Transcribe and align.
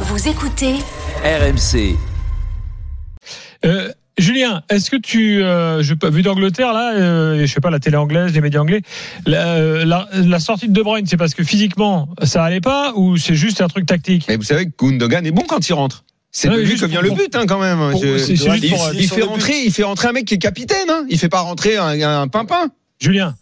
Vous 0.00 0.28
écoutez 0.28 0.74
RMC. 1.24 1.96
Euh, 3.64 3.90
Julien, 4.18 4.62
est-ce 4.70 4.90
que 4.90 4.96
tu, 4.96 5.42
euh, 5.42 5.82
je, 5.82 5.94
vu 6.10 6.22
d'Angleterre 6.22 6.72
là, 6.72 6.94
euh, 6.94 7.40
je 7.46 7.52
sais 7.52 7.60
pas 7.60 7.70
la 7.70 7.78
télé 7.80 7.96
anglaise, 7.96 8.32
les 8.32 8.40
médias 8.40 8.60
anglais, 8.60 8.82
la, 9.26 9.54
euh, 9.56 9.84
la, 9.84 10.08
la 10.12 10.38
sortie 10.40 10.68
de 10.68 10.72
De 10.72 10.82
Bruyne, 10.82 11.06
c'est 11.06 11.16
parce 11.16 11.34
que 11.34 11.42
physiquement 11.44 12.08
ça 12.22 12.44
allait 12.44 12.60
pas 12.60 12.92
ou 12.94 13.16
c'est 13.16 13.34
juste 13.34 13.60
un 13.60 13.68
truc 13.68 13.86
tactique? 13.86 14.26
Mais 14.28 14.36
vous 14.36 14.42
savez 14.42 14.66
que 14.66 14.72
Gundogan 14.78 15.24
est 15.26 15.30
bon 15.32 15.42
quand 15.46 15.66
il 15.68 15.72
rentre. 15.74 16.04
C'est 16.30 16.48
Ouais, 16.48 16.56
de 16.56 16.60
lui 16.60 16.66
juste 16.66 16.82
que 16.82 16.86
vient 16.86 17.00
pour- 17.00 17.10
le 17.16 17.22
but 17.22 17.34
hein, 17.34 17.44
quand 17.46 17.58
même. 17.60 17.78
pour- 17.92 18.02
Je- 18.02 18.18
c'est- 18.18 18.36
c'est 18.36 18.50
juste 18.50 18.64
il, 18.64 18.70
pour- 18.70 18.90
il 18.94 19.06
sur 19.06 19.14
fait 19.16 19.22
but. 19.22 19.28
rentrer, 19.28 19.62
il 19.64 19.72
fait 19.72 19.82
rentrer 19.84 20.08
un 20.08 20.12
mec 20.12 20.26
qui 20.26 20.34
est 20.34 20.38
capitaine. 20.38 20.88
Hein. 20.90 21.04
Il 21.08 21.18
fait 21.18 21.30
pas 21.30 21.40
rentrer 21.40 21.76
un, 21.78 22.20
un 22.20 22.28
pimpin. 22.28 22.68
Julien, 23.00 23.34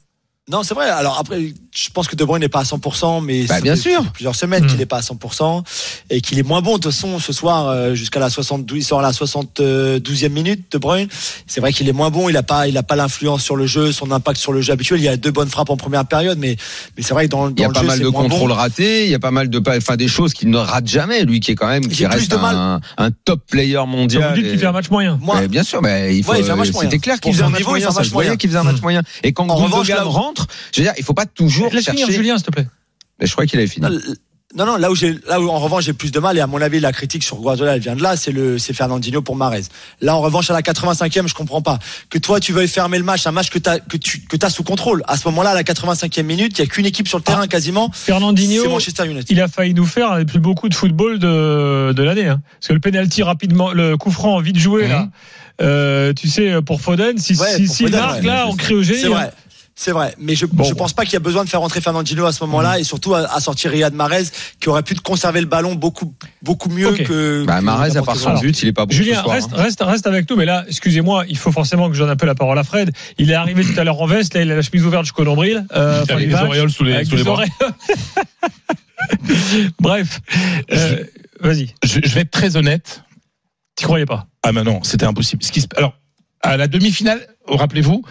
Non, 0.51 0.63
c'est 0.63 0.75
vrai. 0.75 0.89
Alors 0.91 1.19
après, 1.19 1.41
je 1.77 1.91
pense 1.91 2.07
que 2.07 2.15
De 2.17 2.25
Bruyne 2.25 2.41
n'est 2.43 2.49
pas 2.49 2.61
à 2.61 2.65
100%, 2.65 3.21
mais 3.25 3.45
Bah, 3.45 3.57
ça 3.57 3.61
bien 3.61 3.75
sûr. 3.77 4.03
plusieurs 4.13 4.37
semaines 4.37 4.67
qu'il 4.67 4.79
n'est 4.79 4.87
pas 4.87 4.99
à 4.99 5.01
100% 5.03 5.65
et 6.11 6.21
qu'il 6.21 6.39
est 6.39 6.43
moins 6.45 6.61
bon. 6.63 6.77
De 6.79 6.83
toute 6.83 6.93
façon, 6.93 7.19
ce 7.19 7.33
soir, 7.33 7.69
euh, 7.69 7.95
jusqu'à 7.95 8.21
la 8.21 8.31
72, 8.31 8.79
il 8.79 8.85
sort 8.85 9.01
à 9.01 9.03
la 9.03 9.13
72e 9.13 10.29
minute, 10.33 10.71
De 10.73 10.79
Bruyne. 10.79 11.09
C'est 11.47 11.61
vrai 11.61 11.73
qu'il 11.73 11.89
est 11.89 11.93
moins 11.93 12.11
bon. 12.11 12.29
Il 12.29 12.37
a 12.37 12.43
pas, 12.43 12.69
il 12.69 12.77
a 12.79 12.83
pas 12.83 12.97
l'influence 12.97 13.43
sur 13.43 13.57
le 13.57 13.67
jeu, 13.67 13.93
son 13.93 14.11
impact 14.13 14.39
sur 14.39 14.53
le 14.53 14.61
jeu 14.61 14.73
habituel. 14.73 15.01
Il 15.01 15.05
y 15.05 15.09
a 15.09 15.17
deux 15.17 15.31
bonnes 15.31 15.49
frappes 15.49 15.71
en 15.71 15.77
première 15.77 16.07
période, 16.07 16.39
mais, 16.39 16.57
mais 16.97 17.03
c'est 17.03 17.13
vrai 17.15 17.25
que 17.27 17.31
dans, 17.31 17.49
dans 17.49 17.55
Il 17.57 17.61
y 17.61 17.65
a 17.65 17.69
le 17.69 17.75
pas 17.75 17.81
jeu, 17.81 17.87
mal 17.87 17.99
de 18.01 18.09
contrôles 18.09 18.51
bon. 18.51 18.55
ratés. 18.55 19.05
Il 19.07 19.11
y 19.11 19.15
a 19.15 19.19
pas 19.19 19.31
mal 19.33 19.49
de, 19.51 19.63
enfin 19.77 19.97
des 19.97 20.09
choses 20.09 20.33
qu'il 20.33 20.51
ne 20.51 20.59
rate 20.59 20.87
jamais. 20.87 21.25
Lui 21.25 21.41
qui 21.41 21.51
est 21.51 21.55
quand 21.57 21.69
même, 21.69 21.87
qui 21.89 22.07
reste 22.07 22.31
de 22.31 22.37
mal. 22.37 22.55
un, 22.57 22.81
un 22.99 23.11
top 23.11 23.41
player 23.51 23.81
mondial. 23.87 24.29
vous 24.31 24.35
dites 24.37 24.45
qu'il 24.45 24.55
Et- 24.55 24.59
fait 24.59 24.67
un 24.67 24.73
match 24.73 24.91
moyen. 24.91 25.19
Moi, 25.21 25.41
Mais 25.41 25.49
bien 25.49 25.63
sûr, 25.65 25.83
mais 25.83 26.17
il 26.17 26.23
faut. 26.23 26.33
Ouais, 26.33 26.39
il 26.41 26.45
fait 26.45 26.51
un 26.53 26.57
match 26.57 26.71
moyen. 26.73 26.89
C'était 26.91 27.01
clair 27.01 27.19
qu'il 27.21 27.33
faisait 27.33 27.43
un 27.45 27.49
match 27.49 27.63
il 27.63 27.67
moyen. 27.69 27.89
un 27.89 27.91
Ça 27.91 28.03
moyen. 28.13 28.37
qu'il 28.37 28.49
faisait 28.51 28.61
un 28.61 28.65
match 28.65 28.81
moyen. 28.81 29.03
Et 29.23 29.33
quand 29.33 29.49
En 29.51 29.57
revanche, 29.57 29.91
rentre, 30.05 30.47
je 30.73 30.81
veux 30.81 30.85
dire, 30.87 30.95
il 30.99 31.05
faut 31.05 31.15
pas 31.15 31.27
toujours 31.27 31.64
Laisse 31.73 31.89
finir. 31.91 32.11
Julien, 32.11 32.37
s'il 32.39 32.47
te 32.47 32.51
plaît. 32.51 32.67
Mais 33.21 33.27
je 33.27 33.33
crois 33.33 33.47
qu'il 33.47 33.59
avait 33.59 33.69
fini. 33.69 33.87
Non, 34.57 34.67
non, 34.67 34.77
là 34.77 34.89
où 34.93 34.95
j'ai, 34.95 35.19
là 35.29 35.41
où 35.41 35.49
en 35.49 35.59
revanche 35.59 35.83
j'ai 35.85 35.93
plus 35.95 36.13
de 36.13 36.21
mal, 36.21 36.37
et 36.39 36.41
à 36.41 36.47
mon 36.47 36.63
avis 36.63 36.79
la 36.79 36.93
critique 36.93 37.25
sur 37.25 37.39
Guardiola 37.39 37.75
elle 37.75 37.81
vient 37.81 37.97
de 37.97 38.03
là, 38.05 38.17
c'est 38.17 38.31
le, 38.31 38.57
c'est 38.57 38.73
Fernandinho 38.73 39.21
pour 39.21 39.35
Marez. 39.35 39.63
Là 40.01 40.15
en 40.15 40.21
revanche 40.21 40.49
à 40.49 40.53
la 40.53 40.63
85e, 40.63 41.27
je 41.27 41.35
comprends 41.35 41.61
pas 41.61 41.81
que 42.09 42.19
toi 42.19 42.39
tu 42.39 42.53
veuilles 42.53 42.69
fermer 42.69 42.99
le 42.99 43.03
match, 43.05 43.27
un 43.27 43.33
match 43.33 43.51
que 43.51 43.59
t'as, 43.59 43.81
que 43.81 43.97
tu, 43.97 44.21
que 44.21 44.37
t'as 44.37 44.51
sous 44.51 44.63
contrôle. 44.63 45.03
À 45.09 45.17
ce 45.17 45.27
moment-là, 45.27 45.51
à 45.51 45.55
la 45.55 45.65
85e 45.65 46.23
minute, 46.23 46.57
il 46.57 46.61
y 46.61 46.65
a 46.65 46.67
qu'une 46.69 46.87
équipe 46.87 47.09
sur 47.09 47.19
le 47.19 47.25
terrain 47.25 47.43
Ah. 47.43 47.49
quasiment. 47.49 47.91
Fernandinho, 47.93 48.63
C'est 48.63 48.69
Manchester 48.69 49.07
United. 49.07 49.27
il 49.29 49.41
a 49.41 49.49
failli 49.49 49.75
nous 49.75 49.87
faire 49.87 50.17
les 50.19 50.25
plus 50.25 50.39
beaux 50.39 50.55
coups 50.55 50.71
de 50.71 50.77
football 50.77 51.19
de, 51.19 51.93
de 51.93 52.03
l'année. 52.05 52.29
Hein. 52.29 52.41
Parce 52.61 52.69
que 52.69 52.75
le 52.75 52.81
penalty 52.81 53.25
rapidement, 53.25 53.73
le 53.73 53.97
coup 53.97 54.13
franc 54.13 54.39
vite 54.39 54.59
joué 54.59 54.87
là. 54.87 55.09
Euh, 55.63 56.13
tu 56.13 56.29
sais, 56.29 56.61
pour 56.63 56.81
Foden, 56.81 57.17
si 57.19 57.35
Ouais, 57.37 57.57
si, 57.57 57.67
pour 57.67 57.77
Foden, 57.77 58.01
marque 58.01 58.21
ouais. 58.21 58.27
là, 58.27 58.47
on 58.49 58.57
crie 58.57 58.75
au 58.75 58.83
génie. 58.83 59.01
C'est 59.01 59.07
hein. 59.07 59.11
vrai. 59.11 59.33
C'est 59.77 59.91
vrai, 59.91 60.15
mais 60.21 60.37
je, 60.37 60.47
Bon. 60.47 60.63
je 60.63 60.73
pense 60.73 60.93
pas 60.93 61.03
qu'il 61.05 61.15
y 61.15 61.17
a 61.17 61.21
besoin 61.21 61.43
de 61.43 61.49
faire 61.49 61.61
rentrer 61.61 61.81
Fernandinho 61.81 62.25
à 62.27 62.33
ce 62.33 62.45
moment-là 62.45 62.79
et 62.79 62.85
surtout 62.85 63.13
à, 63.15 63.29
à 63.35 63.41
sortir 63.41 63.73
Riyad 63.73 63.93
Mahrez 63.93 64.23
qui 64.61 64.69
aurait 64.69 64.85
pu 64.85 64.95
conserver 64.95 65.41
le 65.41 65.49
ballon 65.49 65.75
beaucoup 65.75 66.15
beaucoup 66.43 66.69
mieux 66.69 66.93
que. 66.93 67.45
Bah, 67.45 67.59
que 67.59 67.65
Marez, 67.65 67.97
à 67.97 68.03
part 68.03 68.15
son 68.17 68.35
but, 68.39 68.63
il 68.63 68.69
est 68.69 68.73
pas 68.73 68.87
bon. 68.87 68.95
Julien, 68.95 69.17
ce 69.17 69.23
soir, 69.23 69.35
reste, 69.35 69.49
hein. 69.53 69.57
reste, 69.63 69.83
reste 69.83 70.07
avec 70.07 70.31
nous. 70.31 70.37
Mais 70.37 70.45
là, 70.45 70.65
excusez-moi, 70.69 71.25
il 71.29 71.37
faut 71.37 71.51
forcément 71.51 71.89
que 71.89 71.97
j'en 71.97 72.09
appelle 72.09 72.29
la 72.29 72.37
parole 72.37 72.59
à 72.59 72.63
Fred. 72.63 72.93
Il 73.19 73.33
est 73.33 73.35
arrivé 73.35 73.65
tout 73.65 73.79
à 73.79 73.83
l'heure 73.83 74.01
en 74.01 74.07
veste. 74.07 74.35
Là, 74.35 74.43
il 74.43 74.53
a 74.53 74.55
la 74.55 74.63
chemise 74.63 74.87
ouverte 74.87 75.05
jusqu'au 75.07 75.25
nombril. 75.25 75.67
Euh, 75.75 76.05
Avec 76.09 76.19
les 76.21 76.27
vaches, 76.33 76.45
auréoles 76.47 76.71
sous 76.71 76.85
les, 76.85 76.95
avec 76.95 77.09
sous 77.09 77.17
les 77.17 77.25
bras. 77.25 77.43
Bref, 79.81 80.21
euh, 80.73 81.05
vas-y. 81.41 81.75
Je, 81.83 82.01
je 82.05 82.15
vais 82.15 82.23
être 82.23 82.31
très 82.31 82.57
honnête. 82.57 83.03
Tu 83.77 83.85
croyais 83.85 84.07
pas? 84.07 84.27
Ah 84.43 84.53
mais 84.53 84.63
non, 84.63 84.83
c'était 84.85 85.07
impossible. 85.07 85.43
Ce 85.43 85.53
qui 85.53 85.61
se- 85.61 85.67
alors 85.77 85.95
à 86.43 86.57
la 86.57 86.69
demi-finale, 86.69 87.27
rappelez-vous, 87.49 88.03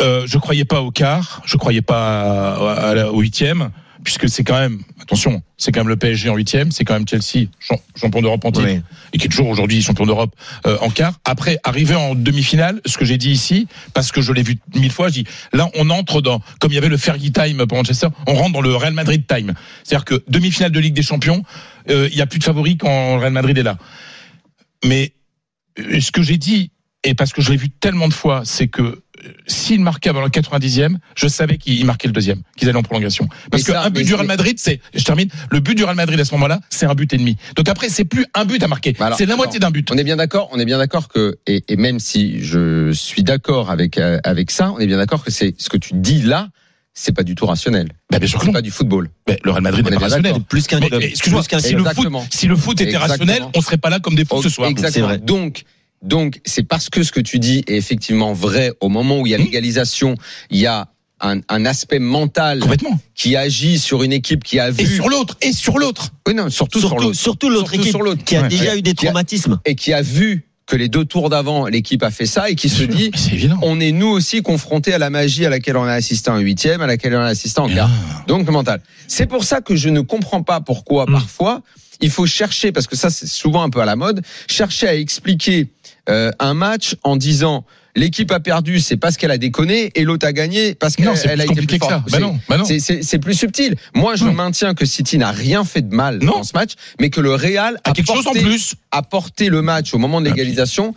euh, 0.00 0.24
je 0.26 0.38
croyais 0.38 0.64
pas 0.64 0.80
au 0.82 0.90
quart, 0.90 1.42
je 1.44 1.56
croyais 1.56 1.82
pas 1.82 2.52
à- 2.54 2.88
à 2.90 2.94
la- 2.94 3.12
au 3.12 3.20
huitième, 3.20 3.70
puisque 4.02 4.30
c'est 4.30 4.44
quand 4.44 4.58
même, 4.58 4.80
attention, 5.02 5.42
c'est 5.58 5.72
quand 5.72 5.80
même 5.80 5.88
le 5.88 5.96
PSG 5.96 6.30
en 6.30 6.34
huitième, 6.36 6.70
c'est 6.72 6.84
quand 6.84 6.94
même 6.94 7.06
Chelsea 7.06 7.48
champ- 7.58 7.80
champion 7.94 8.22
d'Europe 8.22 8.42
en 8.46 8.50
titre 8.52 8.66
Oui. 8.66 8.80
et 9.12 9.18
qui 9.18 9.26
est 9.26 9.28
toujours 9.28 9.48
aujourd'hui 9.48 9.82
champion 9.82 10.06
d'Europe 10.06 10.34
euh, 10.66 10.78
en 10.80 10.88
quart. 10.88 11.12
Après, 11.26 11.58
arrivé 11.64 11.94
en 11.94 12.14
demi-finale, 12.14 12.80
ce 12.86 12.96
que 12.96 13.04
j'ai 13.04 13.18
dit 13.18 13.30
ici, 13.30 13.68
parce 13.92 14.10
que 14.10 14.22
je 14.22 14.32
l'ai 14.32 14.42
vu 14.42 14.58
mille 14.74 14.90
fois, 14.90 15.08
je 15.08 15.14
dis 15.14 15.24
là 15.52 15.68
on 15.74 15.90
entre 15.90 16.22
dans, 16.22 16.40
comme 16.60 16.70
il 16.72 16.76
y 16.76 16.78
avait 16.78 16.88
le 16.88 16.96
Fergie 16.96 17.30
Time 17.32 17.66
pour 17.66 17.76
Manchester, 17.76 18.08
on 18.26 18.34
rentre 18.34 18.52
dans 18.52 18.62
le 18.62 18.74
Real 18.74 18.94
Madrid 18.94 19.24
Time. 19.26 19.52
C'est-à-dire 19.84 20.06
que 20.06 20.22
demi-finale 20.28 20.72
de 20.72 20.80
Ligue 20.80 20.94
des 20.94 21.02
Champions, 21.02 21.42
euh, 21.90 22.08
il 22.10 22.16
y 22.16 22.22
a 22.22 22.26
plus 22.26 22.38
de 22.38 22.44
favoris 22.44 22.76
quand 22.80 23.16
le 23.16 23.20
Real 23.20 23.32
Madrid 23.32 23.58
est 23.58 23.62
là. 23.62 23.76
Mais 24.84 25.12
euh, 25.78 26.00
ce 26.00 26.10
que 26.10 26.22
j'ai 26.22 26.38
dit, 26.38 26.70
et 27.04 27.14
parce 27.14 27.32
que 27.32 27.42
je 27.42 27.50
l'ai 27.50 27.56
vu 27.58 27.68
tellement 27.70 28.08
de 28.08 28.14
fois, 28.14 28.42
c'est 28.44 28.68
que 28.68 28.82
euh, 28.82 29.02
s'il 29.46 29.80
marquait 29.80 30.10
avant 30.10 30.22
le 30.22 30.28
90e, 30.28 30.96
je 31.14 31.28
savais 31.28 31.58
qu'il 31.58 31.84
marquait 31.84 32.08
le 32.08 32.12
deuxième, 32.12 32.42
qu'ils 32.56 32.68
allaient 32.68 32.78
en 32.78 32.82
prolongation. 32.82 33.26
Parce 33.50 33.62
Mais 33.62 33.66
que 33.66 33.72
ça, 33.72 33.82
un 33.84 33.90
but 33.90 34.04
du 34.04 34.14
Real 34.14 34.26
Madrid, 34.26 34.58
c'est, 34.58 34.80
je 34.94 35.04
termine, 35.04 35.28
le 35.50 35.60
but 35.60 35.74
du 35.74 35.84
Real 35.84 35.96
Madrid 35.96 36.18
à 36.18 36.24
ce 36.24 36.32
moment-là, 36.34 36.60
c'est 36.70 36.86
un 36.86 36.94
but 36.94 37.12
et 37.12 37.18
demi. 37.18 37.36
Donc 37.56 37.68
après, 37.68 37.88
c'est 37.88 38.04
plus 38.04 38.26
un 38.34 38.44
but 38.44 38.62
à 38.62 38.68
marquer, 38.68 38.94
Bah 38.98 39.14
c'est 39.16 39.26
la 39.26 39.36
moitié 39.36 39.60
d'un 39.60 39.70
but. 39.70 39.90
On 39.92 39.96
est 39.98 40.04
bien 40.04 40.16
d'accord, 40.16 40.48
on 40.52 40.58
est 40.58 40.64
bien 40.64 40.78
d'accord 40.78 41.08
que 41.08 41.38
et, 41.46 41.62
et 41.68 41.76
même 41.76 41.98
si 41.98 42.42
je 42.42 42.92
suis 42.92 43.22
d'accord 43.22 43.70
avec 43.70 43.98
euh, 43.98 44.18
avec 44.24 44.50
ça, 44.50 44.72
on 44.72 44.78
est 44.78 44.86
bien 44.86 44.96
d'accord 44.98 45.24
que 45.24 45.30
c'est 45.30 45.54
ce 45.58 45.68
que 45.68 45.76
tu 45.76 45.94
dis 45.94 46.22
là, 46.22 46.48
c'est 46.94 47.12
pas 47.12 47.22
du 47.22 47.34
tout 47.34 47.46
rationnel. 47.46 47.88
Bah, 48.10 48.18
bien 48.18 48.28
sûr 48.28 48.40
que 48.40 48.46
non. 48.46 48.52
pas 48.52 48.62
du 48.62 48.70
football. 48.70 49.08
Mais 49.28 49.38
le 49.44 49.50
Real 49.52 49.62
Madrid 49.62 49.84
On 49.86 49.90
n'est 49.90 49.96
est 49.96 49.98
pas 49.98 50.06
rationnel. 50.06 50.34
Plus 50.48 50.66
qu'un 50.66 50.80
club. 50.80 51.02
Excuse-moi, 51.02 51.42
Plus 51.42 51.48
qu'un 51.48 51.58
si 51.60 51.72
le, 51.72 51.78
foot, 51.78 51.88
Exactement. 51.88 52.26
si 52.30 52.46
le 52.46 52.56
foot 52.56 52.80
était 52.80 52.90
Exactement. 52.90 53.32
rationnel, 53.32 53.50
on 53.54 53.60
serait 53.60 53.78
pas 53.78 53.90
là 53.90 54.00
comme 54.00 54.14
des 54.14 54.24
fous 54.24 54.42
ce 54.42 54.48
soir. 54.48 54.68
Exactement. 54.68 55.16
Donc 55.16 55.64
donc 56.02 56.40
c'est 56.44 56.62
parce 56.62 56.88
que 56.90 57.02
ce 57.02 57.12
que 57.12 57.20
tu 57.20 57.38
dis 57.38 57.62
est 57.66 57.76
effectivement 57.76 58.32
vrai 58.32 58.72
au 58.80 58.88
moment 58.88 59.18
où 59.20 59.26
il 59.26 59.30
y 59.30 59.34
a 59.34 59.38
Mmh. 59.38 59.42
l'égalisation, 59.42 60.14
il 60.50 60.58
y 60.58 60.66
a 60.66 60.88
un, 61.22 61.40
un 61.50 61.66
aspect 61.66 61.98
mental 61.98 62.62
qui 63.14 63.36
agit 63.36 63.78
sur 63.78 64.02
une 64.02 64.12
équipe 64.12 64.42
qui 64.42 64.58
a 64.58 64.70
vu 64.70 64.82
Et 64.82 64.86
sur 64.86 65.08
l'autre, 65.10 65.36
et 65.42 65.52
sur 65.52 65.78
l'autre. 65.78 66.10
Oui, 66.26 66.32
non, 66.34 66.48
surtout, 66.48 66.78
sur 66.80 66.96
l'autre 66.98 67.12
surtout 67.14 67.50
l'autre 67.50 67.74
équipe 67.74 67.90
sur 67.90 68.00
qui 68.24 68.36
a 68.36 68.42
Ouais. 68.42 68.48
déjà 68.48 68.72
Ouais. 68.72 68.78
eu 68.78 68.82
des 68.82 68.92
a- 68.92 68.94
traumatismes. 68.94 69.60
et 69.66 69.74
qui 69.74 69.92
a 69.92 70.00
vu 70.00 70.46
que 70.66 70.76
les 70.76 70.88
deux 70.88 71.04
tours 71.04 71.28
d'avant 71.28 71.66
l'équipe 71.66 72.02
a 72.04 72.10
fait 72.12 72.26
ça 72.26 72.48
et 72.48 72.54
qui 72.54 72.68
se 72.70 72.84
dit 72.84 73.10
on 73.60 73.80
est 73.80 73.90
nous 73.92 74.06
aussi 74.06 74.40
confrontés 74.40 74.94
à 74.94 74.98
la 74.98 75.10
magie 75.10 75.44
à 75.44 75.50
laquelle 75.50 75.76
on 75.76 75.82
a 75.84 75.92
assisté 75.92 76.30
en 76.30 76.38
huitième, 76.38 76.80
à 76.80 76.86
laquelle 76.86 77.14
on 77.14 77.20
a 77.20 77.26
assisté 77.26 77.60
en 77.60 77.68
quart. 77.68 77.90
Donc 78.28 78.46
le 78.46 78.52
mental. 78.52 78.80
C'est 79.08 79.26
pour 79.26 79.42
ça 79.44 79.60
que 79.60 79.74
je 79.76 79.88
ne 79.90 80.00
comprends 80.00 80.42
pas 80.42 80.60
pourquoi 80.60 81.04
Mm. 81.06 81.12
parfois 81.12 81.62
il 82.00 82.10
faut 82.10 82.26
chercher, 82.26 82.72
parce 82.72 82.86
que 82.86 82.96
ça 82.96 83.10
c'est 83.10 83.26
souvent 83.26 83.62
un 83.62 83.70
peu 83.70 83.80
à 83.80 83.84
la 83.84 83.96
mode, 83.96 84.22
chercher 84.48 84.88
à 84.88 84.94
expliquer 84.94 85.68
euh, 86.08 86.30
un 86.38 86.54
match 86.54 86.96
en 87.02 87.16
disant 87.16 87.64
l'équipe 87.96 88.30
a 88.30 88.40
perdu, 88.40 88.78
c'est 88.80 88.96
parce 88.96 89.16
qu'elle 89.16 89.30
a 89.32 89.38
déconné, 89.38 89.90
et 89.96 90.04
l'autre 90.04 90.26
a 90.26 90.32
gagné 90.32 90.74
parce 90.74 90.94
qu'elle 90.96 91.08
a 91.08 91.44
été 91.44 91.62
plus 91.66 91.78
forte. 91.78 92.08
Bah 92.10 92.18
bah 92.48 92.56
non. 92.58 92.64
c'est- 92.64 93.18
plus 93.18 93.34
subtil. 93.34 93.74
Moi, 93.94 94.14
je 94.16 94.24
Non. 94.24 94.32
maintiens 94.32 94.74
que 94.74 94.86
City 94.86 95.18
n'a 95.18 95.32
rien 95.32 95.64
fait 95.64 95.82
de 95.82 95.94
mal 95.94 96.18
Non. 96.22 96.32
dans 96.38 96.42
ce 96.44 96.52
match, 96.54 96.72
mais 97.00 97.10
que 97.10 97.20
le 97.20 97.34
Real 97.34 97.78
À 97.84 97.90
a 97.90 97.92
quelque 97.92 98.06
chose 98.06 98.26
en 98.26 98.32
porté- 98.32 98.42
plus. 98.42 98.74
a 98.92 99.02
porté 99.02 99.48
le 99.48 99.60
match 99.60 99.92
au 99.92 99.98
moment 99.98 100.20
de 100.20 100.26
l'égalisation. 100.26 100.94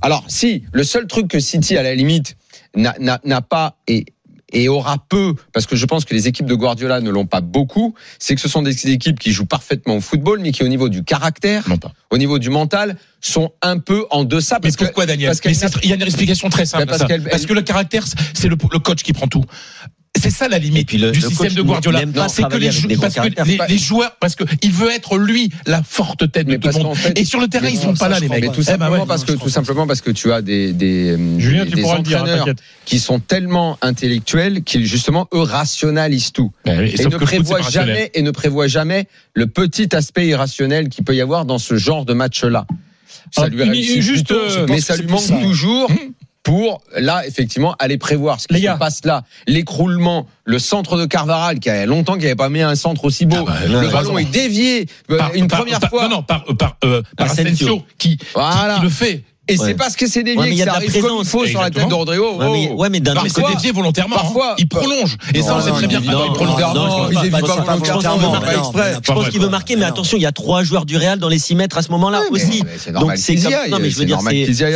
Alors, 0.00 0.24
si, 0.28 0.62
le 0.72 0.84
seul 0.84 1.06
truc 1.08 1.26
que 1.28 1.40
City, 1.40 1.76
à 1.76 1.82
la 1.82 1.94
limite, 1.94 2.36
n'a 2.76 3.40
pas 3.42 3.76
et, 3.88 4.06
et 4.52 4.68
aura 4.68 4.96
peu, 5.08 5.34
parce 5.52 5.66
que 5.66 5.76
je 5.76 5.84
pense 5.86 6.04
que 6.04 6.14
les 6.14 6.26
équipes 6.28 6.46
de 6.46 6.54
Guardiola 6.54 7.00
ne 7.00 7.10
l'ont 7.10 7.26
pas 7.26 7.40
beaucoup, 7.40 7.94
c'est 8.18 8.34
que 8.34 8.40
ce 8.40 8.48
sont 8.48 8.62
des 8.62 8.88
équipes 8.90 9.18
qui 9.18 9.30
jouent 9.32 9.44
parfaitement 9.46 9.96
au 9.96 10.00
football, 10.00 10.40
mais 10.40 10.52
qui, 10.52 10.62
au 10.62 10.68
niveau 10.68 10.88
du 10.88 11.04
caractère, 11.04 11.68
Non 11.68 11.76
pas. 11.76 11.92
au 12.10 12.18
niveau 12.18 12.38
du 12.38 12.48
mental, 12.50 12.96
sont 13.20 13.52
un 13.62 13.78
peu 13.78 14.06
en 14.10 14.24
deçà. 14.24 14.56
Mais 14.56 14.60
Parce 14.68 14.76
que, 14.76 14.84
pourquoi 14.84 15.06
Daniel 15.06 15.28
parce 15.28 15.44
Mais 15.44 15.54
c'est- 15.54 15.68
Il 15.82 15.90
y 15.90 15.92
a 15.92 15.96
une 15.96 16.02
explication 16.02 16.48
très 16.48 16.64
simple. 16.66 16.84
Mais 16.84 16.86
parce 16.86 17.42
ça. 17.42 17.48
que 17.48 17.52
le 17.54 17.62
caractère, 17.62 18.04
c'est 18.34 18.48
le, 18.48 18.56
le 18.72 18.78
coach 18.78 19.02
qui 19.02 19.12
prend 19.12 19.26
tout. 19.28 19.44
C'est 20.16 20.30
ça 20.30 20.48
la 20.48 20.58
limite 20.58 20.92
le- 20.92 21.12
du 21.12 21.20
le 21.20 21.28
système 21.28 21.52
de 21.52 21.62
Guardiola. 21.62 22.00
C'est 22.28 22.42
que 22.42 22.56
les, 22.56 22.66
avec 22.68 22.72
jou- 22.72 22.88
des 22.88 22.94
gros 22.94 23.02
parce 23.02 23.14
que 23.14 23.20
caractères. 23.20 23.44
les, 23.44 23.58
les 23.68 23.78
joueurs, 23.78 24.16
parce 24.18 24.34
que 24.34 24.44
il 24.62 24.72
veut 24.72 24.90
être 24.90 25.16
lui 25.16 25.50
la 25.66 25.82
forte 25.82 26.30
tête 26.32 26.46
de 26.46 26.52
Mais 26.52 26.58
tout 26.58 26.68
le 26.76 26.82
monde. 26.82 26.96
fait- 26.96 27.16
Et 27.18 27.24
sur 27.24 27.40
le 27.40 27.46
terrain, 27.46 27.68
ils 27.68 27.78
sont 27.78 27.94
pas 27.94 28.08
là, 28.08 28.18
les 28.18 28.28
mecs. 28.28 28.40
mais 28.40 28.48
tout 28.48 28.54
Eh 28.62 28.64
ben 28.64 28.64
simplement 28.72 29.02
ouais, 29.02 29.06
parce 29.06 29.24
que 29.24 29.32
tout 29.32 29.48
simplement 29.48 29.86
parce 29.86 30.00
que 30.00 30.10
tu 30.10 30.32
as 30.32 30.42
des 30.42 30.72
des, 30.72 31.16
Julien, 31.38 31.64
des 31.64 31.70
tu 31.72 31.82
pourras 31.82 31.98
le 31.98 32.02
dire, 32.02 32.18
hein, 32.18 32.22
entraîneurs 32.22 32.46
qui 32.84 32.98
sont 32.98 33.20
tellement 33.20 33.78
intellectuels 33.80 34.62
qu'ils 34.64 34.86
justement 34.86 35.28
eux 35.34 35.40
rationalisent 35.42 36.32
tout. 36.32 36.50
Ben 36.64 36.80
oui, 36.80 36.94
et 36.98 37.04
ne 37.04 37.08
rationnel. 37.62 37.88
jamais 37.96 38.10
et 38.14 38.22
ne 38.22 38.30
prévoit 38.30 38.66
jamais 38.66 39.06
le 39.34 39.46
petit 39.46 39.94
aspect 39.94 40.26
irrationnel 40.26 40.88
qu'il 40.88 41.04
peut 41.04 41.14
y 41.14 41.20
avoir 41.20 41.44
dans 41.44 41.58
ce 41.58 41.76
genre 41.76 42.04
de 42.04 42.14
match-là. 42.14 42.66
Ça 43.30 43.42
Alors, 43.42 43.54
lui 43.54 43.62
une- 43.64 43.70
réussit 43.70 44.00
juste, 44.00 44.26
plutôt, 44.26 44.40
euh, 44.40 44.66
mais 44.68 44.80
ça 44.80 44.96
lui 44.96 45.06
manque 45.06 45.26
toujours 45.42 45.90
pour 46.48 46.80
là 46.96 47.26
effectivement 47.26 47.74
aller 47.78 47.98
prévoir 47.98 48.40
ce 48.40 48.48
qui 48.48 48.62
se 48.62 48.78
passe 48.78 49.04
là, 49.04 49.22
l'écroulement, 49.46 50.26
le 50.44 50.58
centre 50.58 50.96
de 50.96 51.04
Carvaral 51.04 51.58
qui 51.60 51.68
a 51.68 51.84
longtemps 51.86 52.14
qu'il 52.14 52.22
n'avait 52.22 52.34
pas 52.36 52.48
mis 52.48 52.62
un 52.62 52.74
centre 52.74 53.04
aussi 53.04 53.26
beau. 53.26 53.36
Ah 53.40 53.44
bah, 53.46 53.66
le 53.82 53.88
ballon 53.88 54.16
est 54.18 54.24
dévié 54.24 54.86
euh, 55.10 55.18
Par- 55.18 55.34
une 55.34 55.46
par- 55.48 55.60
première 55.60 55.80
par- 55.80 55.90
fois. 55.90 56.04
Non, 56.04 56.16
non, 56.16 56.22
par, 56.22 56.44
euh, 56.48 56.54
par, 56.54 56.76
euh, 56.84 57.02
par 57.16 57.26
Asensio. 57.26 57.46
Asensio, 57.48 57.82
qui, 57.98 58.16
qui- 58.16 58.26
Voilà. 58.34 58.76
qui 58.76 58.82
le 58.82 58.88
fait. 58.88 59.24
Et 59.48 59.58
Ouais. 59.58 59.66
c'est 59.68 59.74
parce 59.74 59.96
que 59.96 60.06
c'est 60.06 60.22
dévié 60.22 60.38
Ouais, 60.40 60.46
mais 60.48 60.54
il 60.54 60.58
y 60.58 60.62
a 60.62 60.66
que 60.66 60.70
de 60.70 60.74
ça 60.74 60.80
la 60.80 60.86
arrive 60.86 60.92
comme 60.92 61.00
il 61.00 61.14
présence. 61.16 61.28
faut 61.30 61.46
sur 61.46 61.60
la 61.62 61.70
tête 61.70 61.88
de. 61.88 61.94
Rodrigo. 61.94 62.36
Ouais, 62.38 62.50
mais, 62.52 62.68
Oh. 62.72 62.76
ouais, 62.82 62.88
mais 62.90 63.00
d'un 63.00 63.14
Non, 63.14 63.22
mais 63.22 63.30
autre 63.30 63.40
c'est 63.48 63.54
dévié 63.56 63.72
volontairement. 63.72 64.16
hein. 64.16 64.20
parfois- 64.22 64.54
il 64.58 64.68
prolonge. 64.68 65.16
Et 65.34 65.42
ça, 65.42 65.56
on 65.56 65.60
sait 65.60 65.70
très 65.70 65.86
bien. 65.86 66.00
non, 66.00 66.12
non, 66.12 66.24
il 66.26 66.32
prolonge. 66.32 66.60
non, 66.60 66.74
non, 66.74 66.84
je 66.84 66.88
pense 66.90 67.08
il 67.12 67.18
dévie 67.20 67.30
pas 67.30 67.38
volontairement, 67.40 67.84
Je 67.84 67.90
pense 67.92 68.02
qu'il 68.04 68.12
il 68.14 68.20
veut 68.20 68.28
marquer- 68.28 68.46
pas 68.46 68.58
exprès. 68.58 68.94
Je 69.02 69.12
pense 69.12 69.28
qu'il 69.30 69.40
veut 69.40 69.48
marquer, 69.48 69.76
mais 69.76 69.84
attention, 69.84 70.16
il 70.18 70.22
y 70.22 70.26
a 70.26 70.32
trois 70.32 70.62
joueurs 70.64 70.84
du 70.86 70.96
Real 70.96 71.18
dans 71.18 71.28
les 71.28 71.38
6 71.38 71.54
mètres 71.54 71.78
à 71.78 71.82
ce 71.82 71.90
moment-là 71.92 72.20
aussi. 72.30 72.62
mais 72.64 72.70
c'est 72.76 72.92
normal 72.92 73.16
Donc 73.16 73.24
c'est 73.24 73.34
non 73.70 73.78
mais 73.78 73.90
je 73.90 73.94
c'est 73.94 74.00
veux 74.00 74.04
dire 74.06 74.18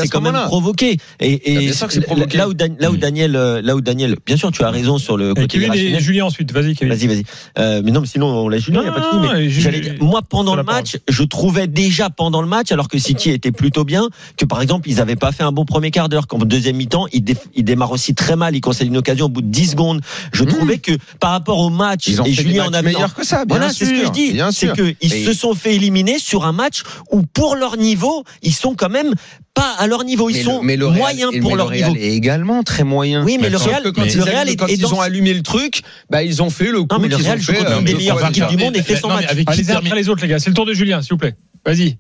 c'est 0.03 0.09
quand 0.09 0.21
même 0.21 0.41
provoqué 0.47 0.97
et, 1.21 1.43
Ah, 1.47 2.37
là 2.37 2.49
où 2.49 2.53
où 2.93 2.97
Daniel 2.97 3.37
euh, 3.37 3.61
là 3.63 3.75
où 3.77 3.81
Daniel 3.81 4.17
bien 4.27 4.37
sûr 4.37 4.51
tu 4.53 4.63
as 4.65 4.71
raison 4.71 4.99
sur 4.99 5.17
le 5.17 5.35
côté 5.35 5.59
et. 5.59 6.01
Julien 6.01 6.25
ensuite. 6.27 6.53
Vas-y, 6.53 6.75
Kevin. 6.75 6.95
Vas-y, 6.95 7.07
vas-y. 7.07 7.25
Euh, 7.59 7.81
mais 7.85 7.91
non, 7.91 8.01
mais 8.01 8.07
sinon, 8.07 8.27
on 8.27 8.49
l'a 8.49 8.59
Julien, 8.59 8.81
il 8.81 8.85
n'y 8.85 8.89
a 8.91 8.93
pas 8.93 9.01
de 9.37 9.49
souci. 9.49 9.91
Moi, 10.01 10.21
pendant 10.29 10.55
le 10.57 10.63
match, 10.63 10.97
je 11.09 11.23
trouvais 11.23 11.67
déjà 11.67 12.11
pendant 12.11 12.41
le 12.43 12.49
match, 12.49 12.73
alors 12.73 12.89
que 12.89 12.99
City 12.99 13.31
était 13.31 13.53
plutôt 13.53 13.85
bien, 13.85 14.09
que 14.37 14.45
par 14.45 14.61
exemple, 14.63 14.89
ils 14.89 14.97
n'avaient 14.97 15.17
pas 15.17 15.33
fait 15.33 15.43
un 15.43 15.53
bon 15.53 15.65
premier 15.67 15.91
quart 15.91 16.09
d'heure. 16.09 16.27
Qu'en 16.27 16.39
deuxième 16.39 16.77
mi-temps, 16.77 17.07
ils, 17.13 17.23
dé- 17.23 17.37
ils 17.55 17.65
démarrent 17.65 17.93
aussi 17.93 18.15
très 18.15 18.37
mal. 18.37 18.57
Ils 18.57 18.61
concèdent 18.63 18.87
une 18.89 18.97
occasion 18.97 19.27
au 19.27 19.29
bout 19.29 19.43
de 19.43 19.49
10 19.49 19.73
secondes. 19.73 20.01
Je 20.33 20.45
Mmh. 20.45 20.47
trouvais 20.47 20.79
que 20.79 20.93
par 21.21 21.33
rapport 21.33 21.59
au 21.59 21.69
match, 21.71 22.07
Ils 22.07 22.23
ont 22.23 22.25
et 22.25 22.33
Julien 22.33 22.67
en 22.69 22.73
avait 22.73 22.93
meilleurs 22.93 23.15
que 23.15 23.27
ça, 23.27 23.45
bien 23.45 23.57
voilà, 23.59 23.73
c'est 23.73 23.85
ce 23.85 23.91
que 23.91 24.07
je 24.07 24.11
dis. 24.11 24.39
C'est 24.53 24.73
qu'ils 24.73 24.97
Et- 25.13 25.25
se 25.27 25.33
sont 25.35 25.55
fait 25.55 25.75
éliminer 25.75 26.19
sur 26.19 26.47
un 26.47 26.53
match 26.53 26.83
où, 27.11 27.23
pour 27.23 27.57
leur 27.57 27.77
niveau, 27.77 28.25
ils 28.43 28.55
sont 28.55 28.75
quand 28.75 28.89
même 28.89 29.13
pas 29.55 29.75
à 29.79 29.87
leur 29.87 30.05
niveau. 30.05 30.31
Ils 30.31 30.37
Mais 30.37 30.43
sont 30.45 30.61
le- 30.61 30.67
mais 30.67 30.77
le 30.77 30.87
Real- 30.87 30.99
moyens 30.99 31.33
pour 31.41 31.51
mais 31.51 31.57
leur 31.57 31.67
le 31.71 31.77
Real 31.77 31.91
niveau. 31.93 32.01
est 32.05 32.13
également 32.15 32.63
très 32.63 32.85
moyen. 32.85 33.23
Oui, 33.25 33.37
mais 33.41 33.51
le 33.51 33.59
Real- 33.59 33.83
que 33.83 33.89
quand 33.91 34.03
mais 34.03 34.13
ils, 34.13 34.21
Real 34.23 34.49
est- 34.49 34.57
quand 34.57 34.67
est 34.69 34.75
ils 34.75 34.81
dans- 34.81 34.95
ont 34.95 35.01
allumé 35.01 35.35
le 35.35 35.43
truc, 35.43 35.83
bah 36.09 36.23
ils 36.23 36.43
ont 36.43 36.49
fait 36.51 36.71
le 36.71 36.85
coup 36.85 36.97
mais 37.01 37.09
le 37.09 37.17
Real 37.17 37.37
ont 37.39 37.41
joue 37.41 37.53
fait, 37.53 37.59
contre 37.59 37.71
euh, 37.73 37.79
une 37.81 37.85
des 37.85 37.93
deux 37.93 37.99
meilleures 37.99 38.27
équipes 38.29 38.49
du 38.49 38.57
monde 38.57 38.77
et 38.77 38.83
fait 38.83 38.97
son 38.97 39.09
Non, 39.09 39.15
match. 39.17 39.27
après 39.27 39.97
les 39.97 40.09
autres, 40.09 40.23
les 40.23 40.29
gars. 40.29 40.39
C'est 40.39 40.49
le 40.51 40.55
tour 40.55 40.65
de 40.67 40.73
Julien, 40.73 41.03
s'il 41.03 41.11
vous 41.11 41.19
plaît. 41.19 41.35
Vas-y. 41.67 41.97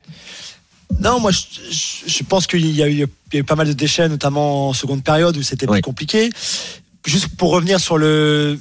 Non, 1.00 1.21
moi, 1.21 1.31
je, 1.31 1.39
je- 1.71 2.11
je 2.12 2.23
pense 2.25 2.47
qu'il 2.47 2.65
y, 2.75 2.83
a 2.83 2.89
eu- 2.89 2.93
il 2.93 2.99
y 2.99 3.03
a 3.37 3.39
eu 3.41 3.44
pas 3.44 3.56
mal 3.56 3.67
de 3.67 3.73
déchets, 3.73 4.09
notamment 4.09 4.69
en 4.69 4.73
seconde 4.73 5.03
période 5.03 5.37
où 5.37 5.43
c'était 5.43 5.67
plus 5.67 5.83
compliqué. 5.83 6.31
Juste 7.06 7.29
pour 7.37 7.50
revenir 7.50 7.81
sur 7.81 7.99
le, 7.99 8.59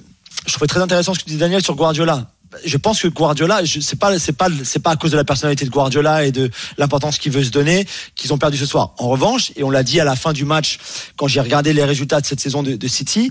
je 0.48 0.52
trouvais 0.54 0.68
très 0.68 0.82
intéressant 0.82 1.14
ce 1.14 1.20
que 1.20 1.26
dis 1.26 1.38
Daniel 1.38 1.64
sur 1.64 1.76
Guardiola. 1.76 2.32
Je 2.66 2.76
pense 2.78 3.00
que 3.02 3.08
Guardiola, 3.08 3.64
je- 3.64 3.80
c'est 3.80 3.96
pas, 3.98 4.18
c'est 4.20 4.34
pas, 4.34 4.48
c'est 4.64 4.80
pas 4.80 4.92
à 4.92 4.96
cause 4.98 5.12
de 5.12 5.18
la 5.18 5.24
personnalité 5.24 5.64
de 5.66 5.70
Guardiola 5.70 6.26
et 6.26 6.32
de 6.32 6.50
l'importance 6.78 7.18
qu'il 7.18 7.32
veut 7.32 7.44
se 7.44 7.50
donner 7.52 7.88
qu'ils 8.16 8.34
ont 8.34 8.38
perdu 8.38 8.58
ce 8.58 8.66
soir. 8.66 8.94
En 8.98 9.08
revanche, 9.10 9.52
et 9.56 9.64
on 9.64 9.70
l'a 9.70 9.84
dit 9.84 10.00
à 10.00 10.04
la 10.04 10.16
fin 10.16 10.34
du 10.34 10.44
match, 10.44 10.80
quand 11.16 11.28
j'ai 11.28 11.40
regardé 11.40 11.72
les 11.74 11.86
résultats 11.86 12.20
de 12.20 12.26
cette 12.26 12.42
saison 12.42 12.62
de, 12.64 12.76
de 12.76 12.88
City, 12.88 13.30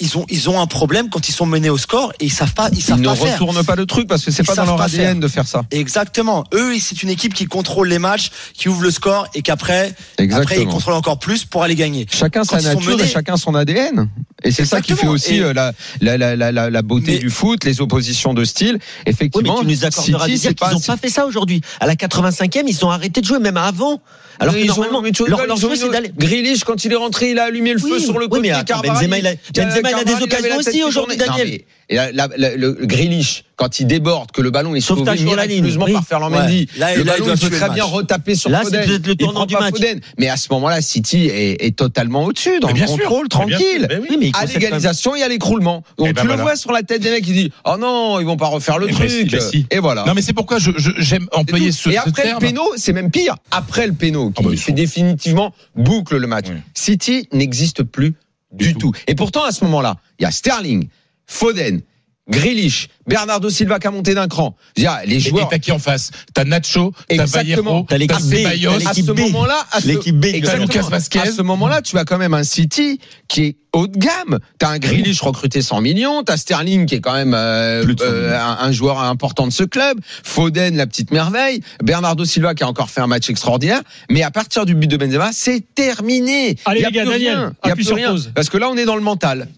ils 0.00 0.18
ont, 0.18 0.26
ils 0.28 0.48
ont 0.50 0.60
un 0.60 0.66
problème 0.66 1.08
quand 1.08 1.28
ils 1.28 1.32
sont 1.32 1.46
menés 1.46 1.70
au 1.70 1.78
score 1.78 2.12
et 2.20 2.24
ils 2.26 2.32
savent 2.32 2.52
pas, 2.54 2.68
ils 2.72 2.82
savent 2.82 2.98
Ils 2.98 3.02
ne 3.02 3.06
pas 3.06 3.14
faire. 3.14 3.32
retournent 3.38 3.64
pas 3.64 3.76
le 3.76 3.86
truc 3.86 4.08
parce 4.08 4.24
que 4.24 4.30
c'est 4.30 4.42
pas 4.42 4.54
dans 4.54 4.64
leur 4.64 4.76
pas 4.76 4.84
ADN 4.84 4.98
faire. 5.12 5.14
de 5.16 5.28
faire 5.28 5.46
ça. 5.46 5.62
Exactement. 5.70 6.44
Eux, 6.52 6.74
c'est 6.80 7.02
une 7.02 7.10
équipe 7.10 7.32
qui 7.34 7.46
contrôle 7.46 7.88
les 7.88 7.98
matchs, 7.98 8.30
qui 8.54 8.68
ouvre 8.68 8.82
le 8.82 8.90
score 8.90 9.28
et 9.34 9.42
qu'après, 9.42 9.94
après, 10.32 10.60
ils 10.60 10.66
contrôlent 10.66 10.94
encore 10.94 11.18
plus 11.18 11.44
pour 11.44 11.62
aller 11.62 11.74
gagner. 11.76 12.06
Chacun 12.10 12.44
sa 12.44 12.58
Quand 12.58 12.64
nature 12.64 12.96
menés- 12.96 13.04
et 13.04 13.08
chacun 13.08 13.36
son 13.36 13.54
ADN. 13.54 14.08
Et 14.42 14.50
c'est 14.50 14.64
ça 14.64 14.80
qui 14.82 14.94
fait 14.94 15.06
aussi 15.06 15.36
Et- 15.36 15.40
euh, 15.42 15.52
la, 15.54 15.72
la, 16.00 16.18
la, 16.18 16.36
la, 16.36 16.52
la, 16.52 16.68
la 16.70 16.82
beauté 16.82 17.12
Mais- 17.12 17.18
du 17.18 17.30
foot, 17.30 17.64
les 17.64 17.80
oppositions 17.80 18.34
de 18.34 18.44
style. 18.44 18.74
Oui, 18.74 18.80
mais 19.06 19.10
Effectivement, 19.12 19.60
tu 19.60 19.66
nous 19.66 19.84
accorderas 19.84 20.26
de 20.28 20.32
dire 20.34 20.54
qu'ils 20.54 20.68
n'ont 20.74 20.80
pas 20.80 20.96
fait 20.96 21.08
ça 21.08 21.24
aujourd'hui. 21.24 21.60
À 21.80 21.86
la 21.86 21.94
85e, 21.94 22.64
ils 22.66 22.74
sont 22.74 22.90
arrêtés 22.90 23.20
de 23.20 23.26
jouer, 23.26 23.38
même 23.38 23.56
avant. 23.56 24.00
Alors 24.40 24.54
que 24.54 24.58
Ils 24.58 24.70
ont- 24.72 24.76
normalement, 24.76 25.02
leur, 25.26 25.56
jeu, 25.56 25.76
c'est 25.76 25.88
d'aller. 25.88 26.10
Grealish, 26.16 26.64
quand 26.64 26.84
il 26.84 26.92
est 26.92 26.96
rentré, 26.96 27.30
il 27.30 27.38
a 27.38 27.44
allumé 27.44 27.72
le 27.72 27.78
feu 27.78 27.98
sur 27.98 28.18
le 28.18 28.26
oui, 28.26 28.30
côté. 28.48 28.52
Benzema, 28.82 29.18
il 29.18 29.26
a- 29.26 29.34
Benzema, 29.54 29.90
il 29.90 29.94
a 29.94 30.04
des 30.04 30.22
occasions 30.22 30.56
aussi 30.56 30.82
aujourd'hui. 30.82 31.16
Daniel. 31.16 31.60
Et 31.88 31.96
la- 31.96 32.12
la- 32.12 32.28
la- 32.36 32.56
le 32.56 32.72
Grealish, 32.72 33.44
quand 33.56 33.78
il 33.78 33.86
déborde, 33.86 34.32
que 34.32 34.40
le 34.40 34.50
ballon 34.50 34.74
est 34.74 34.80
sauvé 34.80 35.02
sur 35.02 35.04
la 35.06 35.14
ligne, 35.46 35.62
miraculeusement 35.62 35.84
oui. 35.84 35.92
par 35.92 36.04
Ferland 36.06 36.30
Mendy, 36.30 36.66
Ouais. 36.74 36.78
Là, 36.78 36.94
le 36.96 37.02
là, 37.04 37.14
il 37.18 37.22
ballon 37.24 37.34
il 37.34 37.40
peut 37.50 37.56
très 37.56 37.70
bien 37.70 37.84
match. 37.84 37.92
retaper 37.92 38.34
sur 38.34 38.50
Là, 38.50 38.62
c'est 38.64 38.82
Foden. 38.84 39.02
le 39.06 39.14
Il 39.20 39.26
prend 39.28 39.46
du 39.46 39.54
pas 39.54 39.60
match. 39.60 39.74
Foden. 39.74 40.00
Mais 40.18 40.28
à 40.28 40.36
ce 40.36 40.48
moment-là, 40.52 40.80
City 40.80 41.26
est, 41.26 41.64
est 41.64 41.76
totalement 41.76 42.24
au-dessus, 42.24 42.58
dans 42.60 42.68
Mais 42.72 42.80
le 42.80 42.86
contrôle, 42.86 43.20
sûr. 43.20 43.28
tranquille. 43.28 43.86
Mais 43.90 44.16
oui. 44.16 44.32
À 44.34 44.46
l'égalisation, 44.46 45.14
il 45.14 45.20
y 45.20 45.22
a 45.22 45.28
l'écroulement. 45.28 45.82
Donc 45.98 46.08
Eh 46.08 46.12
ben 46.14 46.22
tu 46.22 46.26
le 46.26 46.32
voilà. 46.32 46.42
vois 46.42 46.56
sur 46.56 46.72
la 46.72 46.82
tête 46.82 47.02
des 47.02 47.10
mecs 47.10 47.24
qui 47.24 47.32
dit 47.32 47.52
"Oh 47.64 47.76
non, 47.78 48.18
ils 48.18 48.26
vont 48.26 48.36
pas 48.36 48.46
refaire 48.48 48.78
le 48.78 48.86
Eh 48.88 48.92
ben 48.92 49.08
si, 49.08 49.18
truc." 49.26 49.30
ben 49.32 49.40
si. 49.40 49.66
Et 49.70 49.78
voilà. 49.78 50.04
Non, 50.06 50.14
mais 50.14 50.22
c'est 50.22 50.32
pourquoi 50.32 50.56
j'aime 50.58 51.28
employer 51.32 51.70
ce, 51.70 51.90
et 51.90 51.96
après 51.98 52.32
le 52.32 52.38
péno, 52.38 52.62
c'est 52.76 52.92
même 52.92 53.10
pire. 53.10 53.36
Après 53.50 53.86
le 53.86 53.92
péno, 53.92 54.30
qui 54.30 54.36
Ah 54.38 54.42
bah, 54.42 54.50
ils 54.52 54.58
fait 54.58 54.72
définitivement 54.72 55.52
boucle 55.76 56.16
le 56.16 56.26
match. 56.26 56.46
City 56.74 57.28
n'existe 57.32 57.82
plus 57.82 58.14
du, 58.52 58.74
tout. 58.74 58.92
Et 59.08 59.14
pourtant, 59.14 59.44
à 59.44 59.52
ce 59.52 59.64
moment-là, 59.64 59.96
il 60.18 60.22
y 60.22 60.26
a 60.26 60.30
Sterling, 60.30 60.88
Foden, 61.26 61.82
Grealish, 62.26 62.88
Bernardo 63.06 63.50
Silva 63.50 63.78
qui 63.78 63.86
a 63.86 63.90
monté 63.90 64.14
d'un 64.14 64.28
cran. 64.28 64.56
Les 64.78 65.20
joueurs. 65.20 65.44
Et 65.44 65.48
t'as 65.50 65.58
qui 65.58 65.72
en 65.72 65.78
face? 65.78 66.10
T'as 66.32 66.44
Nacho, 66.44 66.94
t'as. 67.06 67.26
Vallejo, 67.26 67.84
T'as 67.86 67.98
l'équipe 67.98 68.16
t'as 68.16 68.24
B, 68.24 68.46
à 68.46 68.78
l'équipe 68.78 69.04
ce 69.06 69.12
B. 69.12 69.18
moment-là, 69.18 69.58
à 69.72 69.82
ce- 69.82 69.88
L'équipe 69.88 70.18
B, 70.18 70.24
Exactement. 70.26 70.64
Lucas 70.64 70.88
Vasquez. 70.88 71.18
À 71.18 71.26
ce 71.30 71.42
moment-là, 71.42 71.82
tu 71.82 71.98
as 71.98 72.06
quand 72.06 72.16
même 72.16 72.32
un 72.32 72.42
City 72.42 72.98
qui 73.28 73.42
est 73.44 73.56
haut 73.74 73.88
de 73.88 73.98
gamme. 73.98 74.38
T'as 74.58 74.70
un 74.70 74.78
Grealish 74.78 75.20
recruté 75.20 75.60
100 75.60 75.82
millions, 75.82 76.22
t'as 76.22 76.38
Sterling 76.38 76.86
qui 76.86 76.94
est 76.94 77.00
quand 77.02 77.12
même 77.12 77.34
euh, 77.34 77.84
Plus 77.84 77.94
de 77.94 78.00
100 78.00 78.06
euh, 78.10 78.38
un, 78.40 78.56
un 78.58 78.72
joueur 78.72 79.00
important 79.02 79.46
de 79.46 79.52
ce 79.52 79.64
club, 79.64 80.00
Foden 80.22 80.76
la 80.78 80.86
petite 80.86 81.10
merveille, 81.10 81.60
Bernardo 81.82 82.24
Silva 82.24 82.54
qui 82.54 82.64
a 82.64 82.68
encore 82.68 82.88
fait 82.88 83.02
un 83.02 83.06
match 83.06 83.28
extraordinaire. 83.28 83.82
Mais 84.10 84.22
à 84.22 84.30
partir 84.30 84.64
du 84.64 84.74
but 84.74 84.86
de 84.86 84.96
Benzema, 84.96 85.30
c'est 85.34 85.62
terminé. 85.74 86.56
Allez, 86.64 86.80
y 86.80 86.84
a 86.84 86.88
les 86.88 86.94
gars, 86.94 87.02
plus 87.02 87.10
Daniel, 87.12 87.36
rien. 87.36 87.52
Il 87.64 87.68
y 87.68 87.70
a 87.70 87.74
plus 87.74 87.84
sur 87.84 87.96
rien. 87.96 88.12
pause. 88.12 88.32
Parce 88.34 88.48
que 88.48 88.56
là, 88.56 88.70
on 88.70 88.78
est 88.78 88.86
dans 88.86 88.96
le 88.96 89.02
mental. 89.02 89.48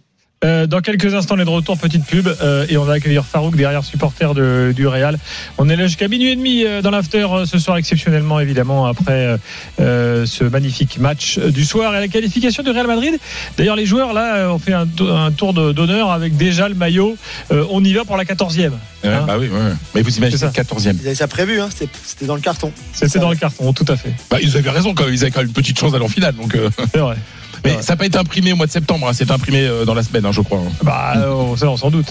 Euh, 0.45 0.67
dans 0.67 0.81
quelques 0.81 1.15
instants, 1.15 1.37
on 1.37 1.41
est 1.41 1.47
de 1.47 1.51
retour, 1.51 1.79
petite 1.79 2.05
pub, 2.05 2.29
euh, 2.29 2.67
et 2.69 2.77
on 2.77 2.85
va 2.85 2.95
accueillir 2.95 3.25
Farouk 3.25 3.57
derrière 3.57 3.83
supporter 3.83 4.35
de, 4.35 4.73
du 4.77 4.87
Real. 4.87 5.19
On 5.57 5.67
est 5.71 5.77
là 5.77 5.87
jusqu'à 5.87 6.09
minuit 6.09 6.29
et 6.33 6.37
demi 6.37 6.63
euh, 6.65 6.83
dans 6.83 6.91
l'after 6.91 7.27
euh, 7.33 7.47
ce 7.47 7.59
soir, 7.59 7.79
exceptionnellement 7.79 8.39
évidemment 8.39 8.85
après 8.87 9.39
euh, 9.81 10.27
ce 10.27 10.45
magnifique 10.45 10.99
match 10.99 11.39
du 11.39 11.65
soir 11.65 11.97
et 11.97 12.01
la 12.01 12.09
qualification 12.09 12.63
du 12.63 12.71
Real 12.71 12.87
Madrid. 12.87 13.15
D'ailleurs, 13.57 13.77
les 13.77 13.87
joueurs 13.87 14.13
là 14.13 14.53
ont 14.53 14.59
fait 14.59 14.75
un, 14.75 14.87
un 15.11 15.33
tour 15.33 15.55
d'honneur 15.55 16.11
avec 16.11 16.37
déjà 16.37 16.69
le 16.69 16.75
maillot. 16.75 17.17
Euh, 17.51 17.65
on 17.71 17.83
y 17.83 17.95
va 17.95 18.05
pour 18.05 18.19
la 18.19 18.25
14e. 18.25 18.69
Ouais, 18.69 18.71
Hein 19.05 19.25
bah 19.27 19.37
oui, 19.39 19.49
ouais. 19.49 19.59
Mais 19.95 20.03
vous 20.03 20.15
imaginez 20.19 20.33
C'est 20.39 20.53
ça. 20.53 20.53
le 20.55 20.81
14e. 20.81 20.97
Ils 21.01 21.07
avaient 21.07 21.15
ça 21.15 21.29
prévu, 21.29 21.61
hein, 21.61 21.69
c'était 21.75 21.89
c'était 22.05 22.27
dans 22.27 22.35
le 22.35 22.41
carton. 22.43 22.73
C'était 22.93 23.19
dans 23.21 23.31
le 23.31 23.37
carton, 23.37 23.73
tout 23.73 23.87
à 23.89 23.97
fait. 23.97 24.13
Bah, 24.31 24.37
ils 24.43 24.55
avaient 24.57 24.69
raison 24.71 24.93
quand 24.95 25.05
même, 25.05 25.15
ils 25.15 25.23
avaient 25.23 25.31
quand 25.31 25.41
même 25.41 25.49
une 25.49 25.55
petite 25.55 25.79
chance 25.79 25.93
d'aller 25.93 26.05
en 26.05 26.09
finale. 26.09 26.35
Donc, 26.35 26.55
euh, 26.55 26.69
C'est 26.93 26.99
vrai. 27.01 27.17
Mais 27.67 27.83
ça 27.83 27.93
n'a 27.93 27.97
pas 27.97 28.07
été 28.07 28.19
imprimé 28.19 28.53
au 28.53 28.57
mois 28.57 28.67
de 28.67 28.73
septembre, 28.73 29.09
hein, 29.09 29.13
c'est 29.13 29.31
imprimé 29.31 29.61
euh, 29.63 29.85
dans 29.85 29.95
la 29.95 30.03
semaine, 30.03 30.25
hein, 30.27 30.33
je 30.33 30.41
crois. 30.41 30.59
hein. 30.59 30.73
Bah, 30.83 31.15
euh, 31.17 31.57
ça, 31.57 31.69
on 31.69 31.77
s'en 31.77 31.91
doute. 31.91 32.07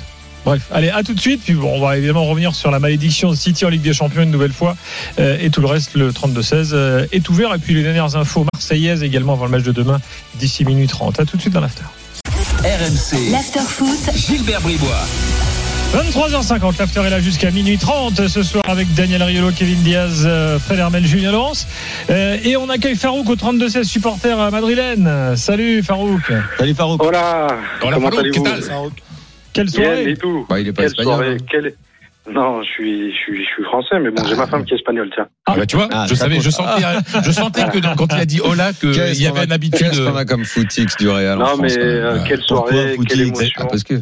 Bref, 0.46 0.62
allez, 0.72 0.90
à 0.92 1.02
tout 1.02 1.16
de 1.16 1.20
suite. 1.20 1.42
Puis 1.44 1.54
bon, 1.56 1.72
on 1.76 1.80
va 1.82 1.98
évidemment 1.98 2.24
revenir 2.26 2.54
sur 2.54 2.70
la 2.70 2.78
malédiction 2.80 3.32
de 3.32 3.36
City 3.36 3.66
en 3.66 3.70
Ligue 3.70 3.82
des 3.82 3.94
Champions 3.94 4.22
une 4.22 4.30
nouvelle 4.30 4.54
fois. 4.54 4.76
Euh, 5.20 5.38
et 5.42 5.50
tout 5.50 5.60
le 5.60 5.66
reste, 5.66 5.96
le 5.96 6.12
32-16 6.12 6.70
euh, 6.74 7.08
est 7.12 7.28
ouvert. 7.30 7.52
Et 7.56 7.58
puis 7.58 7.74
les 7.74 7.82
dernières 7.82 8.16
infos 8.16 8.46
marseillaises 8.54 9.02
également 9.02 9.34
avant 9.34 9.46
le 9.46 9.52
match 9.52 9.64
de 9.64 9.72
demain, 9.72 10.00
d'ici 10.36 10.64
minuit 10.64 10.86
30. 10.88 11.20
À 11.20 11.26
tout 11.26 11.36
de 11.38 11.42
suite 11.42 11.54
dans 11.54 11.62
l'after. 11.62 11.82
RMC, 12.64 13.32
L'after-foot, 13.32 14.12
Gilbert 14.16 14.62
Bribois. 14.62 15.08
23h50, 15.96 16.78
l'after 16.78 17.00
est 17.06 17.10
là 17.10 17.22
jusqu'à 17.22 17.52
minuit 17.52 17.78
30 17.78 18.28
ce 18.28 18.44
soir 18.44 18.66
avec 18.68 18.94
Daniel 18.96 19.24
Riolo, 19.24 19.52
Kevin 19.52 19.82
Diaz, 19.82 20.24
euh, 20.26 20.60
Fred 20.60 20.78
Hermel, 20.78 21.06
Julien 21.06 21.32
Laurence. 21.32 21.66
Euh, 22.10 22.38
et 22.44 22.58
on 22.58 22.70
accueille 22.70 22.98
Farouk 22.98 23.30
au 23.30 23.36
32-16 23.38 23.84
supporter 23.86 24.38
à 24.38 24.52
madrilène. 24.52 25.38
Salut 25.38 25.82
Farouk. 25.84 26.20
Salut 26.58 26.74
Farouk. 26.74 27.02
Hola, 27.02 27.48
Voilà, 27.80 27.96
comment 27.96 28.10
allez-vous. 28.10 28.44
Quelle 29.54 29.68
Bien 29.68 29.86
soirée 29.86 30.10
et 30.10 30.18
tout. 30.18 30.46
Bah, 30.50 30.60
il 30.60 30.68
est 30.68 30.74
pas 30.74 30.82
Quelle 30.82 30.92
espagnol. 30.92 31.14
soirée, 31.16 31.32
hein. 31.40 31.46
quelle... 31.50 31.74
Non, 32.32 32.64
je 32.64 32.68
suis, 32.70 33.12
je 33.12 33.16
suis, 33.18 33.44
je 33.44 33.50
suis 33.50 33.64
français, 33.64 34.00
mais 34.00 34.10
bon, 34.10 34.24
j'ai 34.28 34.36
ma 34.36 34.48
femme 34.48 34.66
qui 34.66 34.74
est 34.74 34.78
espagnole, 34.78 35.10
tiens. 35.14 35.28
Ah, 35.46 35.54
bah, 35.58 35.66
tu 35.66 35.76
vois, 35.76 35.88
Ah, 35.92 36.06
je 36.10 36.16
savais, 36.16 36.40
je 36.40 36.50
sentais, 36.50 36.82
je 37.24 37.32
sentais 37.32 37.66
que 37.72 37.78
dans- 37.80 37.96
quand 37.96 38.08
il 38.14 38.20
a 38.20 38.26
dit 38.26 38.42
hola, 38.42 38.74
qu'il 38.74 38.94
y 39.22 39.28
avait 39.28 39.46
une 39.46 39.52
habitude. 39.52 39.80
Qu'est-ce 39.80 40.02
qu'on 40.02 40.16
a 40.16 40.26
comme 40.26 40.44
footix 40.44 40.88
du 40.98 41.08
Real 41.10 41.38
en 41.38 41.40
non, 41.42 41.46
France, 41.46 41.60
mais 41.62 41.78
euh, 41.78 42.18
quelle 42.28 42.42
soirée, 42.42 42.96
footix 42.96 43.08
quelle 43.16 43.22
Ah, 43.22 43.28
émotion. 43.28 43.68
parce 43.70 43.84
que 43.84 43.94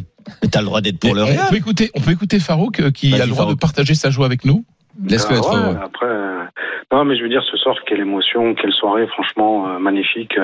Mais 0.42 0.48
t'as 0.50 0.60
le 0.60 0.66
droit 0.66 0.80
d'être 0.80 0.98
pour 0.98 1.14
le 1.14 1.22
on, 1.22 1.26
Real. 1.26 1.48
peut 1.50 1.56
écouter, 1.56 1.90
on 1.94 2.00
peut 2.00 2.12
écouter 2.12 2.38
Farouk 2.40 2.80
euh, 2.80 2.90
qui 2.90 3.10
Vas-y, 3.10 3.20
a 3.20 3.24
le 3.24 3.30
droit 3.30 3.42
Farouk. 3.44 3.56
de 3.56 3.60
partager 3.60 3.94
sa 3.94 4.08
joie 4.10 4.24
avec 4.26 4.44
nous. 4.46 4.64
laisse-le 5.06 5.34
Ah, 5.36 5.38
être 5.38 5.50
ouais, 5.52 5.56
heureux. 5.58 5.78
Après, 5.84 6.06
euh, 6.06 6.44
non, 6.92 7.04
mais 7.04 7.16
je 7.18 7.22
veux 7.24 7.28
dire, 7.28 7.42
ce 7.50 7.56
soir, 7.58 7.74
quelle 7.86 8.00
émotion, 8.00 8.54
quelle 8.54 8.72
soirée, 8.72 9.06
franchement, 9.08 9.68
euh, 9.68 9.78
magnifique. 9.78 10.38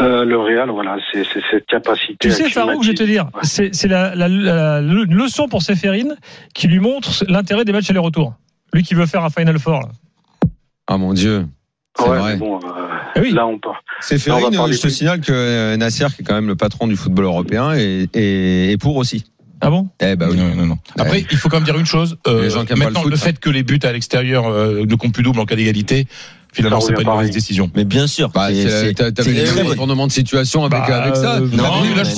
Euh, 0.00 0.20
euh, 0.20 0.24
le 0.24 0.38
Real, 0.38 0.70
voilà, 0.70 0.96
c'est 1.12 1.24
cette 1.50 1.66
capacité. 1.66 2.16
Tu 2.20 2.30
sais, 2.30 2.48
Farouk, 2.50 2.82
je 2.82 2.88
vais 2.88 2.94
te 2.94 3.02
dire, 3.02 3.26
Ouais. 3.34 3.68
c'est 3.72 3.88
la, 3.88 4.14
la- 4.14 4.28
la- 4.28 4.80
la 4.80 5.04
leçon 5.04 5.48
pour 5.48 5.62
Séphérine 5.62 6.16
qui 6.54 6.68
lui 6.68 6.80
montre 6.80 7.24
l'intérêt 7.28 7.64
des 7.64 7.72
matchs 7.72 7.90
aller-retour. 7.90 8.34
Lui 8.72 8.82
qui 8.82 8.94
veut 8.94 9.06
faire 9.06 9.24
un 9.24 9.30
Final 9.30 9.58
Four. 9.58 9.80
là. 9.80 9.88
Ah 10.88 10.96
mon 10.96 11.12
Dieu. 11.12 11.46
C'est 11.98 12.08
Ouais, 12.08 12.18
vrai. 12.18 12.36
bon, 12.36 12.56
euh, 12.58 12.68
Eh 13.16 13.20
oui. 13.20 13.32
là, 13.32 13.46
on 13.46 13.58
part. 13.58 13.82
On 14.12 14.18
Ferrine, 14.18 14.54
parler 14.56 14.72
je 14.74 14.80
te 14.80 14.88
signale 14.88 15.20
que 15.20 15.32
euh, 15.32 15.76
Nasser, 15.76 16.06
qui 16.14 16.22
est 16.22 16.24
quand 16.24 16.34
même 16.34 16.46
le 16.46 16.56
patron 16.56 16.86
du 16.86 16.96
football 16.96 17.24
européen, 17.26 17.72
est, 17.72 18.08
est, 18.16 18.72
est 18.72 18.76
pour 18.80 18.96
aussi. 18.96 19.24
Ah 19.60 19.68
bon? 19.70 19.88
Eh 20.00 20.16
bah 20.16 20.26
oui. 20.30 20.36
Non, 20.38 20.54
non, 20.54 20.66
non. 20.66 20.78
Après, 20.98 21.18
Ouais. 21.18 21.26
il 21.30 21.36
faut 21.36 21.48
quand 21.50 21.58
même 21.58 21.64
dire 21.64 21.76
une 21.78 21.84
chose. 21.84 22.16
euh, 22.26 22.42
Les 22.42 22.50
gens 22.50 22.64
qui 22.64 22.72
maintenant, 22.74 23.00
le 23.00 23.04
foot, 23.04 23.10
le 23.10 23.16
ça. 23.16 23.26
fait 23.26 23.38
que 23.40 23.50
les 23.50 23.62
buts 23.62 23.78
à 23.82 23.92
l'extérieur 23.92 24.46
euh, 24.46 24.84
ne 24.86 24.94
comptent 24.94 25.12
plus 25.12 25.22
double 25.22 25.38
en 25.40 25.44
cas 25.44 25.56
d'égalité, 25.56 26.06
Finalement, 26.52 26.80
c'est 26.80 26.94
pas 26.94 27.02
une 27.02 27.08
mauvaise 27.08 27.30
décision. 27.30 27.70
Mais 27.74 27.84
bien 27.84 28.06
sûr. 28.06 28.28
Bah, 28.30 28.48
t'avais 28.48 29.44
très 29.44 29.62
bonne- 29.62 29.66
retournements 29.70 30.06
de 30.06 30.12
situation 30.12 30.64
avec, 30.64 30.78
Bah, 30.80 31.02
avec 31.02 31.16
ça. 31.16 31.36
euh, 31.36 31.40
T'avais- 31.40 31.56
non, 31.56 31.62
là, 31.62 32.04
je 32.04 32.14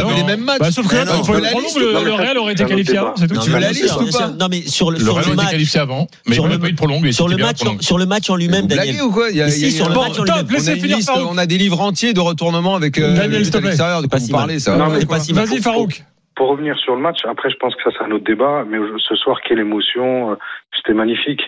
non, 0.00 0.08
que 0.10 0.16
les 0.16 0.24
mêmes 0.24 0.44
matchs. 0.44 0.58
Bah, 0.60 0.70
sauf 0.70 0.86
que 0.88 0.94
là, 0.96 1.04
le 1.04 2.12
Real 2.14 2.38
aurait 2.38 2.52
été 2.52 2.64
qualifié 2.64 2.98
avant, 2.98 3.14
c'est 3.16 3.26
tout. 3.26 3.34
Non, 3.34 3.40
Tu 3.42 3.50
veux 3.50 3.58
la 3.58 3.70
liste 3.72 3.94
ou 4.00 4.10
pas. 4.10 4.28
Non, 4.28 4.48
mais 4.50 4.62
sur 4.62 4.90
le, 4.90 4.98
match, 5.34 5.50
qualifié 5.50 5.80
avant, 5.80 6.06
mais 6.26 6.34
sur 6.34 6.48
il 6.50 6.58
pas 6.58 6.68
eu 6.68 6.72
de 6.72 6.76
prolongue. 6.76 7.10
sur 7.10 7.28
le 7.28 7.36
match, 7.36 7.58
prolongue. 7.58 7.82
sur 7.82 7.98
le 7.98 8.06
match 8.06 8.30
en 8.30 8.36
lui-même, 8.36 8.66
Daniel. 8.66 9.02
ou 9.02 9.10
quoi 9.10 9.30
sur 9.30 9.88
le 9.88 9.94
match 9.94 10.18
en 10.18 10.24
Top, 10.24 10.26
lui-même. 10.26 10.46
on 10.48 10.52
a 10.52 10.52
laissez 10.52 10.74
une 10.74 10.80
finir 10.80 10.96
liste, 10.96 11.10
Farouk. 11.10 11.28
on 11.30 11.38
a 11.38 11.46
des 11.46 11.58
livres 11.58 11.80
entiers 11.80 12.12
de 12.12 12.20
retournements 12.20 12.74
avec 12.76 12.98
euh, 12.98 13.26
l'extérieur 13.28 14.02
de 14.02 14.06
quoi 14.06 14.18
Pas 14.18 14.24
vous 14.24 14.30
parlez 14.30 14.58
ça. 14.60 14.76
Vas-y, 14.76 15.60
Farouk. 15.60 16.04
Pour 16.36 16.48
revenir 16.48 16.76
sur 16.78 16.96
le 16.96 17.00
match, 17.00 17.18
après, 17.30 17.48
je 17.50 17.56
pense 17.60 17.74
que 17.76 17.82
ça, 17.84 17.90
c'est 17.96 18.04
un 18.04 18.10
autre 18.10 18.24
débat, 18.24 18.64
mais 18.68 18.78
ce 19.08 19.14
soir, 19.14 19.38
quelle 19.46 19.60
émotion, 19.60 20.32
euh, 20.32 20.34
c'était 20.76 20.92
magnifique. 20.94 21.40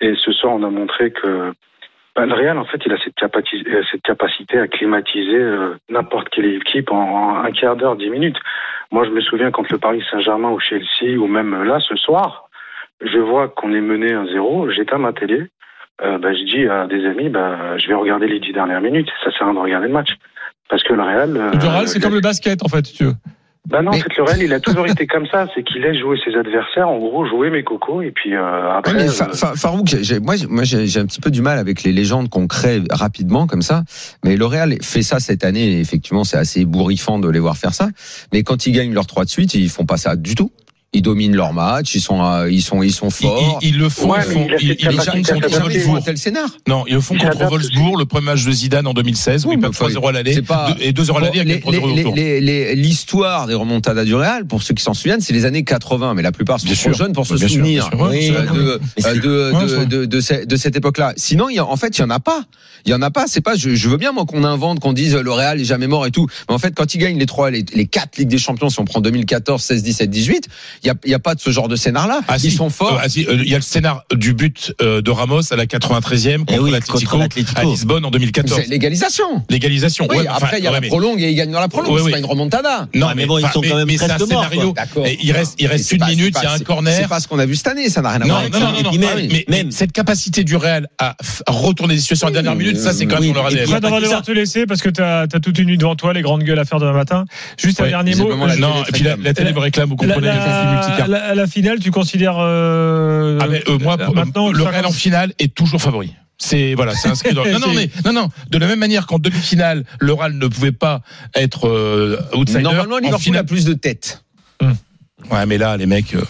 Et 0.00 0.12
ce 0.24 0.30
soir, 0.32 0.54
on 0.54 0.62
a 0.62 0.70
montré 0.70 1.10
que 1.10 1.52
bah, 2.16 2.26
le 2.26 2.34
Real, 2.34 2.58
en 2.58 2.64
fait, 2.64 2.80
il 2.84 2.92
a 2.92 2.98
cette, 2.98 3.14
capacité, 3.14 3.70
euh, 3.70 3.82
cette 3.90 4.02
capacité 4.02 4.58
à 4.58 4.66
climatiser 4.66 5.36
euh, 5.36 5.76
n'importe 5.88 6.28
quelle 6.30 6.46
équipe 6.46 6.90
en, 6.90 6.96
en 6.96 7.44
un 7.44 7.52
quart 7.52 7.76
d'heure, 7.76 7.96
dix 7.96 8.10
minutes. 8.10 8.38
Moi, 8.90 9.04
je 9.04 9.10
me 9.10 9.20
souviens 9.20 9.50
quand 9.50 9.68
le 9.70 9.78
Paris 9.78 10.02
Saint-Germain 10.10 10.50
ou 10.50 10.58
Chelsea, 10.58 11.16
ou 11.18 11.26
même 11.26 11.62
là, 11.62 11.78
ce 11.80 11.94
soir, 11.96 12.48
je 13.00 13.18
vois 13.18 13.48
qu'on 13.48 13.72
est 13.72 13.80
mené 13.80 14.12
1-0, 14.12 14.70
j'éteins 14.74 14.98
ma 14.98 15.12
télé, 15.12 15.46
euh, 16.02 16.18
bah, 16.18 16.32
je 16.32 16.44
dis 16.44 16.66
à 16.66 16.86
des 16.86 17.04
amis, 17.06 17.28
bah, 17.28 17.76
je 17.78 17.88
vais 17.88 17.94
regarder 17.94 18.26
les 18.26 18.40
dix 18.40 18.52
dernières 18.52 18.80
minutes, 18.80 19.08
ça 19.24 19.30
sert 19.32 19.42
à 19.42 19.46
rien 19.46 19.54
de 19.54 19.58
regarder 19.58 19.86
le 19.88 19.92
match. 19.92 20.10
Parce 20.68 20.82
que 20.82 20.92
le 20.92 21.02
Real... 21.02 21.36
euh, 21.36 21.50
Le 21.52 21.68
Real, 21.68 21.88
c'est 21.88 22.00
comme 22.00 22.14
le 22.14 22.20
basket, 22.20 22.62
en 22.64 22.68
fait, 22.68 22.86
si 22.86 22.94
tu 22.94 23.04
veux. 23.04 23.14
Bah 23.68 23.82
non, 23.82 23.90
Mais- 23.90 23.98
en 23.98 24.00
fait, 24.00 24.16
le 24.16 24.22
Real, 24.24 24.42
il 24.42 24.52
a 24.54 24.60
toujours 24.60 24.86
été 24.86 25.06
comme 25.06 25.26
ça. 25.26 25.46
C'est 25.54 25.62
qu'il 25.62 25.82
laisse 25.82 25.98
jouer 25.98 26.16
ses 26.24 26.34
adversaires, 26.36 26.88
en 26.88 26.98
gros, 26.98 27.26
jouer 27.26 27.50
mes 27.50 27.62
cocos, 27.62 28.02
et 28.02 28.10
puis 28.10 28.34
euh, 28.34 28.70
après. 28.76 28.94
Ouais, 28.94 29.08
euh, 29.08 29.10
Fa- 29.10 29.28
Fa- 29.32 29.54
Farouk, 29.54 29.92
moi, 30.22 30.36
j'ai- 30.36 30.46
moi 30.48 30.64
j'ai 30.64 30.98
un 31.00 31.06
petit 31.06 31.20
peu 31.20 31.30
du 31.30 31.42
mal 31.42 31.58
avec 31.58 31.82
les 31.82 31.92
légendes 31.92 32.28
qu'on 32.30 32.46
crée 32.46 32.82
rapidement 32.90 33.46
comme 33.46 33.62
ça. 33.62 33.84
Mais 34.24 34.36
le 34.36 34.44
Real 34.46 34.74
fait 34.82 35.02
ça 35.02 35.20
cette 35.20 35.44
année. 35.44 35.72
Et 35.72 35.80
effectivement, 35.80 36.24
c'est 36.24 36.38
assez 36.38 36.60
ébouriffant 36.60 37.18
de 37.18 37.28
les 37.28 37.38
voir 37.40 37.56
faire 37.56 37.74
ça. 37.74 37.88
Mais 38.32 38.42
quand 38.42 38.66
ils 38.66 38.72
gagnent 38.72 38.94
leurs 38.94 39.06
trois 39.06 39.24
de 39.24 39.30
suite, 39.30 39.54
ils 39.54 39.68
font 39.68 39.84
pas 39.86 39.96
ça 39.98 40.16
du 40.16 40.34
tout. 40.34 40.50
Ils 40.94 41.02
dominent 41.02 41.36
leur 41.36 41.52
match. 41.52 41.94
Ils 41.94 42.00
sont, 42.00 42.22
euh, 42.24 42.50
ils 42.50 42.62
sont, 42.62 42.82
ils 42.82 42.92
sont 42.94 43.08
Ils, 43.08 43.12
forts. 43.26 43.58
ils- 43.60 43.68
ils 43.68 43.78
le 43.78 43.90
font, 43.90 44.10
Ouais, 44.10 44.20
ils 44.26 44.32
font- 44.32 44.46
ils- 44.58 44.76
ils 44.80 44.86
le 44.86 44.92
font. 45.50 45.68
Ils 45.70 45.80
font 45.80 45.96
un 45.96 46.00
tel 46.00 46.16
scénar. 46.16 46.48
Non, 46.66 46.84
ils 46.86 46.94
le 46.94 47.00
font 47.02 47.14
contre 47.18 47.44
Wolfsburg, 47.46 47.98
le 47.98 48.06
premier 48.06 48.24
match 48.24 48.42
de 48.46 48.50
Zidane 48.52 48.86
en 48.86 48.94
2016, 48.94 49.44
où 49.44 49.50
Oui, 49.50 49.56
il 49.56 49.58
mais 49.58 49.68
perd 49.68 49.74
3-0 49.74 50.08
à 50.08 50.12
l'aller 50.12 50.32
c'est 50.32 50.40
pas- 50.42 50.72
deux- 50.72 50.82
et 50.82 50.92
2-0 50.92 51.18
à 51.18 51.20
l'aller 51.20 51.40
avec 51.40 51.48
les- 51.48 51.54
le 51.56 51.60
3-0 51.60 51.86
les- 51.88 51.92
retour. 52.02 52.14
les- 52.14 52.40
les- 52.40 52.74
L'histoire 52.74 53.46
des 53.46 53.52
remontadas 53.54 54.06
du 54.06 54.14
Real, 54.14 54.46
pour 54.46 54.62
ceux 54.62 54.72
qui 54.72 54.82
s'en 54.82 54.94
souviennent, 54.94 55.20
c'est 55.20 55.34
les 55.34 55.44
années 55.44 55.62
80. 55.62 56.14
Mais 56.14 56.22
la 56.22 56.32
plupart 56.32 56.58
sont 56.58 56.66
trop 56.66 56.92
jeunes 56.94 57.12
pour 57.12 57.26
se 57.26 57.36
souvenir 57.36 57.90
de, 58.96 60.56
cette 60.56 60.76
époque-là. 60.76 61.12
Sinon, 61.16 61.50
il 61.50 61.56
y 61.56 61.58
a, 61.58 61.66
en 61.66 61.76
fait, 61.76 61.98
il 61.98 62.00
y 62.00 62.04
en 62.04 62.10
a 62.10 62.20
pas. 62.20 62.44
Il 62.88 62.92
y 62.92 62.94
en 62.94 63.02
a 63.02 63.10
pas. 63.10 63.26
C'est 63.26 63.42
pas. 63.42 63.54
Je, 63.54 63.74
je 63.74 63.88
veux 63.88 63.98
bien 63.98 64.12
moi 64.12 64.24
qu'on 64.24 64.44
invente, 64.44 64.80
qu'on 64.80 64.94
dise 64.94 65.14
euh, 65.14 65.22
le 65.22 65.30
Real 65.30 65.60
est 65.60 65.64
jamais 65.64 65.86
mort 65.86 66.06
et 66.06 66.10
tout. 66.10 66.26
Mais 66.48 66.54
en 66.54 66.58
fait, 66.58 66.74
quand 66.74 66.94
ils 66.94 66.98
gagnent 66.98 67.18
les 67.18 67.26
trois, 67.26 67.50
les, 67.50 67.64
les 67.74 67.86
quatre 67.86 68.16
Ligues 68.16 68.28
des 68.28 68.38
Champions, 68.38 68.70
si 68.70 68.80
on 68.80 68.86
prend 68.86 69.00
2014, 69.02 69.62
16, 69.62 69.82
17, 69.82 70.08
18, 70.10 70.48
il 70.82 70.86
y 70.86 70.90
a, 70.90 70.94
il 71.04 71.10
y 71.10 71.14
a 71.14 71.18
pas 71.18 71.34
de 71.34 71.40
ce 71.40 71.50
genre 71.50 71.68
de 71.68 71.76
scénar-là. 71.76 72.20
Ah, 72.28 72.36
Ils 72.36 72.50
si. 72.50 72.50
sont 72.50 72.70
forts. 72.70 72.94
Euh, 72.94 73.00
ah, 73.02 73.08
si, 73.10 73.26
euh, 73.26 73.34
Il 73.44 73.48
y 73.48 73.54
a 73.54 73.58
le 73.58 73.62
scénar 73.62 74.04
du 74.14 74.32
but 74.32 74.72
euh, 74.80 75.02
de 75.02 75.10
Ramos 75.10 75.52
à 75.52 75.56
la 75.56 75.66
93e 75.66 76.40
Eh 76.40 76.44
contre 76.46 76.62
oui, 76.62 76.70
l'Atlético 76.70 77.18
à 77.56 77.64
Lisbonne 77.64 78.06
en 78.06 78.10
2014. 78.10 78.62
c'est 78.62 78.70
l'égalisation. 78.70 79.44
L'égalisation. 79.50 80.06
Oui, 80.08 80.18
Ouais, 80.18 80.26
après, 80.26 80.58
il 80.58 80.64
y 80.64 80.66
a 80.66 80.72
ouais, 80.72 80.80
la 80.80 80.86
prolongue 80.88 81.20
et 81.20 81.30
ils 81.30 81.34
gagnent 81.34 81.52
dans 81.52 81.60
la 81.60 81.68
prolongue. 81.68 81.92
Ouais, 81.92 81.98
c'est 81.98 82.06
oui. 82.06 82.12
pas 82.12 82.18
une 82.18 82.24
remontada. 82.24 82.88
Non, 82.94 83.08
Ouais, 83.08 83.12
mais 83.14 83.26
bon, 83.26 83.36
ils 83.38 83.46
sont 83.48 83.60
quand 83.60 83.76
même 83.76 83.86
presque 83.86 84.08
morts, 84.30 84.44
scénario. 84.48 84.72
D'accord. 84.72 85.06
Et 85.06 85.18
il 85.22 85.30
reste, 85.32 85.56
il 85.58 85.66
reste 85.66 85.92
une 85.92 86.04
minute, 86.06 86.36
il 86.40 86.44
y 86.44 86.46
a 86.46 86.52
un 86.52 86.58
corner. 86.58 86.94
C'est 87.02 87.08
pas 87.08 87.20
ce 87.20 87.28
qu'on 87.28 87.38
a 87.38 87.44
vu 87.46 87.54
cette 87.54 87.66
année. 87.68 87.90
Ça 87.90 88.00
n'a 88.00 88.10
rien 88.10 88.22
à 88.22 88.24
voir 88.24 88.38
avec 88.40 88.52
non, 88.54 88.60
non, 88.60 88.72
non, 88.82 88.90
Ah 89.02 89.12
oui, 89.16 89.44
mais, 89.48 89.66
cette 89.70 89.92
capacité 89.92 90.42
du 90.44 90.56
Real 90.56 90.88
à 90.98 91.16
retourner 91.46 91.94
des 91.94 92.00
situations 92.00 92.28
à 92.28 92.30
la 92.30 92.34
dernière 92.42 92.54
minute, 92.56 92.77
ça 92.78 92.92
c'est 92.92 93.06
quand 93.06 93.14
même 93.20 93.22
oui, 93.22 93.28
dans 93.32 93.42
leur 93.42 93.46
ADN. 93.46 93.66
Fred, 93.66 93.84
on 93.84 93.90
va 93.90 94.00
devoir 94.00 94.22
te 94.22 94.32
laisser 94.32 94.66
parce 94.66 94.80
que 94.82 94.88
tu 94.88 95.00
as, 95.02 95.26
toute 95.28 95.58
une 95.58 95.66
nuit 95.66 95.78
devant 95.78 95.96
toi, 95.96 96.12
les 96.12 96.22
grandes 96.22 96.42
gueules 96.44 96.58
à 96.58 96.64
faire 96.64 96.78
demain 96.80 96.92
matin. 96.92 97.24
Juste 97.58 97.80
un 97.80 97.88
dernier 97.88 98.14
mot. 98.14 98.28
la 98.46 98.56
Non, 98.56 98.82
télé 98.84 98.88
et 98.88 98.92
puis 98.92 99.02
la, 99.24 99.34
télé 99.34 99.52
me 99.52 99.58
réclame, 99.58 99.88
vous 99.88 99.96
comprenez, 99.96 100.26
la, 100.26 101.06
la- 101.08 101.34
la 101.34 101.46
finale, 101.46 101.78
tu 101.80 101.90
considères. 101.90 102.36
euh, 102.38 103.38
Ah, 103.40 103.46
mais, 103.48 103.62
euh, 103.68 103.78
moi, 103.78 103.98
pour- 103.98 104.14
maintenant, 104.14 104.50
le 104.50 104.62
Real 104.62 104.86
en 104.86 104.90
50 104.90 104.94
finale 104.94 105.32
est 105.38 105.54
toujours 105.54 105.80
favori. 105.80 106.14
C'est 106.40 106.74
voilà, 106.74 106.92
c'est 106.94 107.08
inscrit 107.08 107.34
dans. 107.34 107.44
Non, 107.52 107.58
non, 107.58 107.72
mais 107.74 107.90
non, 108.04 108.12
non. 108.12 108.28
De 108.48 108.58
la 108.58 108.68
même 108.68 108.78
manière 108.78 109.06
qu'en 109.06 109.18
demi-finale, 109.18 109.84
le 109.98 110.12
Real 110.12 110.34
ne 110.34 110.46
pouvait 110.46 110.70
pas 110.72 111.02
être 111.34 111.66
euh, 111.68 112.16
outsider. 112.34 112.62
Normalement, 112.62 112.94
en 112.94 112.98
Liverpool 112.98 113.20
finale. 113.20 113.40
a 113.40 113.44
plus 113.44 113.64
de 113.64 113.74
tête. 113.74 114.22
Ouais, 115.30 115.46
mais 115.46 115.58
là, 115.58 115.76
les 115.76 115.86
mecs. 115.86 116.14
euh, 116.14 116.22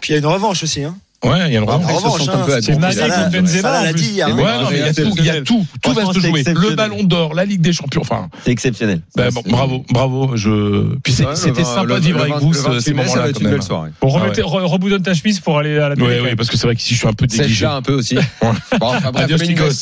Puis 0.00 0.10
il 0.10 0.12
y 0.14 0.16
a 0.16 0.18
une 0.18 0.26
revanche 0.26 0.62
aussi. 0.64 0.82
Hein. 0.82 0.96
Ouais, 1.24 1.46
il 1.48 1.52
y 1.54 1.56
a 1.56 1.60
Ah, 1.68 1.76
revanche. 1.76 1.92
en 1.92 1.98
se 1.98 2.04
revanche, 2.04 2.20
c'est. 2.62 2.78
Mané 2.78 2.94
contre 2.96 3.30
Benzema, 3.30 3.82
l'a 3.84 3.92
dit 3.92 4.10
hier. 4.12 4.26
hein. 4.28 4.32
Mais 4.36 4.42
Ouais, 4.42 4.58
non, 4.60 4.68
mais 4.70 4.78
il 4.78 4.86
y 4.86 4.88
a 4.88 4.94
tout, 4.94 5.14
il 5.18 5.24
y 5.24 5.30
a 5.30 5.40
tout, 5.42 5.66
reste 5.92 6.12
c'est 6.20 6.28
joué. 6.28 6.42
Le. 6.70 6.74
Ballon 6.76 7.02
d'Or, 7.04 7.34
la 7.34 7.44
Ligue 7.44 7.60
des 7.60 7.72
Champions. 7.72 8.00
Enfin, 8.02 8.28
C'est 8.44 8.50
exceptionnel. 8.52 9.00
ben, 9.16 9.28
bon, 9.32 9.42
bravo, 9.46 9.84
bravo. 9.90 10.36
Je. 10.36 10.94
Puis 11.02 11.12
c'était 11.12 11.30
le- 11.60 11.64
sympa 11.64 11.84
le- 11.94 11.94
de 12.00 12.04
vivre 12.04 12.18
le 12.18 12.22
avec 12.24 12.34
20 12.34 12.40
vous 12.40 12.52
le 12.52 12.56
ce- 12.56 12.62
28 12.64 12.80
ces 12.82 12.92
va 12.92 13.02
moments-là. 13.02 13.22
une 13.40 13.50
belle 13.50 13.62
soirée. 13.62 13.90
Bon, 14.00 14.08
Ah 14.16 14.20
reboudonne 14.64 15.02
ta 15.02 15.14
chemise 15.14 15.40
pour 15.40 15.58
aller 15.58 15.78
à 15.78 15.88
la. 15.90 15.94
Oui, 15.96 16.14
oui, 16.22 16.34
parce 16.36 16.48
que 16.50 16.56
c'est 16.56 16.66
vrai 16.66 16.76
qu'ici 16.76 16.94
je 16.94 16.98
suis 17.00 17.08
un 17.08 17.12
peu 17.12 17.26
là 17.26 17.74
un 17.74 17.82
peu 17.82 17.94
aussi. 17.94 18.16
Bon, 18.78 18.92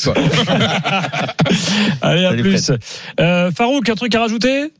quoi. 0.05 0.13
Allez, 2.01 2.25
à 2.25 2.33
plus. 2.33 2.71
Euh, 3.19 3.51
Farouk, 3.51 3.87
un 3.89 3.95
truc 3.95 4.13
à 4.15 4.19
rajouter? 4.21 4.71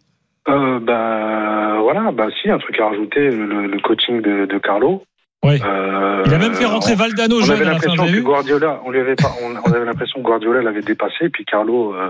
Euh, 0.50 0.80
bah 0.80 1.80
voilà, 1.82 2.12
bah 2.12 2.26
si, 2.42 2.50
un 2.50 2.58
truc 2.58 2.78
à 2.80 2.88
rajouter, 2.90 3.30
le, 3.30 3.68
le 3.68 3.80
coaching 3.82 4.22
de, 4.22 4.46
de 4.46 4.60
Carlo. 4.60 5.04
Oui. 5.44 5.60
Euh, 5.66 6.24
Il 6.26 6.34
a 6.34 6.38
même 6.38 6.54
fait 6.54 6.66
rentrer 6.66 6.96
Valdano 6.96 7.40
on 7.42 7.50
avait 7.50 7.66
l'impression 7.66 8.06
que 8.06 8.20
Guardiola, 8.22 8.80
on 8.86 8.92
lui 8.92 9.00
avait 9.00 9.16
pas, 9.16 9.32
on, 9.44 9.70
on 9.70 9.74
avait 9.74 9.86
l'impression 9.86 10.20
que 10.20 10.26
Guardiola 10.26 10.62
l'avait 10.62 10.82
dépassé, 10.82 11.30
puis 11.30 11.44
Carlo, 11.46 11.94
euh, 11.96 12.10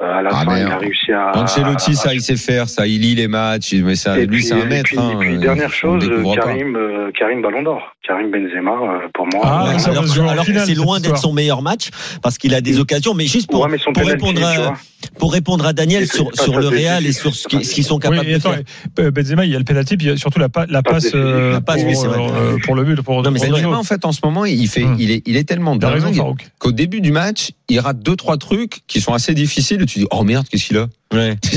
euh, 0.00 0.18
à 0.18 0.22
la 0.22 0.30
Ah, 0.32 0.44
fin, 0.44 0.54
merde. 0.54 0.68
il 0.68 0.72
a 0.72 0.78
réussi 0.78 1.12
à. 1.12 1.32
Ancelotti, 1.36 1.90
à- 1.90 1.94
ça, 1.94 2.14
il 2.14 2.20
sait 2.22 2.36
faire, 2.36 2.68
ça, 2.68 2.86
il 2.86 3.02
lit 3.02 3.14
les 3.14 3.28
matchs, 3.28 3.74
mais 3.74 3.96
ça, 3.96 4.18
Et 4.18 4.24
lui, 4.26 4.42
c'est 4.42 4.54
un 4.54 4.62
et 4.62 4.66
maître. 4.66 4.84
puis, 4.84 4.98
hein, 4.98 5.10
et 5.12 5.16
puis, 5.18 5.38
dernière 5.38 5.70
chose. 5.72 6.08
Karim, 6.34 6.74
euh, 6.76 7.10
Karim 7.12 7.42
Ballon 7.42 7.62
d'Or, 7.62 7.94
Karim 8.02 8.30
Benzema, 8.30 8.70
euh, 8.70 9.08
pour 9.12 9.26
moi. 9.26 9.40
Ah, 9.44 9.64
euh, 9.66 9.90
alors 9.90 10.04
alors 10.30 10.44
que 10.46 10.50
finale, 10.52 10.66
c'est 10.66 10.74
loin 10.74 11.00
d'être 11.00 11.18
son 11.18 11.32
meilleur 11.34 11.60
match 11.60 11.90
parce 12.22 12.38
qu'il 12.38 12.54
a 12.54 12.60
des 12.62 12.78
occasions. 12.80 13.12
Mais 13.14 13.26
juste 13.26 13.50
pour, 13.50 13.62
ouais, 13.62 13.68
mais 13.70 13.78
son 13.78 13.92
pour 13.92 14.06
répondre 14.06 14.42
à, 14.42 14.72
pour 15.18 15.32
répondre 15.32 15.66
à 15.66 15.72
Daniel 15.74 16.06
sur, 16.08 16.34
sur 16.34 16.58
le 16.58 16.68
Real 16.68 17.04
et 17.06 17.12
sur 17.12 17.34
ce 17.34 17.46
qu'ils 17.46 17.84
sont 17.84 17.96
Oui, 17.96 18.00
capables 18.00 18.32
de 18.32 18.38
faire. 18.38 18.62
euh, 19.00 19.10
Benzema, 19.10 19.44
il 19.44 19.52
y 19.52 19.54
a 19.54 19.58
le 19.58 19.64
penalty, 19.64 19.96
puis 19.98 20.06
il 20.06 20.10
y 20.10 20.12
a 20.12 20.16
surtout 20.16 20.38
la, 20.38 20.48
pa- 20.48 20.66
la 20.68 20.82
Passe 20.82 21.10
euh, 21.14 21.52
La 21.52 21.60
passe, 21.60 21.82
pour, 21.82 21.90
oui, 21.90 21.94
vrai. 22.08 22.18
euh, 22.32 22.56
pour 22.64 22.74
le 22.74 22.84
but. 22.84 23.02
Pour, 23.02 23.22
Non, 23.22 23.30
mais 23.30 23.38
c'est 23.38 23.46
vrai. 23.48 23.60
Ronaldo. 23.60 23.68
Benzema, 23.70 23.78
en 23.80 23.84
fait, 23.84 24.04
en 24.06 24.12
ce 24.12 24.20
moment, 24.24 24.44
il 24.46 24.66
fait, 24.68 24.84
Hum. 24.84 24.96
il 24.98 25.10
est, 25.10 25.22
il 25.28 25.36
est 25.36 25.44
tellement 25.44 25.76
dingue 25.76 26.02
qu'au 26.58 26.72
début 26.72 27.02
du 27.02 27.12
match, 27.12 27.50
il 27.68 27.78
rate 27.80 28.00
deux, 28.00 28.16
trois 28.16 28.38
trucs 28.38 28.80
qui 28.86 29.00
sont 29.02 29.12
assez 29.12 29.34
difficiles 29.34 29.82
et 29.82 29.86
tu 29.86 29.98
dis, 30.00 30.06
oh 30.10 30.24
merde, 30.24 30.46
qu'est-ce 30.50 30.66
qu'il 30.66 30.78
a? 30.78 30.86
Ouais. 31.12 31.36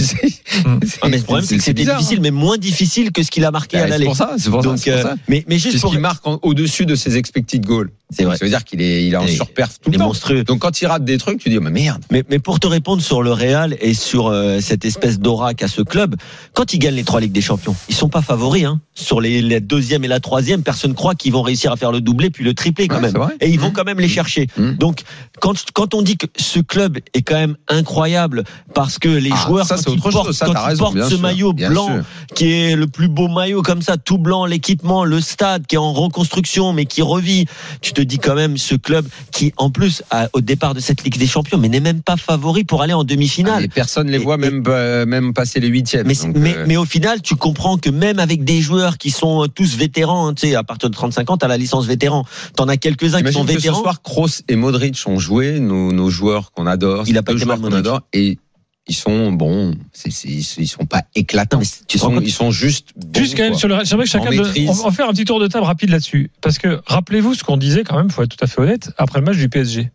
Hum. 0.65 0.79
Ah, 1.01 1.09
mais 1.09 1.17
le 1.17 1.23
problème, 1.23 1.43
c'est 1.47 1.57
que 1.57 1.63
c'était 1.63 1.81
bizarre, 1.81 1.97
difficile, 1.97 2.19
hein. 2.19 2.23
mais 2.25 2.29
moins 2.31 2.59
difficile 2.59 3.11
que 3.11 3.23
ce 3.23 3.31
qu'il 3.31 3.43
a 3.43 3.49
marqué 3.49 3.77
à 3.77 3.81
Ouais, 3.81 3.85
C'est 3.87 3.89
l'aller. 3.93 4.05
pour 4.05 4.15
ça, 4.15 4.35
c'est 4.37 4.51
pour 4.51 4.61
ça, 4.61 4.69
Donc, 4.69 4.77
c'est 4.77 4.91
pour 4.91 4.99
euh, 4.99 5.03
ça. 5.03 5.15
mais, 5.27 5.43
mais 5.47 5.55
juste 5.57 5.71
C'est 5.71 5.77
ce 5.77 5.81
pour. 5.81 5.91
qui 5.93 5.97
marque 5.97 6.23
au-dessus 6.43 6.85
de 6.85 6.93
ses 6.93 7.17
expected 7.17 7.65
goals. 7.65 7.89
C'est 8.11 8.23
vrai. 8.25 8.37
Ça 8.37 8.45
veut 8.45 8.49
dire 8.51 8.63
qu'il 8.63 8.79
est, 8.83 9.07
il 9.07 9.13
est 9.13 9.17
en 9.17 9.25
surperf 9.27 9.79
tout 9.81 9.89
le 9.89 9.97
temps. 9.97 10.05
monstrueux. 10.05 10.43
Donc 10.43 10.59
quand 10.59 10.79
il 10.79 10.85
rate 10.85 11.03
des 11.03 11.17
trucs, 11.17 11.39
tu 11.39 11.49
dis, 11.49 11.57
oh, 11.57 11.61
mais 11.61 11.71
merde. 11.71 12.03
Mais, 12.11 12.23
mais 12.29 12.37
pour 12.37 12.59
te 12.59 12.67
répondre 12.67 13.01
sur 13.01 13.23
le 13.23 13.31
Real 13.33 13.75
et 13.81 13.95
sur 13.95 14.27
euh, 14.27 14.59
cette 14.61 14.85
espèce 14.85 15.17
d'aura 15.19 15.55
qu'a 15.55 15.67
ce 15.67 15.81
club, 15.81 16.15
quand 16.53 16.75
ils 16.75 16.77
gagnent 16.79 16.93
les 16.95 17.03
trois 17.03 17.19
Ligues 17.19 17.31
des 17.31 17.41
Champions, 17.41 17.75
ils 17.89 17.95
sont 17.95 18.09
pas 18.09 18.21
favoris. 18.21 18.65
Hein. 18.65 18.79
Sur 18.93 19.19
les, 19.21 19.41
les 19.41 19.59
deuxième 19.59 20.05
et 20.05 20.07
la 20.07 20.19
troisième, 20.19 20.61
personne 20.61 20.93
croit 20.93 21.15
qu'ils 21.15 21.33
vont 21.33 21.41
réussir 21.41 21.71
à 21.71 21.77
faire 21.77 21.91
le 21.91 21.99
doublé 22.01 22.29
puis 22.29 22.43
le 22.43 22.53
triplé 22.53 22.87
quand 22.87 22.97
Ouais, 23.01 23.11
même. 23.11 23.27
c'est. 23.39 23.47
Et 23.47 23.49
ils 23.49 23.59
vont 23.59 23.69
Mmh. 23.69 23.73
quand 23.73 23.85
même 23.85 23.99
les 23.99 24.07
chercher. 24.09 24.47
Mmh. 24.55 24.73
Donc 24.73 25.01
quand 25.39 25.55
quand 25.73 25.95
on 25.95 26.03
dit 26.03 26.17
que 26.17 26.27
ce 26.37 26.59
club 26.59 26.99
est 27.15 27.23
quand 27.23 27.33
même 27.35 27.55
incroyable 27.67 28.43
parce 28.75 28.99
que 28.99 29.09
les 29.09 29.31
Ah, 29.33 29.42
ça, 29.65 29.75
quand 29.83 29.91
autre 29.91 30.09
portent, 30.11 30.25
chose. 30.27 30.37
Ça, 30.37 30.45
quand 30.47 30.65
raison, 30.65 30.91
ce 31.03 31.09
sûr, 31.09 31.19
maillot 31.19 31.53
blanc 31.53 32.01
qui 32.35 32.51
est 32.51 32.75
le 32.75 32.87
plus 32.87 33.07
beau 33.07 33.27
maillot 33.27 33.61
comme 33.61 33.81
ça, 33.81 33.97
tout 33.97 34.17
blanc, 34.17 34.45
l'équipement, 34.45 35.03
le 35.05 35.21
stade 35.21 35.65
qui 35.67 35.75
est 35.75 35.79
en 35.79 35.93
reconstruction 35.93 36.73
mais 36.73 36.85
qui 36.85 37.01
revit. 37.01 37.45
Tu 37.81 37.93
te 37.93 38.01
dis 38.01 38.17
quand 38.19 38.35
même 38.35 38.57
ce 38.57 38.75
club 38.75 39.05
qui 39.31 39.53
en 39.57 39.69
plus 39.69 40.03
a, 40.11 40.29
au 40.33 40.41
départ 40.41 40.73
de 40.73 40.79
cette 40.79 41.03
Ligue 41.03 41.17
des 41.17 41.27
Champions 41.27 41.57
mais 41.57 41.69
n'est 41.69 41.79
même 41.79 42.01
pas 42.01 42.17
favori 42.17 42.63
pour 42.63 42.81
aller 42.81 42.93
en 42.93 43.01
Ah, 43.01 43.03
demi-finale. 43.03 43.61
mais 43.61 43.67
personne 43.67 44.07
les 44.09 44.15
Et- 44.17 44.23
voit 44.23 44.35
et- 44.35 44.39
même, 44.39 44.63
euh, 44.67 45.05
même 45.05 45.33
passer 45.33 45.59
les 45.59 45.67
huitièmes. 45.67 46.07
Mais, 46.07 46.15
Donc, 46.15 46.35
mais, 46.37 46.55
euh, 46.55 46.65
mais 46.67 46.77
au 46.77 46.85
final, 46.85 47.21
tu 47.21 47.35
comprends 47.35 47.77
que 47.77 47.89
même 47.89 48.19
avec 48.19 48.43
des 48.43 48.61
joueurs 48.61 48.97
qui 48.97 49.11
sont 49.11 49.47
tous 49.53 49.75
vétérans, 49.75 50.27
hein, 50.29 50.33
tu 50.33 50.47
sais, 50.49 50.55
à 50.55 50.63
partir 50.63 50.89
de 50.89 50.95
35 50.95 51.29
ans, 51.29 51.37
t'as 51.37 51.47
la 51.47 51.57
licence 51.57 51.85
vétéran. 51.85 52.25
T'en 52.55 52.67
as 52.67 52.77
quelques-uns 52.77 53.17
qui 53.17 53.29
T'imagines 53.31 53.39
sont 53.41 53.45
que 53.45 53.51
ce 53.53 53.57
vétérans. 53.57 53.81
soir, 53.81 54.01
Kroos 54.01 54.41
et 54.47 54.55
Modric 54.55 55.01
ont 55.05 55.19
joué, 55.19 55.59
nos, 55.59 55.91
nos 55.91 56.09
joueurs 56.09 56.51
qu'on 56.51 56.65
adore. 56.67 57.03
Il 57.07 57.17
a 57.17 57.23
pas 57.23 57.33
été 57.33 57.43
joueurs 57.43 57.59
qu'on 57.59 57.71
adore 57.73 58.01
et 58.13 58.37
ils 58.87 58.95
sont 58.95 59.31
bon, 59.31 59.73
c'est, 59.93 60.11
c'est- 60.11 60.27
ils 60.29 60.67
sont 60.67 60.85
pas 60.85 61.03
éclatants. 61.15 61.61
Tu 61.87 61.97
Ils 61.97 61.99
sont, 61.99 62.19
ils 62.19 62.31
sont 62.31 62.51
juste. 62.51 62.89
Juste 63.15 63.35
quand 63.37 63.43
même 63.43 63.51
quoi. 63.51 63.59
sur 63.59 63.67
le 63.69 63.77
j'aimerais 63.83 64.03
que 64.05 64.09
chacun 64.11 64.29
maîtrise. 64.29 64.69
on 64.69 64.73
va 64.73 64.91
faire 64.91 65.07
un 65.07 65.13
petit 65.13 65.25
tour 65.25 65.39
de 65.39 65.47
table 65.47 65.65
rapide 65.65 65.89
là-dessus 65.89 66.31
parce 66.41 66.57
que 66.57 66.81
rappelez-vous 66.85 67.33
ce 67.33 67.43
qu'on 67.43 67.57
disait 67.57 67.83
quand 67.83 67.95
même 67.97 68.09
faut 68.09 68.23
être 68.23 68.35
tout 68.35 68.43
à 68.43 68.47
fait 68.47 68.59
honnête 68.61 68.91
après 68.97 69.19
le 69.19 69.25
match 69.25 69.37
du 69.37 69.47
PSG 69.49 69.91